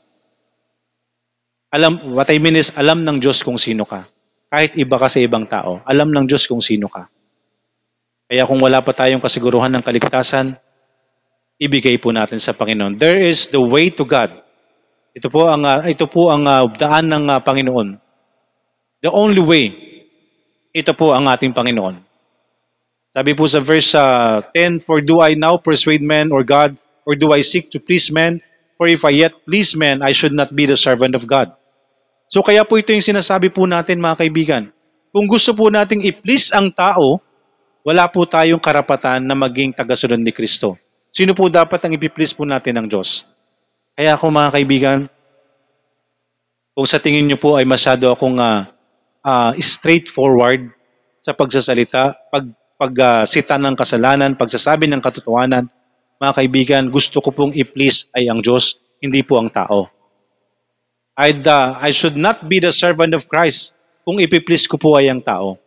Alam, 1.69 2.15
what 2.17 2.31
I 2.31 2.39
mean 2.39 2.57
is, 2.57 2.71
alam 2.73 3.03
ng 3.03 3.19
Diyos 3.19 3.43
kung 3.43 3.59
sino 3.59 3.83
ka. 3.83 4.07
Kahit 4.49 4.73
iba 4.79 4.97
ka 4.97 5.05
sa 5.05 5.21
ibang 5.21 5.45
tao, 5.45 5.83
alam 5.85 6.09
ng 6.09 6.25
Diyos 6.25 6.49
kung 6.49 6.63
sino 6.63 6.89
ka. 6.89 7.11
Kaya 8.29 8.45
kung 8.45 8.57
wala 8.61 8.81
pa 8.81 8.93
tayong 8.93 9.21
kasiguruhan 9.21 9.69
ng 9.77 9.83
kaligtasan, 9.85 10.57
ibigay 11.59 11.99
po 11.99 12.09
natin 12.15 12.39
sa 12.39 12.55
Panginoon. 12.55 12.95
There 12.95 13.19
is 13.19 13.51
the 13.51 13.61
way 13.61 13.91
to 13.93 14.07
God. 14.07 14.33
Ito 15.13 15.27
po 15.27 15.49
ang 15.51 15.67
uh, 15.67 15.83
ito 15.83 16.07
po 16.07 16.31
ang 16.31 16.47
uh, 16.47 16.69
daan 16.73 17.09
ng 17.09 17.25
uh, 17.27 17.41
Panginoon. 17.41 17.99
The 19.03 19.11
only 19.11 19.43
way. 19.43 19.65
Ito 20.79 20.95
po 20.95 21.11
ang 21.11 21.27
ating 21.27 21.51
Panginoon. 21.51 21.99
Sabi 23.11 23.35
po 23.35 23.43
sa 23.51 23.59
verse 23.59 23.91
uh, 23.99 24.39
10, 24.55 24.79
For 24.79 25.03
do 25.03 25.19
I 25.19 25.35
now 25.35 25.59
persuade 25.59 25.99
men 25.99 26.31
or 26.31 26.47
God, 26.47 26.79
or 27.03 27.19
do 27.19 27.35
I 27.35 27.43
seek 27.43 27.67
to 27.75 27.83
please 27.83 28.07
men? 28.07 28.39
For 28.79 28.87
if 28.87 29.03
I 29.03 29.11
yet 29.11 29.35
please 29.43 29.75
men, 29.75 29.99
I 29.99 30.15
should 30.15 30.31
not 30.31 30.55
be 30.55 30.63
the 30.63 30.79
servant 30.79 31.19
of 31.19 31.27
God. 31.27 31.51
So 32.31 32.39
kaya 32.39 32.63
po 32.63 32.79
ito 32.79 32.95
yung 32.95 33.03
sinasabi 33.03 33.51
po 33.51 33.67
natin 33.67 33.99
mga 33.99 34.23
kaibigan. 34.23 34.63
Kung 35.11 35.27
gusto 35.27 35.51
po 35.51 35.67
nating 35.67 35.99
i-please 36.05 36.55
ang 36.55 36.71
tao, 36.71 37.19
wala 37.83 38.07
po 38.07 38.23
tayong 38.23 38.63
karapatan 38.63 39.19
na 39.19 39.35
maging 39.35 39.75
tagasunod 39.75 40.21
ni 40.21 40.31
Kristo. 40.31 40.79
Sino 41.11 41.35
po 41.35 41.51
dapat 41.51 41.83
ang 41.83 41.91
i-please 41.97 42.31
po 42.31 42.47
natin 42.47 42.79
ng 42.79 42.87
Diyos? 42.87 43.27
Kaya 43.99 44.15
ako 44.15 44.31
mga 44.31 44.53
kaibigan, 44.55 44.99
kung 46.71 46.87
sa 46.87 47.03
tingin 47.03 47.27
niyo 47.27 47.35
po 47.35 47.59
ay 47.59 47.67
masyado 47.67 48.07
akong 48.15 48.39
uh, 48.39 48.63
uh, 49.23 49.51
straightforward 49.59 50.71
sa 51.19 51.35
pagsasalita, 51.35 52.31
pag 52.31 52.45
pagsita 52.79 53.59
uh, 53.59 53.63
ng 53.63 53.75
kasalanan, 53.75 54.39
pagsasabi 54.39 54.87
ng 54.87 55.03
katotohanan, 55.03 55.67
mga 56.19 56.33
kaibigan, 56.35 56.83
gusto 56.91 57.19
ko 57.19 57.31
pong 57.31 57.51
i-please 57.55 58.07
ay 58.15 58.31
ang 58.31 58.39
Diyos, 58.39 58.79
hindi 58.99 59.23
po 59.23 59.39
ang 59.39 59.51
tao. 59.51 59.87
I'd, 61.19 61.43
uh, 61.43 61.75
I 61.75 61.91
should 61.91 62.15
not 62.15 62.47
be 62.47 62.63
the 62.63 62.71
servant 62.71 63.11
of 63.11 63.27
Christ 63.27 63.75
kung 64.07 64.19
ipiplease 64.23 64.67
ko 64.67 64.79
po 64.79 64.95
ay 64.95 65.11
ang 65.11 65.19
tao. 65.19 65.59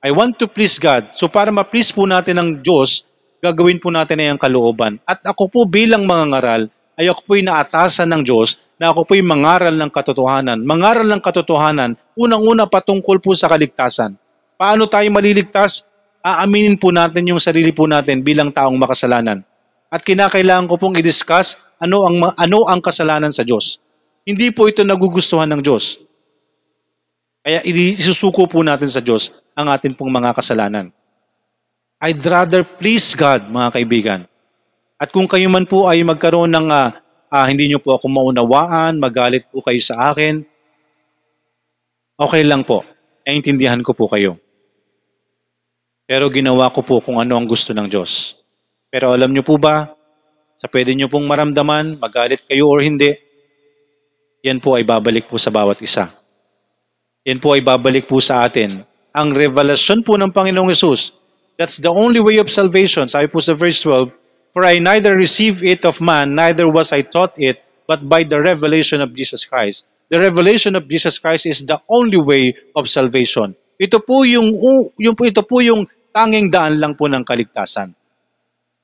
I 0.00 0.14
want 0.14 0.38
to 0.40 0.46
please 0.46 0.78
God. 0.78 1.12
So 1.12 1.26
para 1.26 1.50
ma-please 1.50 1.90
po 1.90 2.06
natin 2.06 2.38
ang 2.38 2.50
Diyos, 2.62 3.02
gagawin 3.42 3.82
po 3.82 3.90
natin 3.90 4.22
ay 4.22 4.30
ang 4.30 4.40
kalooban. 4.40 5.02
At 5.04 5.20
ako 5.26 5.50
po 5.50 5.60
bilang 5.66 6.06
mga 6.06 6.24
ngaral, 6.30 6.62
ay 7.00 7.08
ako 7.08 7.24
po'y 7.24 7.40
naatasan 7.40 8.12
ng 8.12 8.22
Diyos 8.28 8.60
na 8.76 8.92
ako 8.92 9.08
po'y 9.08 9.24
mangaral 9.24 9.72
ng 9.72 9.88
katotohanan. 9.88 10.60
Mangaral 10.68 11.08
ng 11.08 11.24
katotohanan, 11.24 11.96
unang-una 12.12 12.68
patungkol 12.68 13.24
po 13.24 13.32
sa 13.32 13.48
kaligtasan. 13.48 14.20
Paano 14.60 14.84
tayo 14.84 15.08
maliligtas? 15.08 15.88
aaminin 16.20 16.76
po 16.76 16.92
natin 16.92 17.28
yung 17.28 17.40
sarili 17.40 17.72
po 17.72 17.88
natin 17.88 18.20
bilang 18.20 18.52
taong 18.52 18.76
makasalanan. 18.76 19.40
At 19.90 20.06
kinakailangan 20.06 20.70
ko 20.70 20.78
pong 20.78 20.94
i-discuss 21.00 21.58
ano 21.82 22.06
ang, 22.06 22.16
ano 22.36 22.58
ang 22.68 22.78
kasalanan 22.78 23.34
sa 23.34 23.42
Diyos. 23.42 23.82
Hindi 24.22 24.54
po 24.54 24.70
ito 24.70 24.86
nagugustuhan 24.86 25.50
ng 25.50 25.62
Diyos. 25.64 25.98
Kaya 27.40 27.64
isusuko 27.64 28.46
po 28.46 28.60
natin 28.60 28.92
sa 28.92 29.00
Diyos 29.00 29.32
ang 29.56 29.72
ating 29.72 29.96
pong 29.96 30.12
mga 30.12 30.36
kasalanan. 30.36 30.92
I'd 32.00 32.20
rather 32.22 32.62
please 32.62 33.16
God, 33.16 33.48
mga 33.48 33.68
kaibigan. 33.80 34.20
At 35.00 35.16
kung 35.16 35.24
kayo 35.24 35.48
man 35.48 35.64
po 35.64 35.88
ay 35.88 36.04
magkaroon 36.04 36.52
ng 36.52 36.68
uh, 36.68 36.92
uh, 37.32 37.46
hindi 37.48 37.72
nyo 37.72 37.80
po 37.80 37.96
ako 37.96 38.12
maunawaan, 38.12 39.00
magalit 39.00 39.48
po 39.48 39.64
kayo 39.64 39.80
sa 39.80 40.12
akin, 40.12 40.44
okay 42.20 42.44
lang 42.44 42.68
po. 42.68 42.84
Naintindihan 43.24 43.80
ko 43.80 43.96
po 43.96 44.12
kayo. 44.12 44.36
Pero 46.04 46.28
ginawa 46.28 46.68
ko 46.68 46.84
po 46.84 47.00
kung 47.00 47.16
ano 47.16 47.40
ang 47.40 47.48
gusto 47.48 47.72
ng 47.72 47.88
Diyos. 47.88 48.36
Pero 48.92 49.16
alam 49.16 49.32
niyo 49.32 49.40
po 49.40 49.56
ba, 49.56 49.88
sa 50.60 50.68
pwede 50.68 50.92
niyo 50.92 51.08
pong 51.08 51.24
maramdaman, 51.24 51.96
magalit 51.96 52.44
kayo 52.44 52.68
or 52.68 52.84
hindi, 52.84 53.16
yan 54.44 54.60
po 54.60 54.76
ay 54.76 54.84
babalik 54.84 55.32
po 55.32 55.40
sa 55.40 55.48
bawat 55.48 55.80
isa. 55.80 56.12
Yan 57.24 57.40
po 57.40 57.56
ay 57.56 57.64
babalik 57.64 58.04
po 58.04 58.20
sa 58.20 58.44
atin. 58.44 58.84
Ang 59.16 59.32
revelasyon 59.32 60.04
po 60.04 60.20
ng 60.20 60.28
Panginoong 60.28 60.68
Yesus, 60.68 61.16
that's 61.56 61.80
the 61.80 61.88
only 61.88 62.20
way 62.20 62.36
of 62.36 62.52
salvation. 62.52 63.08
Sabi 63.08 63.32
po 63.32 63.40
sa 63.40 63.56
verse 63.56 63.80
12, 63.80 64.19
For 64.52 64.64
I 64.66 64.78
neither 64.78 65.14
receive 65.14 65.62
it 65.62 65.84
of 65.86 66.00
man, 66.00 66.34
neither 66.34 66.66
was 66.66 66.90
I 66.90 67.02
taught 67.02 67.38
it, 67.38 67.62
but 67.86 68.02
by 68.06 68.24
the 68.24 68.42
revelation 68.42 69.00
of 69.00 69.14
Jesus 69.14 69.44
Christ. 69.44 69.86
The 70.10 70.18
revelation 70.18 70.74
of 70.74 70.90
Jesus 70.90 71.18
Christ 71.18 71.46
is 71.46 71.62
the 71.62 71.78
only 71.86 72.18
way 72.18 72.58
of 72.74 72.90
salvation. 72.90 73.54
Ito 73.78 74.02
po 74.02 74.26
yung, 74.26 74.58
yung 74.98 75.16
ito 75.22 75.42
po 75.46 75.62
yung 75.62 75.86
tanging 76.10 76.50
daan 76.50 76.82
lang 76.82 76.98
po 76.98 77.06
ng 77.06 77.22
kaligtasan. 77.22 77.94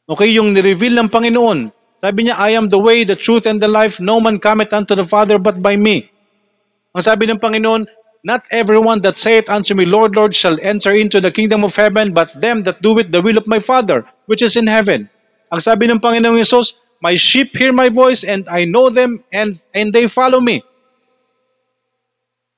Okay, 0.07 0.31
yung 0.31 0.55
nireveal 0.55 0.95
ng 1.03 1.11
Panginoon 1.11 1.75
sa 1.97 2.13
Sabi 2.13 2.29
niya, 2.29 2.37
I 2.37 2.55
am 2.55 2.69
the 2.69 2.79
way, 2.79 3.03
the 3.03 3.17
truth, 3.17 3.47
and 3.51 3.59
the 3.59 3.67
life. 3.67 3.99
No 3.99 4.21
man 4.21 4.39
cometh 4.39 4.73
unto 4.73 4.95
the 4.95 5.03
Father 5.03 5.41
but 5.41 5.59
by 5.65 5.75
me. 5.75 6.07
Ang 6.95 7.03
sabi 7.03 7.27
ng 7.27 7.41
Panginoon, 7.41 7.89
Not 8.27 8.47
everyone 8.51 9.01
that 9.07 9.17
saith 9.17 9.49
unto 9.49 9.75
me, 9.75 9.87
Lord, 9.87 10.15
Lord, 10.15 10.35
shall 10.35 10.59
enter 10.61 10.95
into 10.95 11.23
the 11.23 11.31
kingdom 11.31 11.63
of 11.63 11.75
heaven, 11.75 12.13
but 12.13 12.35
them 12.39 12.67
that 12.67 12.83
do 12.83 12.99
it 12.99 13.15
the 13.15 13.23
will 13.23 13.39
of 13.39 13.47
my 13.47 13.63
Father, 13.63 14.03
which 14.27 14.43
is 14.43 14.59
in 14.59 14.67
heaven. 14.67 15.09
Ang 15.51 15.61
sabi 15.63 15.87
ng 15.87 16.03
Panginoong 16.03 16.43
Yesus, 16.43 16.79
My 16.99 17.15
sheep 17.15 17.53
hear 17.53 17.77
my 17.77 17.93
voice, 17.93 18.25
and 18.25 18.49
I 18.49 18.65
know 18.65 18.89
them, 18.89 19.21
and, 19.31 19.61
and 19.77 19.93
they 19.93 20.09
follow 20.09 20.41
me. 20.41 20.65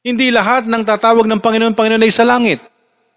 Hindi 0.07 0.31
lahat 0.31 0.71
ng 0.71 0.87
tatawag 0.87 1.27
ng 1.27 1.43
Panginoon, 1.43 1.75
Panginoon 1.75 2.07
ay 2.07 2.13
sa 2.15 2.25
langit. 2.25 2.63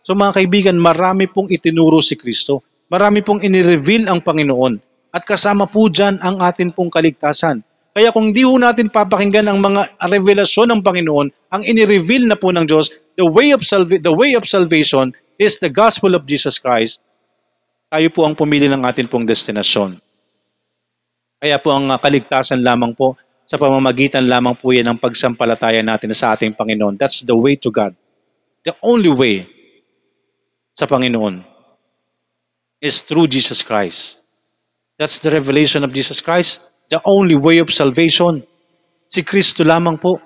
So 0.01 0.17
mga 0.17 0.41
kaibigan, 0.41 0.75
marami 0.81 1.29
pong 1.29 1.53
itinuro 1.53 2.01
si 2.01 2.17
Kristo. 2.17 2.65
Marami 2.89 3.21
pong 3.21 3.45
inireveal 3.45 4.09
ang 4.09 4.25
Panginoon. 4.25 4.81
At 5.13 5.23
kasama 5.23 5.69
po 5.69 5.87
dyan 5.87 6.17
ang 6.19 6.41
atin 6.41 6.73
pong 6.73 6.89
kaligtasan. 6.89 7.61
Kaya 7.91 8.09
kung 8.15 8.31
di 8.31 8.47
ho 8.47 8.55
natin 8.55 8.87
papakinggan 8.87 9.51
ang 9.51 9.59
mga 9.59 9.99
revelasyon 9.99 10.71
ng 10.71 10.81
Panginoon, 10.81 11.27
ang 11.51 11.61
inireveal 11.63 12.23
na 12.27 12.39
po 12.39 12.49
ng 12.49 12.63
Diyos, 12.63 12.87
the 13.19 13.27
way 13.27 13.51
of 13.51 13.61
salva- 13.67 13.99
the 13.99 14.11
way 14.11 14.33
of 14.33 14.47
salvation 14.47 15.11
is 15.35 15.59
the 15.59 15.67
gospel 15.67 16.15
of 16.15 16.23
Jesus 16.23 16.55
Christ. 16.55 17.03
Tayo 17.91 18.07
po 18.07 18.23
ang 18.23 18.39
pumili 18.39 18.71
ng 18.71 18.87
atin 18.87 19.11
pong 19.11 19.27
destinasyon. 19.27 19.99
Kaya 21.43 21.59
po 21.59 21.75
ang 21.75 21.91
uh, 21.91 21.99
kaligtasan 21.99 22.63
lamang 22.63 22.95
po 22.95 23.19
sa 23.43 23.59
pamamagitan 23.59 24.23
lamang 24.31 24.55
po 24.55 24.71
yan 24.71 24.87
ng 24.87 24.99
pagsampalataya 25.03 25.83
natin 25.83 26.15
sa 26.15 26.31
ating 26.31 26.55
Panginoon. 26.55 26.95
That's 26.95 27.27
the 27.27 27.35
way 27.35 27.59
to 27.59 27.67
God. 27.67 27.91
The 28.63 28.71
only 28.79 29.11
way 29.11 29.43
sa 30.71 30.87
Panginoon 30.87 31.43
is 32.79 33.03
through 33.03 33.27
Jesus 33.27 33.59
Christ. 33.59 34.23
That's 34.95 35.19
the 35.19 35.33
revelation 35.33 35.83
of 35.83 35.91
Jesus 35.91 36.23
Christ, 36.23 36.63
the 36.87 37.03
only 37.03 37.35
way 37.35 37.59
of 37.59 37.67
salvation. 37.75 38.47
Si 39.11 39.19
Kristo 39.19 39.67
lamang 39.67 39.99
po. 39.99 40.23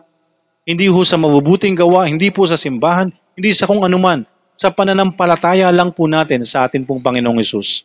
Hindi 0.66 0.86
ho 0.86 1.02
sa 1.02 1.18
mabubuting 1.18 1.74
gawa, 1.74 2.06
hindi 2.06 2.30
po 2.30 2.46
sa 2.46 2.58
simbahan, 2.58 3.10
hindi 3.34 3.54
sa 3.58 3.66
kung 3.66 3.82
anuman. 3.82 4.26
Sa 4.56 4.72
pananampalataya 4.72 5.68
lang 5.76 5.92
po 5.92 6.08
natin 6.08 6.48
sa 6.48 6.64
atin 6.64 6.88
pong 6.88 7.04
Panginoong 7.04 7.44
Yesus. 7.44 7.84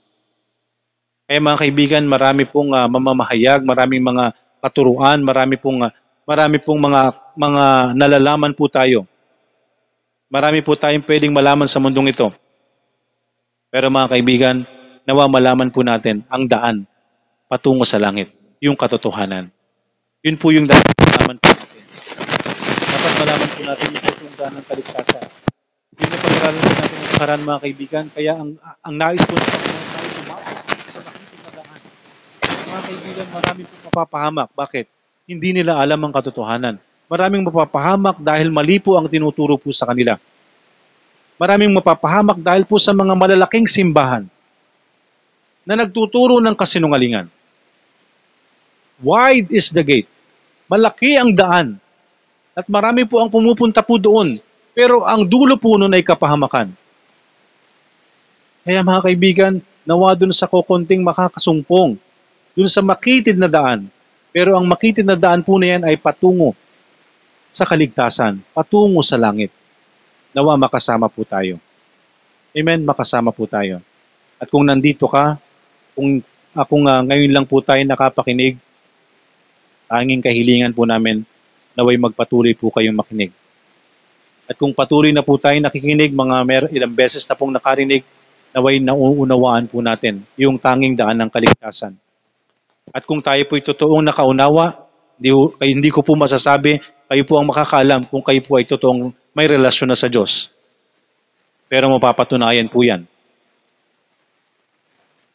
Kaya 1.27 1.43
mga 1.43 1.61
kaibigan, 1.66 2.03
marami 2.07 2.47
pong 2.47 2.75
uh, 2.75 2.87
mamamahayag, 2.87 3.62
maraming 3.66 4.03
mga 4.03 4.35
katuruan, 4.62 5.23
marami 5.23 5.59
pong 5.59 5.87
uh, 5.87 5.91
marami 6.27 6.62
pong 6.62 6.79
mga 6.79 7.01
mga 7.35 7.64
nalalaman 7.99 8.55
po 8.55 8.71
tayo. 8.71 9.07
Marami 10.31 10.62
po 10.62 10.79
tayong 10.79 11.03
pwedeng 11.07 11.35
malaman 11.35 11.66
sa 11.66 11.83
mundong 11.83 12.14
ito. 12.14 12.31
Pero 13.71 13.91
mga 13.91 14.14
kaibigan, 14.14 14.62
nawa 15.07 15.27
malaman 15.27 15.75
po 15.75 15.83
natin 15.83 16.23
ang 16.31 16.47
daan 16.47 16.87
patungo 17.51 17.83
sa 17.83 17.99
langit, 17.99 18.31
yung 18.62 18.79
katotohanan. 18.79 19.51
Yun 20.23 20.39
po 20.39 20.55
yung 20.55 20.71
dapat 20.71 20.95
malaman 20.95 21.37
po 21.43 21.51
natin. 21.51 21.83
Dapat 22.95 23.12
malaman 23.18 23.49
po 23.51 23.61
natin 23.66 23.89
yung 24.23 24.35
daan 24.39 24.53
ng 24.55 24.66
kaligtasan. 24.71 25.39
Yun 26.01 26.09
na 26.09 26.18
pag-aralan 26.18 26.61
po 26.64 26.72
natin 26.72 26.96
ng 26.96 27.09
nakaraan 27.12 27.42
mga 27.44 27.61
kaibigan. 27.61 28.05
Kaya 28.09 28.32
ang, 28.40 28.51
ang 28.59 28.94
nais 28.96 29.20
po 29.20 29.34
ng 29.36 29.48
Panginoon 29.53 29.86
tayo 29.92 30.09
umabot 30.24 30.57
sa 30.88 31.01
nakikita 31.05 31.48
na 31.48 31.51
daan. 31.61 31.80
Mga 32.40 32.82
kaibigan, 32.88 33.26
marami 33.28 33.61
po 33.68 33.74
mapapahamak. 33.92 34.48
Bakit? 34.57 34.86
Hindi 35.28 35.51
nila 35.53 35.76
alam 35.76 36.01
ang 36.01 36.12
katotohanan. 36.16 36.76
Maraming 37.11 37.42
mapapahamak 37.44 38.16
dahil 38.22 38.48
mali 38.48 38.80
po 38.80 38.96
ang 38.96 39.11
tinuturo 39.11 39.61
po 39.61 39.74
sa 39.74 39.90
kanila. 39.90 40.16
Maraming 41.36 41.72
mapapahamak 41.72 42.38
dahil 42.40 42.64
po 42.64 42.80
sa 42.80 42.92
mga 42.92 43.16
malalaking 43.16 43.66
simbahan 43.68 44.24
na 45.64 45.74
nagtuturo 45.76 46.40
ng 46.40 46.57
kasinungalingan. 46.57 47.28
Wide 49.01 49.48
is 49.53 49.72
the 49.72 49.80
gate. 49.80 50.09
Malaki 50.68 51.16
ang 51.16 51.32
daan. 51.32 51.80
At 52.53 52.68
marami 52.68 53.09
po 53.09 53.18
ang 53.18 53.32
pumupunta 53.32 53.80
po 53.80 53.96
doon. 53.96 54.36
Pero 54.73 55.03
ang 55.03 55.27
dulo 55.27 55.59
po 55.59 55.75
nun 55.77 55.93
ay 55.93 56.05
kapahamakan. 56.05 56.71
Kaya 58.62 58.81
mga 58.87 59.01
kaibigan, 59.03 59.55
nawa 59.83 60.14
dun 60.14 60.31
sa 60.31 60.47
kokonting 60.47 61.03
makakasumpong. 61.03 61.99
Dun 62.55 62.71
sa 62.71 62.85
makitid 62.85 63.35
na 63.41 63.51
daan. 63.51 63.91
Pero 64.31 64.55
ang 64.55 64.66
makitid 64.66 65.03
na 65.03 65.18
daan 65.18 65.43
po 65.43 65.59
na 65.59 65.75
yan 65.75 65.83
ay 65.83 65.99
patungo 65.99 66.55
sa 67.51 67.66
kaligtasan, 67.66 68.39
patungo 68.55 69.03
sa 69.03 69.18
langit. 69.18 69.51
Nawa 70.31 70.55
makasama 70.55 71.11
po 71.11 71.27
tayo. 71.27 71.59
Amen, 72.55 72.87
makasama 72.87 73.35
po 73.35 73.51
tayo. 73.51 73.83
At 74.39 74.47
kung 74.47 74.62
nandito 74.62 75.11
ka, 75.11 75.35
kung 75.99 76.23
akong 76.55 76.87
uh, 76.87 77.03
ngayon 77.03 77.35
lang 77.35 77.47
po 77.47 77.59
tayo 77.59 77.83
nakapakinig, 77.83 78.55
tanging 79.91 80.23
kahilingan 80.23 80.71
po 80.71 80.87
namin 80.87 81.27
naway 81.75 81.99
magpatuloy 81.99 82.55
po 82.55 82.71
kayong 82.71 82.95
makinig. 82.95 83.35
At 84.51 84.59
kung 84.59 84.74
patuloy 84.74 85.14
na 85.14 85.22
po 85.22 85.38
tayo 85.38 85.55
nakikinig, 85.62 86.11
mga 86.11 86.36
mer 86.42 86.62
ilang 86.74 86.90
beses 86.90 87.22
na 87.30 87.38
pong 87.38 87.55
nakarinig, 87.55 88.03
naway 88.51 88.82
nauunawaan 88.82 89.70
po 89.70 89.78
natin 89.78 90.26
yung 90.34 90.59
tanging 90.59 90.98
daan 90.98 91.22
ng 91.22 91.30
kaligtasan. 91.30 91.94
At 92.90 93.07
kung 93.07 93.22
tayo 93.22 93.38
po'y 93.46 93.62
totoong 93.62 94.03
nakaunawa, 94.03 94.90
hindi, 95.22 95.30
hindi 95.62 95.90
ko 95.94 96.03
po 96.03 96.18
masasabi, 96.18 96.82
kayo 97.07 97.22
po 97.22 97.38
ang 97.38 97.46
makakaalam 97.46 98.11
kung 98.11 98.26
kayo 98.26 98.42
po 98.42 98.59
ay 98.59 98.66
totoong 98.66 99.14
may 99.38 99.46
relasyon 99.46 99.94
na 99.94 99.98
sa 99.98 100.11
Diyos. 100.11 100.51
Pero 101.70 101.86
mapapatunayan 101.86 102.66
po 102.66 102.82
yan. 102.82 103.07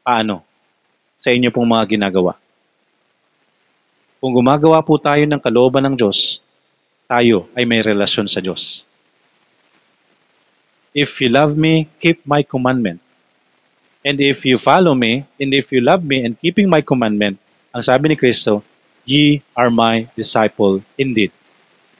Paano? 0.03 0.43
Sa 1.15 1.31
inyo 1.31 1.55
pong 1.55 1.71
mga 1.71 1.95
ginagawa. 1.95 2.35
Kung 4.19 4.35
gumagawa 4.35 4.83
po 4.83 4.99
tayo 4.99 5.23
ng 5.23 5.39
kalooban 5.39 5.87
ng 5.87 5.95
Diyos, 5.95 6.43
tayo 7.07 7.47
ay 7.55 7.63
may 7.63 7.79
relasyon 7.79 8.27
sa 8.27 8.43
Diyos. 8.43 8.83
If 10.95 11.19
you 11.19 11.27
love 11.27 11.59
me, 11.59 11.91
keep 11.99 12.23
my 12.23 12.39
commandment. 12.39 13.03
And 13.99 14.15
if 14.23 14.47
you 14.47 14.55
follow 14.55 14.95
me, 14.95 15.27
and 15.35 15.51
if 15.51 15.75
you 15.75 15.83
love 15.83 16.07
me 16.07 16.23
and 16.23 16.39
keeping 16.39 16.71
my 16.71 16.79
commandment, 16.79 17.35
ang 17.75 17.83
sabi 17.83 18.07
ni 18.07 18.15
Kristo, 18.15 18.63
ye 19.03 19.43
are 19.51 19.67
my 19.67 20.07
disciple 20.15 20.79
indeed. 20.95 21.35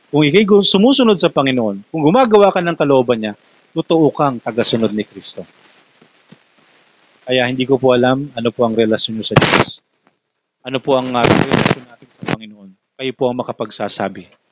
Kung 0.07 0.23
ikay 0.23 0.47
sumusunod 0.47 1.19
sa 1.19 1.27
Panginoon, 1.27 1.83
kung 1.91 2.07
gumagawa 2.07 2.55
ka 2.55 2.63
ng 2.63 2.79
kalooban 2.79 3.19
niya, 3.19 3.33
totoo 3.75 4.07
kang 4.15 4.39
tagasunod 4.39 4.95
ni 4.95 5.03
Kristo. 5.03 5.43
Kaya 7.27 7.43
hindi 7.51 7.67
ko 7.67 7.75
po 7.75 7.91
alam 7.91 8.31
ano 8.31 8.47
po 8.47 8.63
ang 8.63 8.79
relasyon 8.79 9.19
niyo 9.19 9.27
sa 9.27 9.35
Diyos. 9.35 9.83
Ano 10.63 10.79
po 10.79 10.95
ang 10.95 11.11
uh, 11.11 11.19
relasyon 11.19 11.83
natin 11.83 12.07
sa 12.15 12.21
Panginoon. 12.31 12.69
Kayo 12.95 13.11
po 13.11 13.27
ang 13.27 13.43
makapagsasabi. 13.43 14.44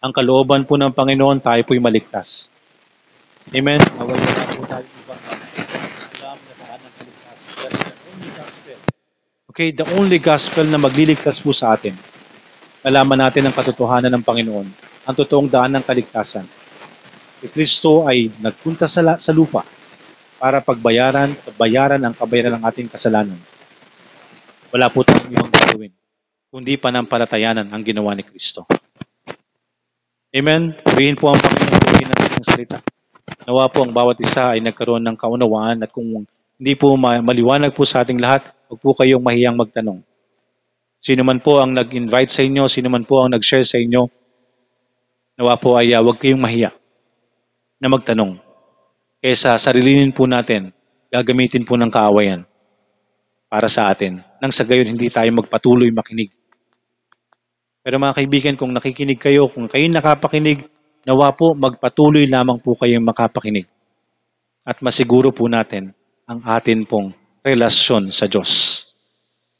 Ang 0.00 0.12
kalooban 0.16 0.64
po 0.64 0.80
ng 0.80 0.96
Panginoon, 0.96 1.44
tayo 1.44 1.60
po'y 1.64 1.80
maligtas. 1.80 2.48
Amen? 3.52 3.80
Nawala 4.00 4.16
na 4.16 4.44
po 4.56 4.64
tayo 4.64 4.86
ibang 4.88 5.20
alam 5.28 6.36
na 6.40 6.52
daan 6.56 6.80
ng 6.80 6.92
kaligtasan. 6.96 7.60
Okay, 9.52 9.68
the 9.76 9.84
only 10.00 10.16
gospel 10.16 10.64
na 10.64 10.80
magliligtas 10.80 11.44
po 11.44 11.52
sa 11.52 11.76
atin 11.76 11.92
nalaman 12.80 13.20
natin 13.20 13.44
ang 13.44 13.54
katotohanan 13.54 14.08
ng 14.08 14.24
Panginoon, 14.24 14.68
ang 15.04 15.14
totoong 15.16 15.48
daan 15.52 15.76
ng 15.76 15.84
kaligtasan. 15.84 16.48
Si 17.40 17.46
Kristo 17.48 18.08
ay 18.08 18.32
nagpunta 18.40 18.88
sa, 18.88 19.16
sa 19.20 19.32
lupa 19.32 19.64
para 20.40 20.64
pagbayaran, 20.64 21.36
pagbayaran 21.44 22.00
ang 22.00 22.16
kabayaran 22.16 22.56
ng 22.56 22.64
ating 22.64 22.88
kasalanan. 22.88 23.36
Wala 24.72 24.88
po 24.88 25.04
tayong 25.04 25.28
ibang 25.28 25.52
gagawin, 25.52 25.92
kundi 26.48 26.80
panampalatayanan 26.80 27.68
ang 27.68 27.82
ginawa 27.84 28.16
ni 28.16 28.24
Kristo. 28.24 28.64
Amen? 30.30 30.78
Purihin 30.86 31.18
po 31.18 31.34
ang 31.34 31.42
Panginoon, 31.42 31.82
purihin 31.90 32.06
natin 32.06 32.30
ang 32.30 32.46
salita. 32.46 32.78
Nawa 33.50 33.66
po 33.66 33.82
ang 33.82 33.90
bawat 33.90 34.22
isa 34.22 34.54
ay 34.54 34.62
nagkaroon 34.62 35.02
ng 35.02 35.18
kaunawaan 35.18 35.82
at 35.82 35.90
kung 35.90 36.06
hindi 36.54 36.72
po 36.78 36.94
maliwanag 36.94 37.74
po 37.74 37.82
sa 37.82 38.06
ating 38.06 38.22
lahat, 38.22 38.46
huwag 38.70 38.78
po 38.78 38.94
kayong 38.94 39.18
mahiyang 39.18 39.58
magtanong. 39.58 40.06
Sino 41.02 41.26
man 41.26 41.42
po 41.42 41.58
ang 41.58 41.74
nag-invite 41.74 42.30
sa 42.30 42.46
inyo, 42.46 42.70
sino 42.70 42.86
man 42.86 43.02
po 43.02 43.26
ang 43.26 43.34
nag-share 43.34 43.66
sa 43.66 43.82
inyo, 43.82 44.06
nawa 45.34 45.58
po 45.58 45.74
ay 45.74 45.98
uh, 45.98 46.04
huwag 46.04 46.22
kayong 46.22 46.38
mahiya 46.38 46.70
na 47.82 47.90
magtanong. 47.90 48.38
Kesa 49.18 49.58
sarilinin 49.58 50.14
po 50.14 50.30
natin, 50.30 50.70
gagamitin 51.10 51.66
po 51.66 51.74
ng 51.74 51.90
kaawayan 51.90 52.46
para 53.50 53.66
sa 53.66 53.90
atin. 53.90 54.22
Nang 54.38 54.54
sa 54.54 54.62
gayon, 54.62 54.94
hindi 54.94 55.10
tayo 55.10 55.26
magpatuloy 55.34 55.90
makinig. 55.90 56.30
Pero 57.90 57.98
mga 57.98 58.22
kaibigan, 58.22 58.54
kung 58.54 58.70
nakikinig 58.70 59.18
kayo, 59.18 59.50
kung 59.50 59.66
kayo 59.66 59.82
nakapakinig, 59.90 60.62
nawa 61.02 61.34
po 61.34 61.58
magpatuloy 61.58 62.22
lamang 62.30 62.62
po 62.62 62.78
kayong 62.78 63.02
makapakinig. 63.02 63.66
At 64.62 64.78
masiguro 64.78 65.34
po 65.34 65.50
natin 65.50 65.90
ang 66.22 66.38
atin 66.46 66.86
pong 66.86 67.10
relasyon 67.42 68.14
sa 68.14 68.30
Diyos. 68.30 68.78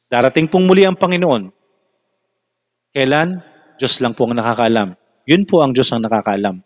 Darating 0.06 0.46
pong 0.46 0.62
muli 0.62 0.86
ang 0.86 0.94
Panginoon. 0.94 1.50
Kailan? 2.94 3.42
Diyos 3.82 3.98
lang 3.98 4.14
po 4.14 4.30
ang 4.30 4.38
nakakaalam. 4.38 4.94
Yun 5.26 5.42
po 5.42 5.66
ang 5.66 5.74
Diyos 5.74 5.90
ang 5.90 6.06
nakakaalam. 6.06 6.62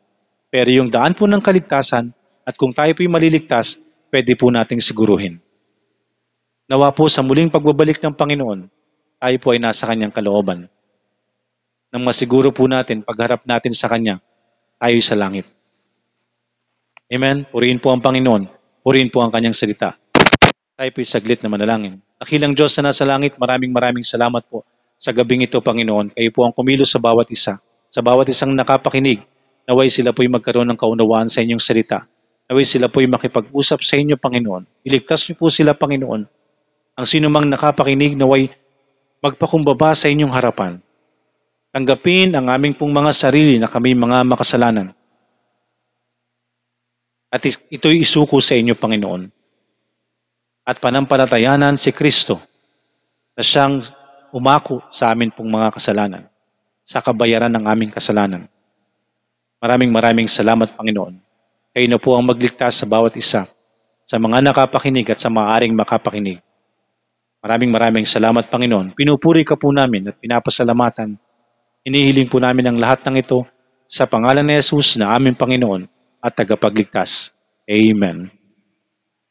Pero 0.52 0.68
yung 0.68 0.92
daan 0.92 1.16
po 1.16 1.24
ng 1.24 1.40
kaligtasan 1.40 2.12
at 2.44 2.60
kung 2.60 2.76
tayo 2.76 2.92
po'y 2.92 3.08
maliligtas, 3.08 3.80
pwede 4.12 4.36
po 4.36 4.52
nating 4.52 4.84
siguruhin. 4.84 5.40
Nawa 6.68 6.92
po 6.92 7.08
sa 7.08 7.24
muling 7.24 7.48
pagbabalik 7.48 8.04
ng 8.04 8.12
Panginoon, 8.12 8.68
tayo 9.16 9.36
po 9.40 9.56
ay 9.56 9.64
nasa 9.64 9.88
kanyang 9.88 10.12
kalooban. 10.12 10.68
Nang 11.94 12.02
masiguro 12.02 12.50
po 12.50 12.66
natin, 12.66 13.06
pagharap 13.06 13.46
natin 13.46 13.70
sa 13.70 13.86
kanya, 13.86 14.18
tayo 14.82 14.98
sa 14.98 15.14
langit. 15.14 15.46
Amen? 17.06 17.46
Purihin 17.46 17.78
po 17.78 17.94
ang 17.94 18.02
Panginoon. 18.02 18.50
Purihin 18.82 19.14
po 19.14 19.22
ang 19.22 19.30
kanyang 19.30 19.54
salita. 19.54 19.94
Tayo 20.74 20.90
po'y 20.90 21.06
saglit 21.06 21.38
na 21.46 21.46
manalangin. 21.46 22.02
Dakilang 22.18 22.58
Diyos 22.58 22.74
na 22.82 22.90
nasa 22.90 23.06
langit, 23.06 23.38
maraming 23.38 23.70
maraming 23.70 24.02
salamat 24.02 24.42
po 24.50 24.66
sa 24.98 25.14
gabing 25.14 25.46
ito, 25.46 25.62
Panginoon. 25.62 26.18
Kayo 26.18 26.30
po 26.34 26.42
ang 26.42 26.50
kumilos 26.50 26.90
sa 26.90 26.98
bawat 26.98 27.30
isa. 27.30 27.62
Sa 27.94 28.02
bawat 28.02 28.26
isang 28.26 28.50
nakapakinig, 28.58 29.22
naway 29.70 29.86
sila 29.86 30.10
po'y 30.10 30.26
magkaroon 30.26 30.66
ng 30.74 30.78
kaunawaan 30.80 31.30
sa 31.30 31.46
inyong 31.46 31.62
salita. 31.62 32.10
Naway 32.50 32.66
sila 32.66 32.90
po'y 32.90 33.06
makipag-usap 33.06 33.86
sa 33.86 33.94
inyo, 33.94 34.18
Panginoon. 34.18 34.82
Iligtas 34.82 35.30
niyo 35.30 35.38
po 35.38 35.46
sila, 35.46 35.78
Panginoon. 35.78 36.22
Ang 36.98 37.06
sino 37.06 37.30
mang 37.30 37.46
nakapakinig, 37.46 38.18
naway 38.18 38.50
magpakumbaba 39.22 39.94
sa 39.94 40.10
inyong 40.10 40.34
harapan. 40.34 40.83
Tanggapin 41.74 42.30
ang 42.38 42.46
aming 42.46 42.78
pong 42.78 42.94
mga 42.94 43.10
sarili 43.10 43.58
na 43.58 43.66
kami 43.66 43.98
mga 43.98 44.22
makasalanan. 44.22 44.94
At 47.34 47.42
ito'y 47.42 47.98
isuko 47.98 48.38
sa 48.38 48.54
inyo, 48.54 48.78
Panginoon. 48.78 49.26
At 50.62 50.78
panampalatayanan 50.78 51.74
si 51.74 51.90
Kristo 51.90 52.38
na 53.34 53.42
siyang 53.42 53.82
umako 54.30 54.86
sa 54.94 55.10
amin 55.10 55.34
pong 55.34 55.50
mga 55.50 55.74
kasalanan, 55.74 56.30
sa 56.86 57.02
kabayaran 57.02 57.50
ng 57.50 57.66
aming 57.66 57.90
kasalanan. 57.90 58.46
Maraming 59.58 59.90
maraming 59.90 60.30
salamat, 60.30 60.78
Panginoon. 60.78 61.18
Kayo 61.74 61.86
na 61.90 61.98
po 61.98 62.14
ang 62.14 62.22
magligtas 62.22 62.78
sa 62.78 62.86
bawat 62.86 63.18
isa, 63.18 63.50
sa 64.06 64.16
mga 64.22 64.46
nakapakinig 64.46 65.10
at 65.10 65.18
sa 65.18 65.26
maaring 65.26 65.74
makapakinig. 65.74 66.38
Maraming 67.42 67.74
maraming 67.74 68.06
salamat, 68.06 68.46
Panginoon. 68.46 68.94
Pinupuri 68.94 69.42
ka 69.42 69.58
po 69.58 69.74
namin 69.74 70.06
at 70.06 70.22
pinapasalamatan. 70.22 71.18
Inihiling 71.84 72.32
po 72.32 72.40
namin 72.40 72.64
ang 72.64 72.80
lahat 72.80 73.04
ng 73.06 73.20
ito 73.20 73.44
sa 73.84 74.08
pangalan 74.08 74.42
ni 74.42 74.56
Jesus 74.56 74.96
na 74.98 75.12
aming 75.14 75.36
Panginoon 75.38 75.84
at 76.18 76.32
tagapagligtas. 76.32 77.30
Amen. 77.68 78.33